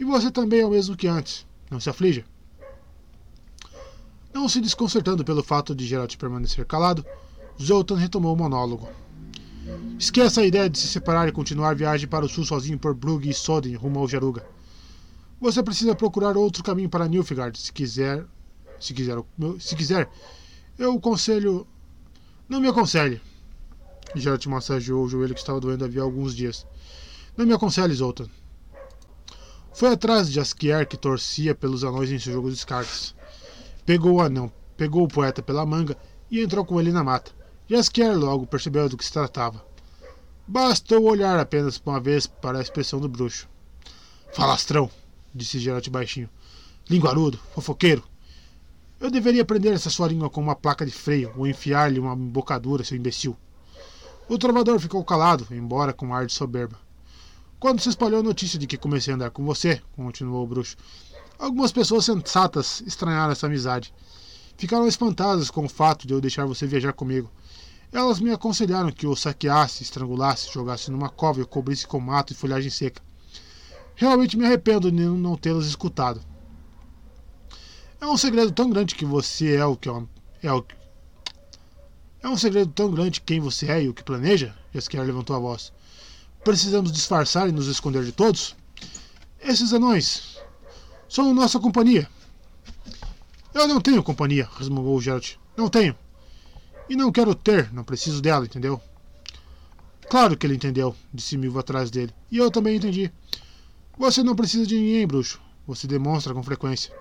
[0.00, 1.46] E você também é o mesmo que antes.
[1.70, 2.24] Não se aflija.
[4.32, 7.04] Não se desconcertando pelo fato de Geralt permanecer calado,
[7.60, 8.88] Zoltan retomou o monólogo.
[9.98, 12.94] Esqueça a ideia de se separar e continuar a viagem para o sul sozinho por
[12.94, 14.57] Brugge e Soden rumo ao Jaruga.
[15.40, 18.24] Você precisa procurar outro caminho para Nilfgaard, se quiser.
[18.80, 19.18] Se quiser,
[19.60, 20.08] se quiser,
[20.78, 21.66] eu aconselho.
[22.48, 23.20] Não me aconselhe.
[24.14, 26.66] Geralt massageou o joelho que estava doendo havia alguns dias.
[27.36, 28.28] Não me aconselhe, Zoltan.
[29.72, 33.14] Foi atrás de Askier que torcia pelos anões em seu jogo de cartas.
[33.84, 35.96] Pegou o anão, pegou o poeta pela manga
[36.30, 37.32] e entrou com ele na mata.
[37.68, 39.64] Jaskier logo percebeu do que se tratava.
[40.46, 43.48] Bastou olhar apenas uma vez para a expressão do bruxo.
[44.32, 44.90] Falastrão,
[45.38, 46.28] disse Geralt baixinho.
[46.90, 48.04] Linguarudo, fofoqueiro.
[49.00, 52.84] Eu deveria prender essa sua língua com uma placa de freio ou enfiar-lhe uma embocadura,
[52.84, 53.36] seu imbecil.
[54.28, 56.78] O trovador ficou calado, embora com ar de soberba.
[57.58, 60.76] Quando se espalhou a notícia de que comecei a andar com você, continuou o bruxo,
[61.38, 63.94] algumas pessoas sensatas estranharam essa amizade.
[64.56, 67.30] Ficaram espantadas com o fato de eu deixar você viajar comigo
[67.90, 72.36] elas me aconselharam que o saqueasse, estrangulasse, jogasse numa cova e cobrisse com mato e
[72.36, 73.00] folhagem seca.
[73.98, 76.20] Realmente me arrependo de não tê-las escutado.
[78.00, 80.64] É um segredo tão grande que você é o que é o
[82.22, 84.54] é um segredo tão grande quem você é e o que planeja?
[84.72, 85.72] Jaskier levantou a voz.
[86.44, 88.54] Precisamos disfarçar e nos esconder de todos?
[89.40, 90.38] Esses anões
[91.08, 92.08] são nossa companhia.
[93.52, 95.34] Eu não tenho companhia, resmungou Geralt.
[95.56, 95.96] Não tenho.
[96.88, 98.80] E não quero ter, não preciso dela, entendeu?
[100.08, 102.14] Claro que ele entendeu, disse Milva atrás dele.
[102.30, 103.12] E eu também entendi.
[103.98, 105.40] Você não precisa de ninguém, bruxo.
[105.66, 106.94] Você demonstra com frequência.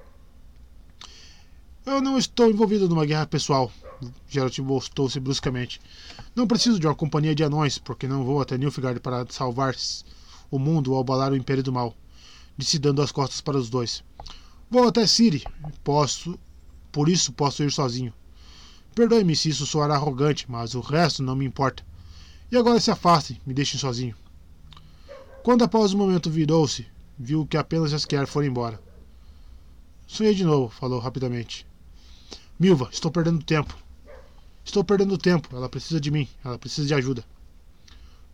[1.85, 3.71] Eu não estou envolvido numa guerra pessoal.
[4.27, 5.79] Geralt voltou-se bruscamente.
[6.35, 9.75] Não preciso de uma companhia de anões, porque não vou até Nilfgaard para salvar
[10.49, 11.95] o mundo ou abalar o Império do Mal.
[12.57, 14.03] Disse dando as costas para os dois.
[14.67, 15.43] Vou até Ciri.
[15.83, 16.37] Posso.
[16.91, 18.11] Por isso posso ir sozinho.
[18.95, 21.85] Perdoe-me se isso soar arrogante, mas o resto não me importa.
[22.51, 24.15] E agora se afastem, me deixem sozinho.
[25.47, 26.85] Quando após o momento virou-se,
[27.17, 28.81] viu que apenas Jaskier foi embora.
[30.05, 31.65] Sonhei de novo, falou rapidamente.
[32.59, 33.73] Milva, estou perdendo tempo.
[34.65, 35.47] Estou perdendo tempo.
[35.55, 36.27] Ela precisa de mim.
[36.43, 37.23] Ela precisa de ajuda.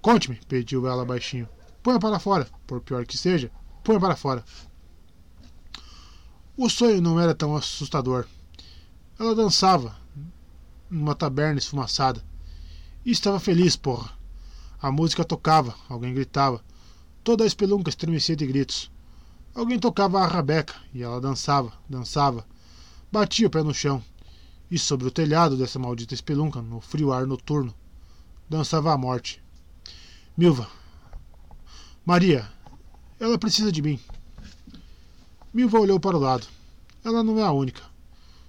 [0.02, 1.48] Conte-me, pediu ela baixinho.
[1.84, 2.48] Ponha para fora.
[2.66, 3.52] Por pior que seja,
[3.84, 4.44] ponha para fora.
[6.58, 8.26] O sonho não era tão assustador.
[9.20, 9.96] Ela dançava,
[10.90, 12.26] numa taberna esfumaçada.
[13.06, 14.18] E estava feliz, porra.
[14.82, 16.60] A música tocava, alguém gritava.
[17.24, 18.92] Toda a espelunca estremecia de gritos.
[19.56, 22.46] Alguém tocava a rabeca e ela dançava, dançava.
[23.10, 24.04] Batia o pé no chão.
[24.70, 27.74] E sobre o telhado dessa maldita espelunca, no frio ar noturno,
[28.50, 29.42] dançava a morte.
[30.36, 30.68] Milva.
[32.06, 32.50] Maria.
[33.20, 34.00] Ela precisa de mim.
[35.54, 36.46] Milva olhou para o lado.
[37.06, 37.84] Ela não é a única.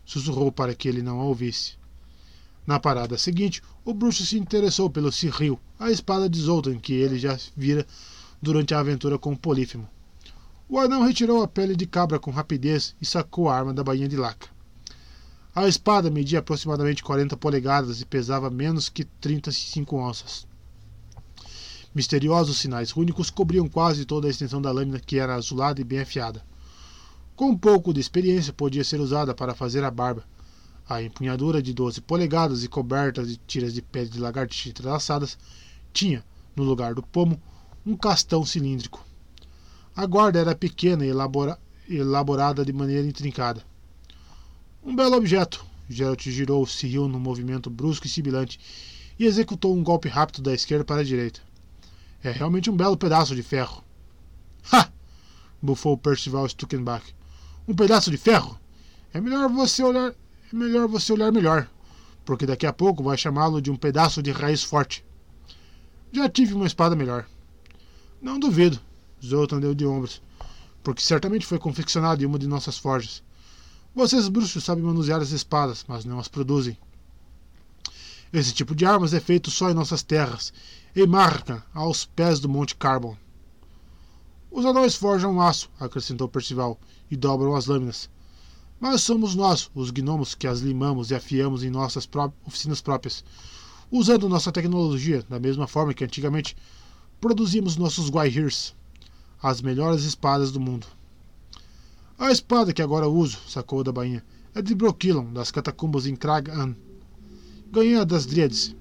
[0.04, 1.76] Sussurrou para que ele não a ouvisse.
[2.66, 7.18] Na parada seguinte, o bruxo se interessou pelo Cyril, a espada de Zoltan que ele
[7.18, 7.86] já vira
[8.44, 9.88] durante a aventura com o Polífemo.
[10.68, 14.06] O anão retirou a pele de cabra com rapidez e sacou a arma da bainha
[14.06, 14.48] de laca.
[15.54, 20.46] A espada media aproximadamente 40 polegadas e pesava menos que 35 onças.
[21.94, 26.00] Misteriosos sinais rúnicos cobriam quase toda a extensão da lâmina, que era azulada e bem
[26.00, 26.44] afiada.
[27.36, 30.24] Com um pouco de experiência, podia ser usada para fazer a barba.
[30.88, 35.38] A empunhadura de 12 polegadas e coberta de tiras de pele de lagartixa entrelaçadas
[35.92, 36.24] tinha,
[36.56, 37.40] no lugar do pomo,
[37.86, 39.04] um castão cilíndrico.
[39.94, 41.58] A guarda era pequena e elabora
[41.88, 43.62] elaborada de maneira intrincada.
[44.82, 45.64] Um belo objeto.
[45.88, 48.58] Geralt girou-se riu num movimento brusco e sibilante
[49.18, 51.40] e executou um golpe rápido da esquerda para a direita.
[52.22, 53.84] É realmente um belo pedaço de ferro.
[54.72, 54.90] Ha!
[55.60, 57.14] bufou Percival Stuckenbach.
[57.68, 58.58] Um pedaço de ferro?
[59.12, 60.10] É melhor você olhar.
[60.10, 61.68] É melhor você olhar melhor,
[62.24, 65.04] porque daqui a pouco vai chamá-lo de um pedaço de raiz forte.
[66.12, 67.26] Já tive uma espada melhor.
[68.24, 68.80] Não duvido,
[69.22, 70.22] Zoltan deu de ombros,
[70.82, 73.22] porque certamente foi confeccionado em uma de nossas forjas.
[73.94, 76.78] Vocês bruxos sabem manusear as espadas, mas não as produzem.
[78.32, 80.54] Esse tipo de armas é feito só em nossas terras,
[80.96, 83.14] em Marca, aos pés do Monte Carbon.
[84.50, 86.80] Os anões forjam aço, acrescentou Percival,
[87.10, 88.08] e dobram as lâminas.
[88.80, 93.22] Mas somos nós, os gnomos, que as limamos e afiamos em nossas pró oficinas próprias,
[93.90, 96.56] usando nossa tecnologia, da mesma forma que antigamente
[97.24, 98.74] produzimos nossos Gwaihirs,
[99.42, 100.86] as melhores espadas do mundo.
[102.18, 104.22] A espada que agora uso, sacou da bainha,
[104.54, 106.76] é de Broquilon, das catacumbas em Krag-An
[107.72, 108.76] ganha das Dríades.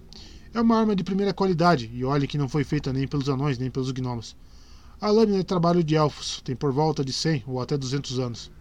[0.53, 3.57] É uma arma de primeira qualidade, e olhe que não foi feita nem pelos anões
[3.57, 4.35] nem pelos gnomos.
[4.99, 8.51] A lâmina é trabalho de elfos, tem por volta de 100 ou até 200 anos.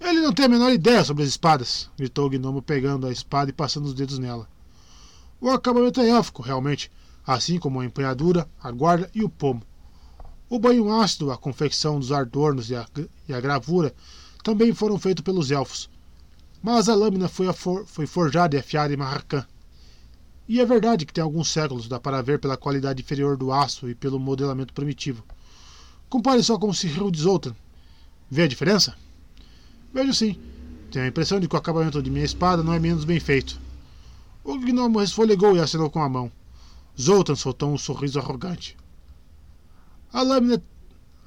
[0.00, 3.50] Ele não tem a menor ideia sobre as espadas, gritou o gnomo pegando a espada
[3.50, 4.48] e passando os dedos nela.
[5.38, 6.90] O acabamento é élfico, realmente,
[7.26, 9.62] assim como a empunhadura, a guarda e o pomo.
[10.48, 12.86] O banho ácido, a confecção dos adornos e a,
[13.28, 13.92] e a gravura
[14.44, 15.90] também foram feitos pelos elfos,
[16.62, 19.44] mas a lâmina foi, for, foi forjada e afiada em Marracan.
[20.48, 23.90] E é verdade que tem alguns séculos, dá para ver pela qualidade inferior do aço
[23.90, 25.24] e pelo modelamento primitivo.
[26.08, 27.56] Compare só com o Cyril de Zoltan.
[28.30, 28.96] Vê a diferença?
[29.92, 30.38] Vejo sim.
[30.92, 33.60] Tenho a impressão de que o acabamento de minha espada não é menos bem feito.
[34.44, 36.30] O gnomo resfolegou e acenou com a mão.
[37.00, 38.76] Zoltan soltou um sorriso arrogante.
[40.12, 40.62] A lâmina,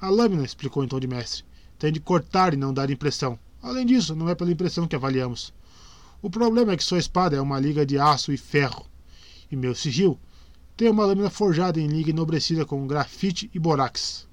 [0.00, 1.44] a lâmina, explicou em tom de mestre,
[1.78, 3.38] tem de cortar e não dar impressão.
[3.62, 5.52] Além disso, não é pela impressão que avaliamos.
[6.20, 8.86] O problema é que sua espada é uma liga de aço e ferro,
[9.50, 10.18] e meu sigil
[10.76, 14.26] tem uma lâmina forjada em liga enobrecida com grafite e borax.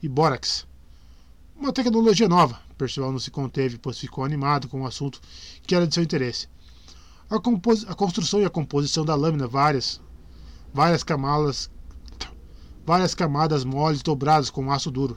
[0.00, 0.66] E bórax.
[1.56, 2.60] Uma tecnologia nova.
[2.78, 5.20] Percival não se conteve, pois ficou animado com o assunto
[5.66, 6.48] que era de seu interesse.
[7.28, 7.36] A,
[7.90, 10.00] a construção e a composição da lâmina, várias,
[10.72, 11.70] várias camadas,
[12.84, 15.16] várias camadas moles dobradas com aço duro.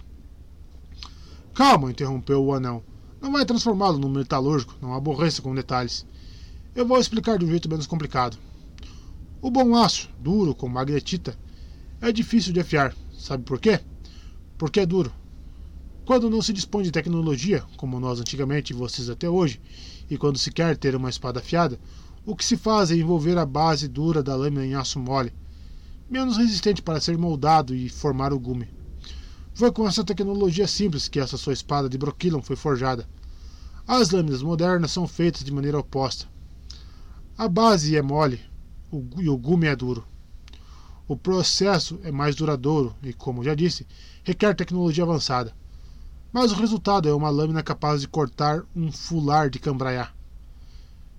[1.53, 2.83] Calma, interrompeu o anão.
[3.21, 6.05] Não vai transformá-lo num metalúrgico, não aborreça com detalhes.
[6.73, 8.37] Eu vou explicar de um jeito menos complicado.
[9.41, 11.37] O bom aço, duro como magnetita,
[11.99, 12.95] é difícil de afiar.
[13.17, 13.79] Sabe por quê?
[14.57, 15.11] Porque é duro.
[16.05, 19.61] Quando não se dispõe de tecnologia, como nós antigamente e vocês até hoje,
[20.09, 21.79] e quando se quer ter uma espada afiada,
[22.25, 25.33] o que se faz é envolver a base dura da lâmina em aço mole,
[26.11, 28.67] menos resistente para ser moldado e formar o gume.
[29.53, 33.07] Foi com essa tecnologia simples que essa sua espada de Broquilon foi forjada.
[33.87, 36.27] As lâminas modernas são feitas de maneira oposta.
[37.37, 38.41] A base é mole
[39.17, 40.05] e o gume é duro.
[41.07, 43.87] O processo é mais duradouro e, como já disse,
[44.21, 45.55] requer tecnologia avançada.
[46.31, 50.11] Mas o resultado é uma lâmina capaz de cortar um fular de cambraiá.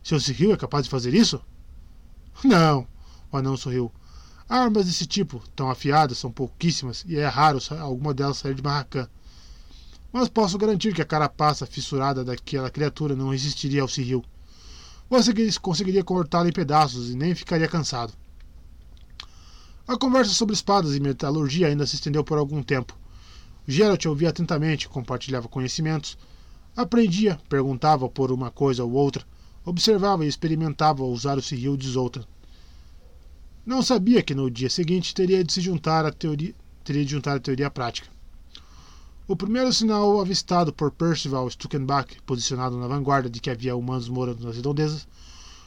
[0.02, 1.40] Seu Cyril é capaz de fazer isso?
[2.44, 2.86] Não,
[3.30, 3.90] o anão sorriu.
[4.52, 9.08] Armas desse tipo, tão afiadas, são pouquíssimas e é raro alguma delas sair de Marracan.
[10.12, 14.22] Mas posso garantir que a carapaça fissurada daquela criatura não resistiria ao Cyril.
[15.08, 18.12] Você conseguiria cortá-la em pedaços e nem ficaria cansado.
[19.88, 22.94] A conversa sobre espadas e metalurgia ainda se estendeu por algum tempo.
[23.66, 26.18] Geralt ouvia atentamente, compartilhava conhecimentos,
[26.76, 29.24] aprendia, perguntava por uma coisa ou outra,
[29.64, 32.26] observava e experimentava usar o Cyril de Zoltan.
[33.64, 36.52] Não sabia que no dia seguinte teria de se juntar à teoria,
[36.82, 38.08] teria de juntar a teoria à prática.
[39.28, 44.44] O primeiro sinal avistado por Percival Stuckenbach, posicionado na vanguarda de que havia humanos morando
[44.44, 45.06] nas redondezas,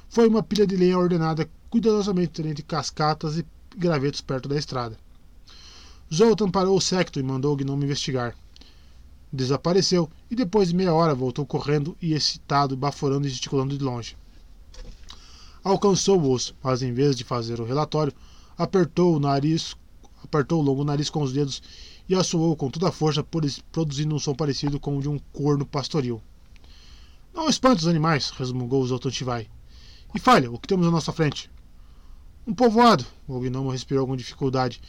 [0.09, 3.45] foi uma pilha de lenha ordenada cuidadosamente entre cascatas e
[3.77, 4.97] gravetos perto da estrada.
[6.13, 8.35] Zoltan parou o secto e mandou o gnomo investigar.
[9.31, 14.17] Desapareceu e depois de meia hora voltou correndo e excitado, baforando e gesticulando de longe.
[15.65, 18.13] Alcançou-os, mas em vez de fazer o relatório,
[18.55, 19.75] apertou o nariz,
[20.23, 21.61] apertou o longo nariz com os dedos
[22.07, 23.25] e assoou com toda a força,
[23.71, 26.21] produzindo um som parecido com o de um corno pastoril.
[27.33, 29.49] Não espante os animais, resmungou o Zoltantivai.
[30.13, 31.49] E falha, o que temos à nossa frente?
[32.45, 34.79] Um povoado, o gnomo respirou com dificuldade,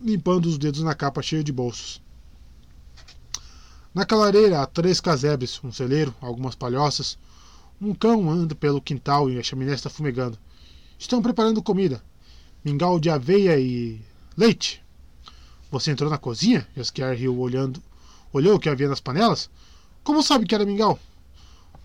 [0.00, 2.00] limpando os dedos na capa cheia de bolsos.
[3.94, 7.18] Na clareira há três casebres, um celeiro, algumas palhoças.
[7.80, 10.36] Um cão anda pelo quintal e a chaminé está fumegando.
[10.98, 12.02] Estão preparando comida.
[12.64, 14.00] Mingau de aveia e
[14.36, 14.82] leite.
[15.70, 16.66] Você entrou na cozinha?
[16.76, 17.80] Jaskier riu olhando.
[18.32, 19.48] Olhou o que havia nas panelas?
[20.02, 20.98] Como sabe que era mingau?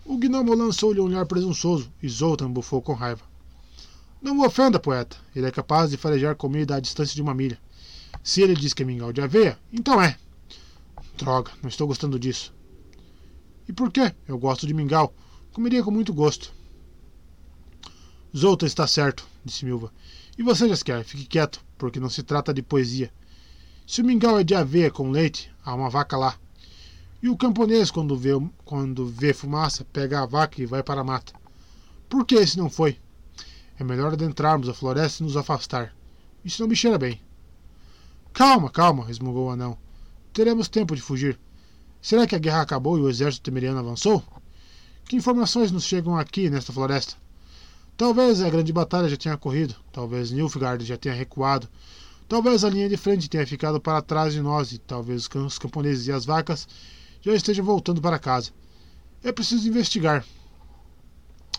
[0.04, 3.22] O gnomo lançou-lhe um olhar presunçoso e Zoltan bufou com raiva.
[4.20, 5.16] Não o ofenda, poeta.
[5.34, 7.58] Ele é capaz de farejar comida à distância de uma milha.
[8.22, 10.18] Se ele diz que é mingau de aveia, então é.
[11.16, 12.52] Droga, não estou gostando disso.
[13.68, 14.12] E por quê?
[14.26, 15.14] Eu gosto de mingau.
[15.54, 16.52] Comeria com muito gosto.
[18.36, 19.92] Zoltan está certo, disse Milva.
[20.36, 23.12] E você, Jaskier, fique quieto, porque não se trata de poesia.
[23.86, 26.36] Se o mingau é de aveia com leite, há uma vaca lá.
[27.22, 28.30] E o camponês, quando vê,
[28.64, 31.32] quando vê fumaça, pega a vaca e vai para a mata.
[32.08, 32.98] Por que esse não foi?
[33.78, 35.94] É melhor adentrarmos a floresta e nos afastar.
[36.44, 37.20] Isso não me cheira bem.
[38.32, 39.78] Calma, calma, resmungou o anão.
[40.32, 41.38] Teremos tempo de fugir.
[42.02, 44.20] Será que a guerra acabou e o exército temeriano avançou?
[45.06, 47.14] Que informações nos chegam aqui nesta floresta?
[47.96, 51.68] Talvez a grande batalha já tenha ocorrido, talvez Nilfgaard já tenha recuado,
[52.26, 56.06] talvez a linha de frente tenha ficado para trás de nós e talvez os camponeses
[56.06, 56.66] e as vacas
[57.20, 58.50] já estejam voltando para casa.
[59.22, 60.24] É preciso investigar.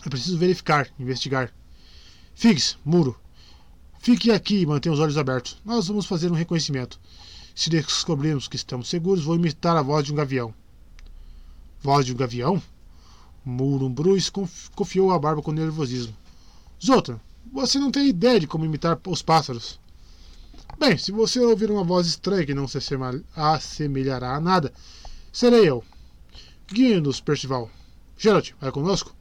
[0.04, 1.52] É preciso verificar, investigar.
[2.34, 3.18] Figs, muro.
[4.00, 5.56] Fique aqui e mantenha os olhos abertos.
[5.64, 7.00] Nós vamos fazer um reconhecimento.
[7.54, 10.52] Se descobrirmos que estamos seguros, vou imitar a voz de um gavião.
[11.80, 12.62] Voz de um gavião?
[13.46, 14.28] Murumbrus
[14.74, 16.12] confiou a barba com nervosismo.
[16.84, 17.20] Zoltan,
[17.52, 19.78] você não tem ideia de como imitar os pássaros.
[20.76, 22.76] Bem, se você ouvir uma voz estranha que não se
[23.36, 24.72] assemelhará a nada,
[25.32, 25.84] serei eu.
[26.66, 27.70] Guie-nos, Percival.
[28.18, 29.14] Geralt, vai conosco?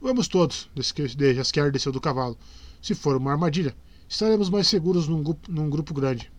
[0.00, 2.38] Vamos todos, Jaskier desceu do cavalo.
[2.80, 3.76] Se for uma armadilha,
[4.08, 6.32] estaremos mais seguros num, num grupo grande.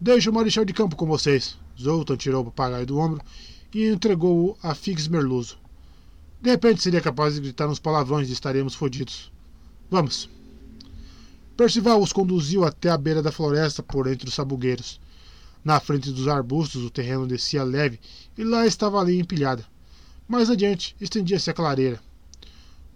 [0.00, 1.58] Deixe o marechal de campo com vocês.
[1.78, 3.22] Zoltan tirou o papagaio do ombro
[3.74, 5.58] e entregou-o a Fix Merluzo.
[6.40, 9.32] De repente seria capaz de gritar uns palavrões e estaremos fodidos.
[9.90, 10.28] Vamos.
[11.56, 15.00] Percival os conduziu até a beira da floresta por entre os sabugueiros.
[15.64, 18.00] Na frente dos arbustos o terreno descia leve
[18.36, 19.64] e lá estava a linha empilhada.
[20.26, 22.00] Mais adiante estendia-se a clareira.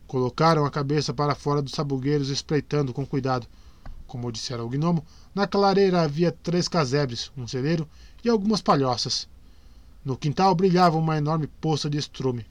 [0.06, 3.46] Colocaram a cabeça para fora dos sabugueiros, espreitando com cuidado.
[4.06, 5.04] Como dissera o gnomo,
[5.34, 7.88] na clareira havia três casebres, um celeiro
[8.24, 9.28] e algumas palhoças.
[10.06, 12.46] No quintal brilhava uma enorme poça de estrume.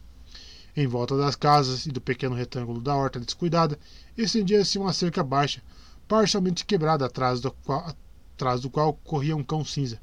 [0.76, 3.80] Em volta das casas e do pequeno retângulo da horta descuidada,
[4.18, 5.64] estendia-se uma cerca baixa,
[6.06, 7.95] parcialmente quebrada atrás do, qual,
[8.34, 10.02] atrás do qual corria um cão cinza.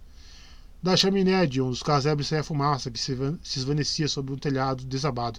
[0.82, 3.12] Da chaminé de um dos casebres saía fumaça que se,
[3.54, 5.38] esvanecia sobre um telhado desabado.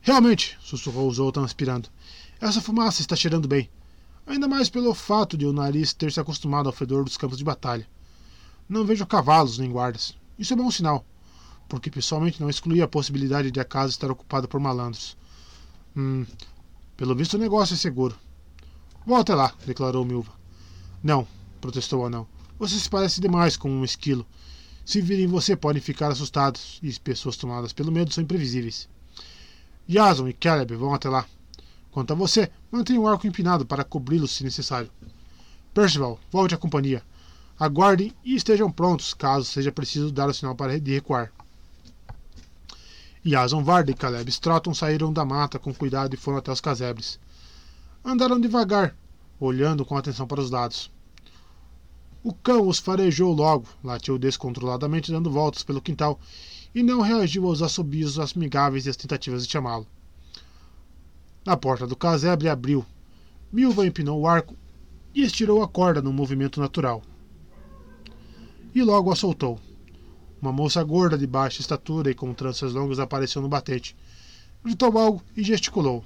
[0.00, 1.90] Realmente, sussurrou Zoltan aspirando.
[2.40, 3.68] Essa fumaça está cheirando bem.
[4.26, 7.44] Ainda mais pelo fato de o nariz ter se acostumado ao fedor dos campos de
[7.44, 7.86] batalha.
[8.68, 10.16] Não vejo cavalos nem guardas.
[10.38, 11.04] Isso é bom sinal,
[11.68, 15.16] porque pessoalmente não excluía a possibilidade de a casa estar ocupada por malandros.
[15.96, 16.24] Hum,
[16.96, 18.16] pelo visto o negócio é seguro.
[19.04, 20.32] Vou até lá, declarou Milva.
[21.02, 21.26] Não,
[21.60, 22.26] protestou o anão.
[22.58, 24.26] Você se parece demais com um esquilo.
[24.84, 28.88] Se virem você, podem ficar assustados, e pessoas tomadas pelo medo são imprevisíveis.
[29.88, 31.26] Jason e Caleb vão até lá.
[31.90, 34.90] Quanto a você, mantenha o arco empinado para cobri-lo se necessário.
[35.74, 37.02] Percival, volte à companhia.
[37.58, 41.32] Aguardem e estejam prontos caso seja preciso dar o sinal para de recuar.
[43.24, 47.20] Jason Varda e Caleb Stratton saíram da mata com cuidado e foram até os casebres.
[48.04, 48.96] Andaram devagar,
[49.38, 50.90] olhando com atenção para os lados.
[52.22, 56.18] O cão os farejou logo, latiu descontroladamente dando voltas pelo quintal
[56.74, 59.86] e não reagiu aos assobios amigáveis e às tentativas de chamá-lo.
[61.46, 62.84] A porta do casebre abriu.
[63.50, 64.54] Milva empinou o arco
[65.14, 67.02] e estirou a corda num movimento natural.
[68.74, 69.58] E logo a soltou.
[70.40, 73.96] Uma moça gorda de baixa estatura e com tranças longas apareceu no batente.
[74.62, 76.04] Gritou algo e gesticulou.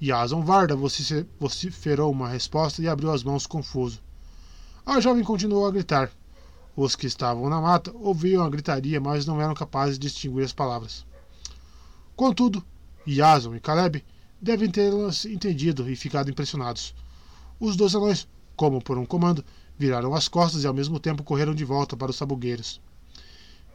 [0.00, 4.00] Jason Varda vociferou uma resposta e abriu as mãos confuso.
[4.86, 6.10] A jovem continuou a gritar.
[6.74, 10.52] Os que estavam na mata ouviam a gritaria, mas não eram capazes de distinguir as
[10.52, 11.04] palavras.
[12.16, 12.64] Contudo,
[13.06, 14.02] Jason e Caleb
[14.40, 16.94] devem tê-las entendido e ficado impressionados.
[17.58, 18.26] Os dois anões,
[18.56, 19.44] como por um comando,
[19.78, 22.80] viraram as costas e ao mesmo tempo correram de volta para os sabugueiros.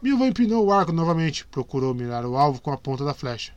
[0.01, 3.53] Milva empinou o arco novamente, procurou mirar o alvo com a ponta da flecha.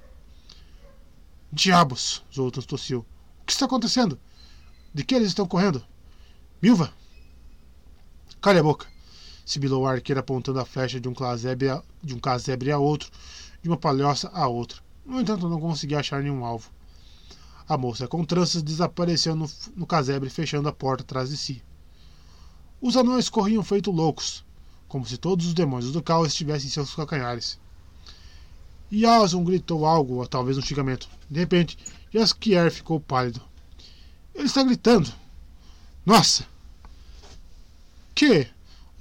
[1.52, 2.22] Diabos!
[2.34, 3.06] Zoltan tossiu.
[3.40, 4.18] O que está acontecendo?
[4.92, 5.84] De que eles estão correndo?
[6.60, 6.92] Milva!
[8.40, 8.86] Cale a boca!
[9.44, 13.10] Sibilou o arqueiro apontando a flecha de um a, de um casebre a outro,
[13.62, 14.78] de uma palhoça a outra.
[15.06, 16.70] No entanto, não conseguia achar nenhum alvo.
[17.68, 21.62] A moça com tranças desapareceu no, no casebre, fechando a porta atrás de si.
[22.80, 24.42] Os anões corriam feito loucos,
[24.88, 27.58] como se todos os demônios do caos estivessem em seus calcanhares.
[28.90, 31.08] Yason gritou algo, ou talvez um xingamento.
[31.28, 31.76] De repente,
[32.10, 33.42] Jaskier ficou pálido.
[34.34, 35.12] Ele está gritando.
[36.06, 36.46] Nossa!
[38.14, 38.48] Que?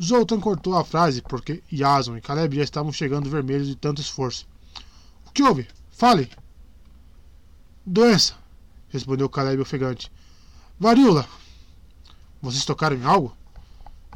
[0.03, 4.45] Zoltan cortou a frase porque Yason e Caleb já estavam chegando vermelhos de tanto esforço.
[5.25, 5.67] O que houve?
[5.89, 6.29] Fale!
[7.85, 8.35] Doença,
[8.89, 10.11] respondeu Caleb ofegante.
[10.79, 11.27] Varíola!
[12.41, 13.35] Vocês tocaram em algo?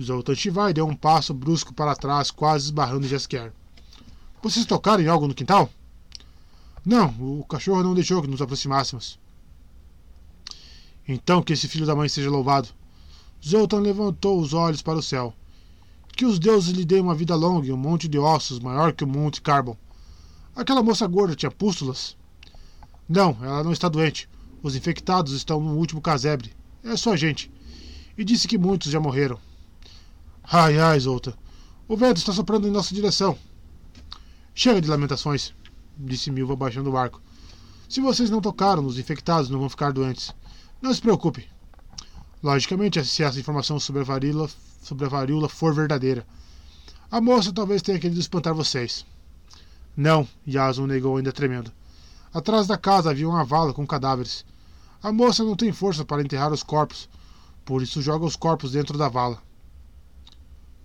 [0.01, 3.51] Zoltan Shivai deu um passo brusco para trás, quase esbarrando Jaskier.
[4.41, 5.69] Vocês tocaram em algo no quintal?
[6.85, 9.19] Não, o cachorro não deixou que nos aproximássemos.
[11.07, 12.69] Então que esse filho da mãe seja louvado.
[13.45, 15.33] Zoltan levantou os olhos para o céu.
[16.15, 19.03] Que os deuses lhe deem uma vida longa e um monte de ossos maior que
[19.03, 19.77] o Monte Carbon.
[20.55, 22.17] Aquela moça gorda tinha pústulas?
[23.07, 24.29] Não, ela não está doente.
[24.63, 26.53] Os infectados estão no último casebre.
[26.83, 27.51] É só gente.
[28.17, 29.39] E disse que muitos já morreram.
[30.43, 31.33] Ai, ai, Zoltan.
[31.87, 33.37] O vento está soprando em nossa direção.
[34.53, 35.53] Chega de lamentações,
[35.97, 37.21] disse Milva baixando o barco.
[37.89, 40.33] Se vocês não tocaram nos infectados, não vão ficar doentes.
[40.81, 41.47] Não se preocupe.
[42.43, 44.49] Logicamente, se essa informação sobre a varíola,
[44.81, 46.25] sobre a varíola for verdadeira.
[47.09, 49.05] A moça talvez tenha querido espantar vocês.
[49.95, 51.71] Não, Yasun negou ainda tremendo.
[52.33, 54.45] Atrás da casa havia uma vala com cadáveres.
[55.01, 57.09] A moça não tem força para enterrar os corpos,
[57.65, 59.41] por isso joga os corpos dentro da vala.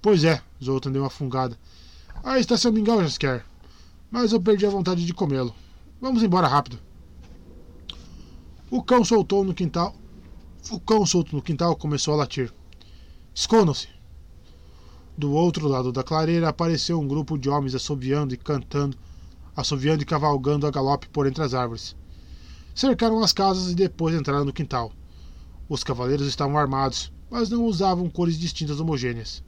[0.01, 1.59] Pois é, Zoltan deu uma fungada.
[2.22, 3.44] Aí está seu mingau, Jasker
[4.10, 5.55] mas eu perdi a vontade de comê-lo.
[6.01, 6.78] Vamos embora rápido.
[8.70, 9.94] O cão soltou no quintal.
[10.70, 12.52] O cão solto no quintal começou a latir.
[13.34, 13.88] Escondam-se!
[15.16, 18.97] Do outro lado da clareira apareceu um grupo de homens assoviando e cantando,
[19.56, 21.97] assoviando e cavalgando a galope por entre as árvores.
[22.77, 24.93] Cercaram as casas e depois entraram no quintal.
[25.66, 29.43] Os cavaleiros estavam armados, mas não usavam cores distintas homogêneas.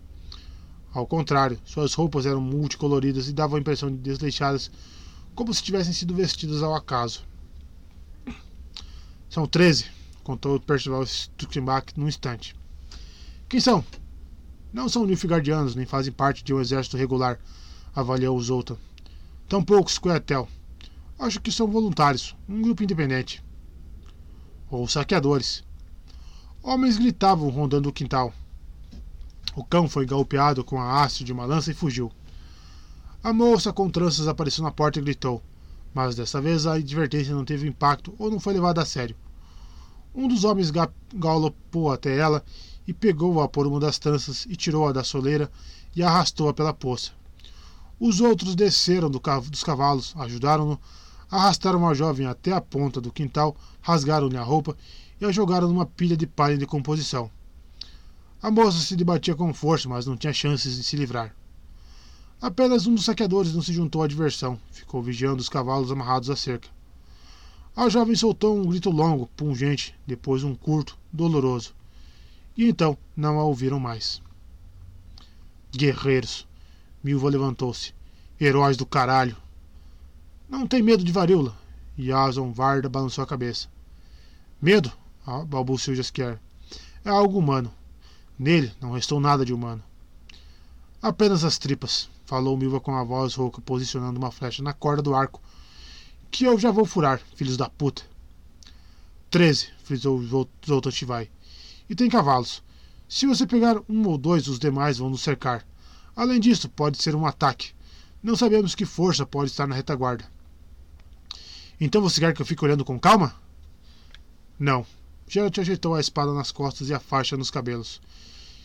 [0.95, 4.71] Ao contrário, suas roupas eram multicoloridas e davam a impressão de desleixadas,
[5.35, 7.23] como se tivessem sido vestidas ao acaso.
[9.29, 9.85] São treze,
[10.25, 12.57] contou Percival Stuckenbach num instante.
[13.47, 13.85] Quem são?
[14.73, 17.39] Não são Nilfgaardianos, nem fazem parte de um exército regular,
[17.95, 18.79] avaliou Zoltan.
[19.47, 20.49] Tampouco Squaretel.
[21.19, 23.43] Acho que são voluntários, um grupo independente.
[24.71, 25.65] Ou saqueadores.
[26.63, 28.33] Homens gritavam rondando o quintal.
[29.57, 32.13] O cão foi golpeado com a haste de uma lança e fugiu.
[33.21, 35.43] A moça com tranças apareceu na porta e gritou,
[35.93, 39.17] mas dessa vez a advertência não teve impacto ou não foi levada a sério.
[40.15, 40.71] Um dos homens
[41.13, 42.45] galopou até ela
[42.87, 45.51] e pegou-a por uma das tranças e tirou-a da soleira
[45.97, 47.11] e arrastou-a pela poça.
[47.99, 49.21] Os outros desceram do
[49.51, 50.81] dos cavalos, ajudaram-no,
[51.31, 54.77] arrastaram a jovem até a ponta do quintal, rasgaram-lhe a roupa
[55.21, 57.31] e a jogaram numa pilha de palha de composição.
[58.41, 61.35] A moça se debatia com força, mas não tinha chances de se livrar.
[62.41, 66.37] Apenas um dos saqueadores não se juntou à diversão, ficou vigiando os cavalos amarrados à
[66.37, 66.69] cerca.
[67.75, 71.75] A jovem soltou um grito longo, pungente, depois um curto, doloroso.
[72.57, 74.23] E então não a ouviram mais.
[75.73, 76.47] Guerreiros!
[77.03, 77.93] Milva levantou-se.
[78.41, 79.37] Heróis do caralho!
[80.49, 81.55] Não tem medo de varíola?
[81.99, 83.69] Jason Varda balançou a cabeça.
[84.63, 84.91] Medo?
[85.47, 86.41] balbuciou Jaskier.
[87.05, 87.71] É algo humano.
[88.39, 89.83] Nele não restou nada de humano.
[91.03, 95.15] Apenas as tripas, falou Milva com a voz rouca, posicionando uma flecha na corda do
[95.15, 95.43] arco.
[96.31, 98.03] Que eu já vou furar, filhos da puta.
[99.31, 100.23] Treze, frisou
[100.67, 101.31] Zoltan Shivai.
[101.91, 102.63] E tem cavalos.
[103.07, 105.67] Se você pegar um ou dois, os demais vão nos cercar.
[106.17, 107.73] Além disso, pode ser um ataque.
[108.23, 110.25] Não sabemos que força pode estar na retaguarda.
[111.81, 113.35] Então você quer que eu fique olhando com calma?
[114.59, 114.85] Não.
[115.29, 118.01] Geralt ajeitou a espada nas costas e a faixa nos cabelos.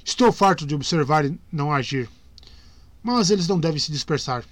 [0.04, 2.10] Estou farto de observar e não agir.
[3.02, 4.44] Mas eles não devem se dispersar.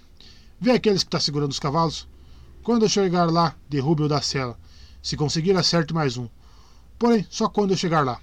[0.59, 2.07] Vê aqueles que está segurando os cavalos?
[2.61, 4.59] Quando eu chegar lá, derrube-o da cela.
[5.01, 6.29] Se conseguir, acerte mais um.
[6.99, 8.21] Porém, só quando eu chegar lá.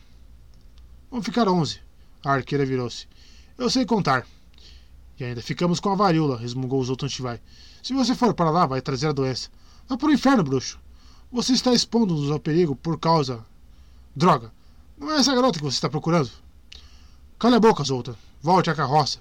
[1.11, 1.81] Vão ficar onze.
[2.25, 3.09] A arqueira virou-se.
[3.57, 4.25] Eu sei contar.
[5.19, 7.41] E ainda ficamos com a varíola, resmungou Zoltantivai.
[7.83, 9.51] Se você for para lá, vai trazer a doença.
[9.89, 10.79] Vá para o inferno, bruxo.
[11.33, 13.45] Você está expondo-nos ao perigo por causa.
[14.15, 14.53] Droga!
[14.99, 16.31] Não é essa garota que você está procurando?
[17.39, 18.15] Cale a boca, Zoltan.
[18.43, 19.21] Volte à carroça.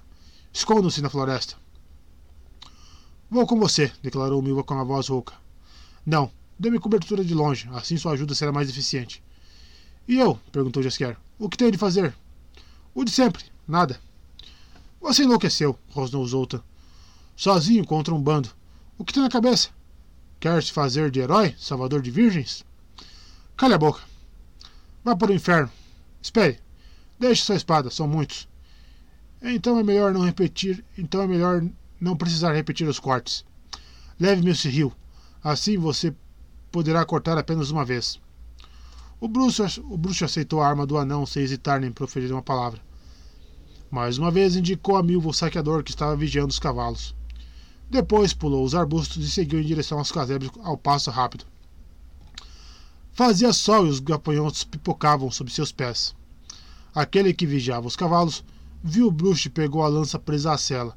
[0.52, 1.56] Escondam-se na floresta.
[3.30, 5.34] Vou com você, declarou Milva com a voz rouca.
[6.04, 9.22] Não, dê-me cobertura de longe, assim sua ajuda será mais eficiente.
[10.06, 10.38] E eu?
[10.50, 11.16] perguntou Jaskier.
[11.38, 12.14] O que tenho de fazer?
[12.94, 14.00] O de sempre, nada.
[15.00, 16.62] Você enlouqueceu, rosnou Zoltan.
[17.36, 18.50] Sozinho contra um bando.
[18.98, 19.70] O que tem na cabeça?
[20.40, 22.64] Quer se fazer de herói, salvador de virgens?
[23.56, 24.00] Cale a boca.
[25.04, 25.70] Vá para o inferno.
[26.22, 26.60] Espere.
[27.18, 28.48] Deixe sua espada, são muitos.
[29.42, 30.84] Então é melhor não repetir.
[30.96, 31.64] Então é melhor
[32.00, 33.44] não precisar repetir os cortes.
[34.18, 34.92] Leve-me esse rio.
[35.42, 36.14] Assim você
[36.70, 38.20] poderá cortar apenas uma vez.
[39.20, 42.80] O bruxo, o bruxo aceitou a arma do anão sem hesitar nem proferir uma palavra.
[43.90, 47.16] Mais uma vez indicou a Milva o saqueador que estava vigiando os cavalos.
[47.90, 51.46] Depois pulou os arbustos e seguiu em direção aos casebres ao passo rápido.
[53.12, 56.14] Fazia sol e os gafanhotos pipocavam sob seus pés.
[56.94, 58.44] Aquele que vigiava os cavalos
[58.84, 60.96] viu o bruxo e pegou a lança presa à sela.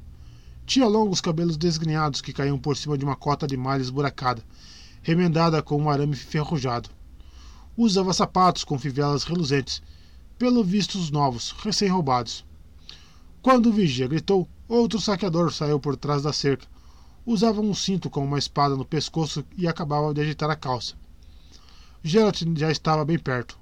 [0.66, 4.44] Tinha longos cabelos desgrenhados que caíam por cima de uma cota de malha esburacada,
[5.02, 6.90] remendada com um arame enferrujado.
[7.76, 9.82] Usava sapatos com fivelas reluzentes,
[10.38, 12.44] pelo visto os novos, recém-roubados.
[13.40, 16.71] Quando o vigia gritou, outro saqueador saiu por trás da cerca.
[17.24, 20.94] Usava um cinto com uma espada no pescoço e acabava de agitar a calça.
[22.02, 23.58] Geralt já estava bem perto.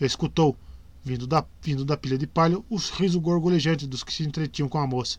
[0.00, 0.56] Escutou,
[1.04, 4.78] vindo da, vindo da pilha de palha, os risos gorgolejante dos que se entretinham com
[4.78, 5.18] a moça.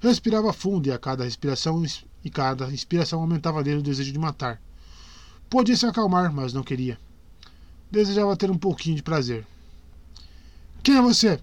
[0.00, 1.84] Respirava fundo e a cada respiração
[2.24, 4.60] e cada inspiração aumentava nele o desejo de matar.
[5.50, 6.98] Podia se acalmar, mas não queria.
[7.90, 9.46] Desejava ter um pouquinho de prazer.
[10.82, 11.40] Quem é você?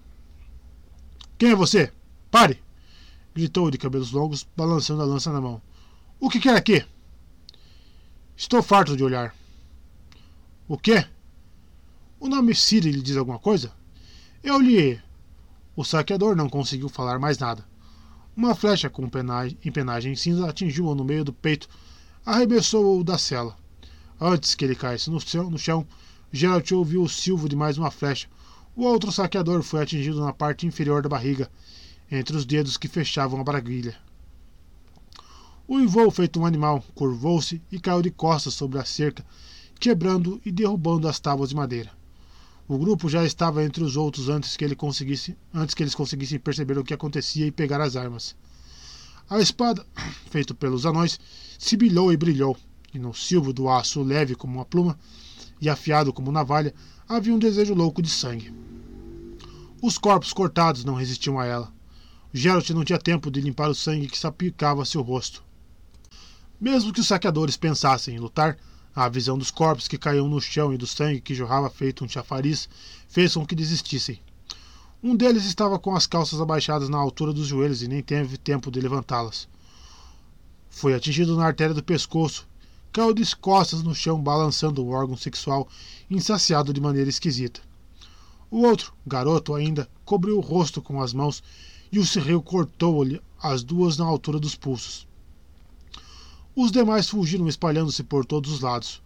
[1.38, 1.92] Quem é você?
[2.32, 2.65] Pare!
[3.36, 5.62] Gritou de cabelos longos, balançando a lança na mão.
[6.22, 6.86] O que quer aqui?
[8.38, 9.36] Estou farto de olhar.
[10.70, 11.06] O quê?
[12.18, 13.74] O nome Siri lhe diz alguma coisa?
[14.42, 15.02] Eu lhe.
[15.76, 17.66] O saqueador não conseguiu falar mais nada.
[18.38, 19.06] Uma flecha com
[19.66, 21.68] empenagem cinza atingiu-o no meio do peito,
[22.26, 23.58] arremessou-o da cela.
[24.20, 25.86] Antes que ele caísse no chão, no chão
[26.32, 28.30] Geralt ouviu o silvo de mais uma flecha,
[28.76, 31.50] o outro saqueador foi atingido na parte inferior da barriga,
[32.12, 33.96] entre os dedos que fechavam a braguilha.
[35.68, 39.26] Uivou feito um animal, curvou-se e caiu de costas sobre a cerca,
[39.80, 41.92] quebrando e derrubando as tábuas de madeira.
[42.68, 46.40] O grupo já estava entre os outros antes que, ele conseguisse, antes que eles conseguissem
[46.40, 48.36] perceber o que acontecia e pegar as armas.
[49.30, 49.86] A espada,
[50.30, 51.20] feita pelos anões,
[51.58, 52.58] sibilhou e brilhou,
[52.94, 54.98] e no silvo do aço leve como uma pluma
[55.60, 56.74] e afiado como navalha,
[57.08, 58.54] havia um desejo louco de sangue.
[59.82, 61.75] Os corpos cortados não resistiam a ela.
[62.38, 65.42] Geralt não tinha tempo de limpar o sangue que sapicava seu rosto.
[66.60, 68.58] Mesmo que os saqueadores pensassem em lutar,
[68.94, 72.10] a visão dos corpos que caíam no chão e do sangue que jorrava feito um
[72.10, 72.68] chafariz
[73.08, 74.20] fez com que desistissem.
[75.02, 78.70] Um deles estava com as calças abaixadas na altura dos joelhos e nem teve tempo
[78.70, 79.48] de levantá-las.
[80.70, 82.46] Foi atingido na artéria do pescoço
[82.92, 85.70] caiu de costas no chão, balançando o órgão sexual,
[86.10, 87.62] insaciado de maneira esquisita.
[88.52, 91.42] O outro, garoto ainda, cobriu o rosto com as mãos
[91.92, 95.08] e o serreu cortou-lhe as duas na altura dos pulsos.
[96.56, 99.02] Os demais fugiram espalhando-se por todos os lados.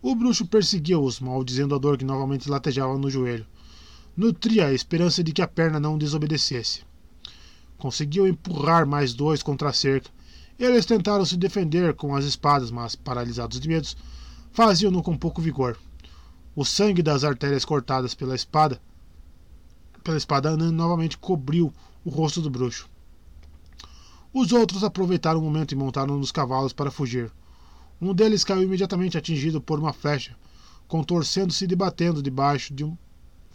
[0.00, 3.46] O bruxo perseguiu-os, maldizendo a dor que novamente latejava no joelho.
[4.16, 6.82] Nutria a esperança de que a perna não desobedecesse.
[7.76, 10.10] Conseguiu empurrar mais dois contra a cerca,
[10.58, 13.96] eles tentaram se defender com as espadas, mas, paralisados de medos,
[14.52, 15.76] faziam-no com pouco vigor.
[16.54, 18.80] O sangue das artérias cortadas pela espada
[20.04, 21.72] pela espada novamente cobriu
[22.04, 22.88] o rosto do bruxo.
[24.32, 27.30] Os outros aproveitaram o momento e montaram nos cavalos para fugir.
[28.00, 30.36] Um deles caiu imediatamente atingido por uma flecha,
[30.88, 32.96] contorcendo-se e debatendo debaixo de um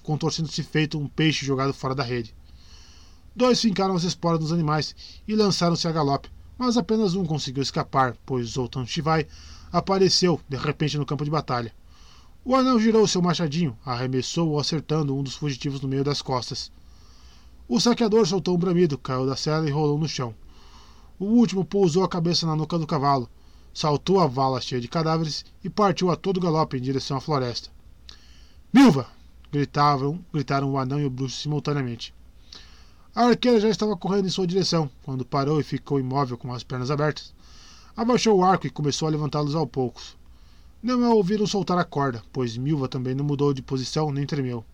[0.01, 2.33] contorcendo-se feito um peixe jogado fora da rede.
[3.35, 4.95] Dois fincaram as esporas nos animais
[5.27, 9.27] e lançaram-se a galope, mas apenas um conseguiu escapar, pois Zoltan Shivai
[9.71, 11.71] apareceu de repente no campo de batalha.
[12.43, 16.71] O anão girou seu machadinho, arremessou-o acertando um dos fugitivos no meio das costas.
[17.71, 20.33] O saqueador soltou um bramido, caiu da cela e rolou no chão.
[21.19, 23.29] O último pousou a cabeça na nuca do cavalo,
[23.71, 27.69] saltou a vala cheia de cadáveres e partiu a todo galope em direção à floresta.
[28.73, 29.05] Milva!
[29.51, 32.11] gritavam, gritaram o anão e o bruxo simultaneamente.
[33.13, 36.63] A arqueira já estava correndo em sua direção, quando parou e ficou imóvel com as
[36.63, 37.35] pernas abertas.
[37.95, 40.17] Abaixou o arco e começou a levantá-los aos poucos.
[40.81, 44.65] Não a ouviram soltar a corda, pois Milva também não mudou de posição nem tremeu.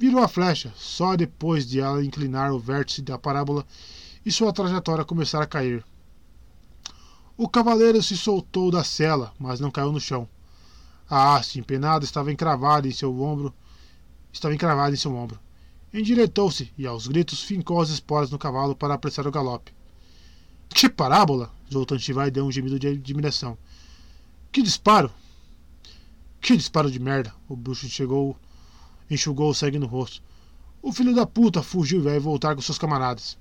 [0.00, 3.66] Virou a flecha, só depois de ela inclinar o vértice da parábola
[4.24, 5.84] e sua trajetória começar a cair.
[7.36, 10.26] O cavaleiro se soltou da cela, mas não caiu no chão.
[11.06, 13.52] A haste empenada estava encravada em seu ombro.
[14.32, 15.38] Estava encravada em seu ombro.
[15.92, 19.70] Endireitou-se e, aos gritos, fincou as esporas no cavalo para apressar o galope.
[20.70, 21.52] Que parábola!
[21.70, 23.58] Zoltan Shivai deu um gemido de admiração.
[24.50, 25.12] Que disparo!
[26.40, 27.34] Que disparo de merda!
[27.46, 28.34] O bruxo chegou,
[29.10, 30.22] enxugou o sangue no rosto.
[30.80, 33.36] O filho da puta fugiu e vai voltar com seus camaradas.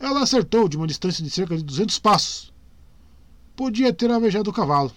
[0.00, 2.52] Ela acertou de uma distância de cerca de 200 passos.
[3.54, 4.90] Podia ter alvejado o cavalo.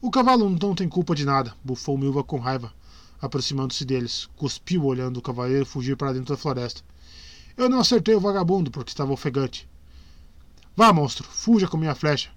[0.00, 2.72] O cavalo não tem culpa de nada, bufou Milva com raiva,
[3.20, 4.28] aproximando-se deles.
[4.36, 6.82] Cuspiu olhando o cavaleiro fugir para dentro da floresta.
[7.56, 9.68] Eu não acertei o vagabundo porque estava ofegante.
[10.76, 12.30] Vá, monstro, fuja com minha flecha,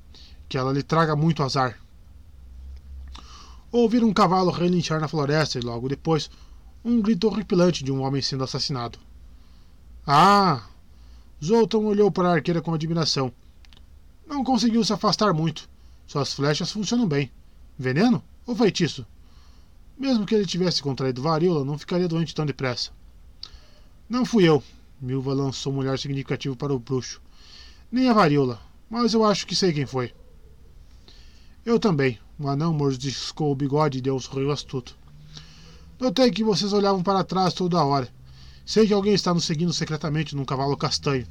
[0.49, 1.79] que ela lhe traga muito azar.
[3.71, 6.29] Ouviram um cavalo relinchar na floresta e logo depois
[6.83, 8.99] um grito horripilante de um homem sendo assassinado.
[10.05, 10.67] Ah!
[11.43, 13.31] Zoltan olhou para a arqueira com admiração.
[14.27, 15.69] Não conseguiu se afastar muito.
[16.05, 17.31] Suas flechas funcionam bem.
[17.77, 19.05] Veneno ou feitiço?
[19.97, 22.91] Mesmo que ele tivesse contraído varíola, não ficaria doente tão depressa.
[24.09, 24.61] Não fui eu.
[24.99, 27.21] Milva lançou um olhar significativo para o bruxo.
[27.91, 30.13] Nem a varíola, mas eu acho que sei quem foi.
[31.65, 32.19] Eu também.
[32.43, 34.97] O anão mordiscou o bigode e deu um sorriso astuto.
[35.99, 38.09] Notei que vocês olhavam para trás toda hora.
[38.65, 41.27] Sei que alguém está nos seguindo secretamente num cavalo castanho.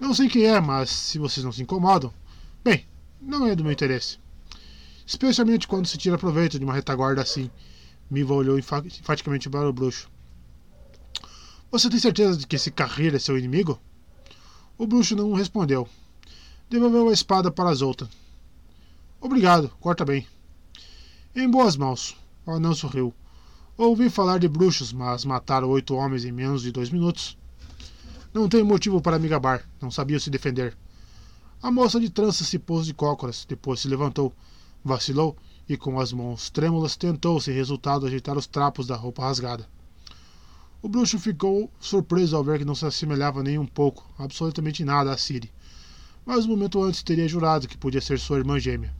[0.00, 2.14] Não sei quem é, mas se vocês não se incomodam.
[2.62, 2.86] Bem,
[3.20, 4.20] não é do meu interesse.
[5.04, 7.50] Especialmente quando se tira proveito de uma retaguarda assim.
[8.08, 10.08] Miva olhou enfaticamente para o bruxo.
[11.72, 13.80] Você tem certeza de que esse carreira é seu inimigo?
[14.78, 15.88] O bruxo não respondeu.
[16.70, 18.08] Devolveu a espada para Zoltan.
[19.20, 20.24] Obrigado, corta bem.
[21.38, 22.16] Em boas mãos.
[22.46, 23.12] O anão sorriu.
[23.76, 27.36] Ouvi falar de bruxos, mas matar oito homens em menos de dois minutos.
[28.32, 29.62] Não tenho motivo para me gabar.
[29.78, 30.74] Não sabia se defender.
[31.62, 34.32] A moça de tranças se pôs de cócoras, depois se levantou,
[34.82, 35.36] vacilou
[35.68, 39.68] e, com as mãos trêmulas, tentou, sem resultado, ajeitar os trapos da roupa rasgada.
[40.80, 45.12] O bruxo ficou surpreso ao ver que não se assemelhava nem um pouco, absolutamente nada
[45.12, 45.52] a Siri.
[46.24, 48.94] Mas um momento antes teria jurado que podia ser sua irmã gêmea.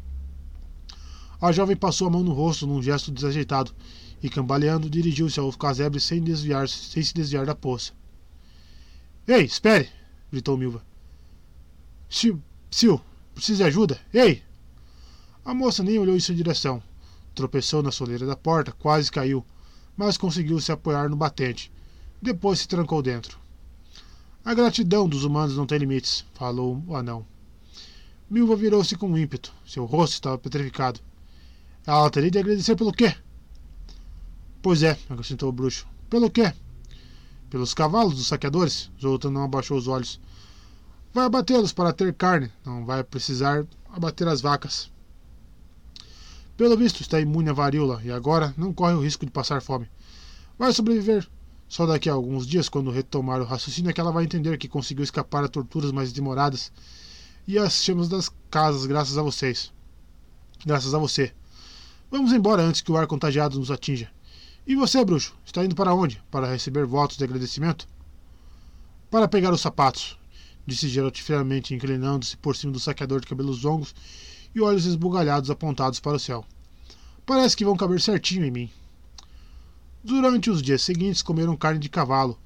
[1.41, 3.75] A jovem passou a mão no rosto num gesto desajeitado
[4.23, 7.93] e, cambaleando, dirigiu-se ao casebre sem, desviar, sem se desviar da poça.
[9.29, 9.89] Ei, espere!
[10.31, 10.83] gritou Milva.
[12.09, 12.41] Sil,
[12.73, 12.97] Sil,
[13.35, 14.01] precisa de ajuda?
[14.15, 14.43] Ei!
[15.45, 16.83] A moça nem olhou em sua direção.
[17.35, 19.45] Tropeçou na soleira da porta, quase caiu,
[19.97, 21.71] mas conseguiu se apoiar no batente.
[22.21, 23.39] Depois se trancou dentro.
[24.45, 27.27] A gratidão dos humanos não tem limites, falou o anão.
[28.31, 29.53] Milva virou-se com ímpeto.
[29.67, 31.01] Seu rosto estava petrificado.
[31.87, 33.15] Ela teria de agradecer pelo quê?
[34.61, 35.87] Pois é, acrescentou o bruxo.
[36.11, 36.53] Pelo quê?
[37.49, 38.91] Pelos cavalos dos saqueadores?
[39.01, 40.21] Zoltan não abaixou os olhos.
[41.15, 44.91] Vai abatê-los para ter carne, não vai precisar abater as vacas.
[46.57, 49.89] Pelo visto, está imune à varíola e agora não corre o risco de passar fome.
[50.59, 51.29] Vai sobreviver.
[51.69, 54.69] Só daqui a alguns dias, quando retomar o raciocínio, é que ela vai entender que
[54.69, 56.73] conseguiu escapar a torturas mais demoradas
[57.47, 59.73] e as chamas das casas, graças a vocês.
[60.65, 61.33] Graças a você.
[62.11, 64.11] Vamos embora antes que o ar contagiado nos atinja.
[64.67, 66.23] E você, bruxo, está indo para onde?
[66.31, 67.89] Para receber votos de agradecimento?
[69.11, 70.19] Para pegar os sapatos,
[70.67, 73.95] disse Geralt friamente, inclinando-se por cima do saqueador de cabelos longos
[74.55, 76.45] e olhos esbugalhados apontados para o céu.
[77.25, 78.71] Parece que vão caber certinho em mim.
[80.03, 82.39] Durante os dias seguintes comeram carne de cavalo.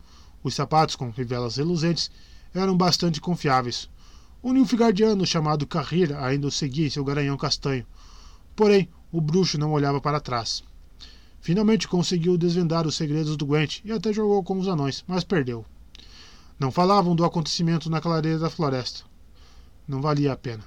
[0.43, 2.11] Os sapatos com fivelas reluzentes
[2.55, 3.91] eram bastante confiáveis.
[4.43, 7.87] O nilfgaardiano chamado Carreira ainda o seguia em seu garanhão castanho.
[8.57, 10.63] Porém, o bruxo não olhava para trás.
[11.41, 15.65] Finalmente conseguiu desvendar os segredos do Gwent e até jogou com os anões, mas perdeu.
[16.59, 19.05] Não falavam do acontecimento na clareira da floresta.
[19.89, 20.63] Não valia a pena.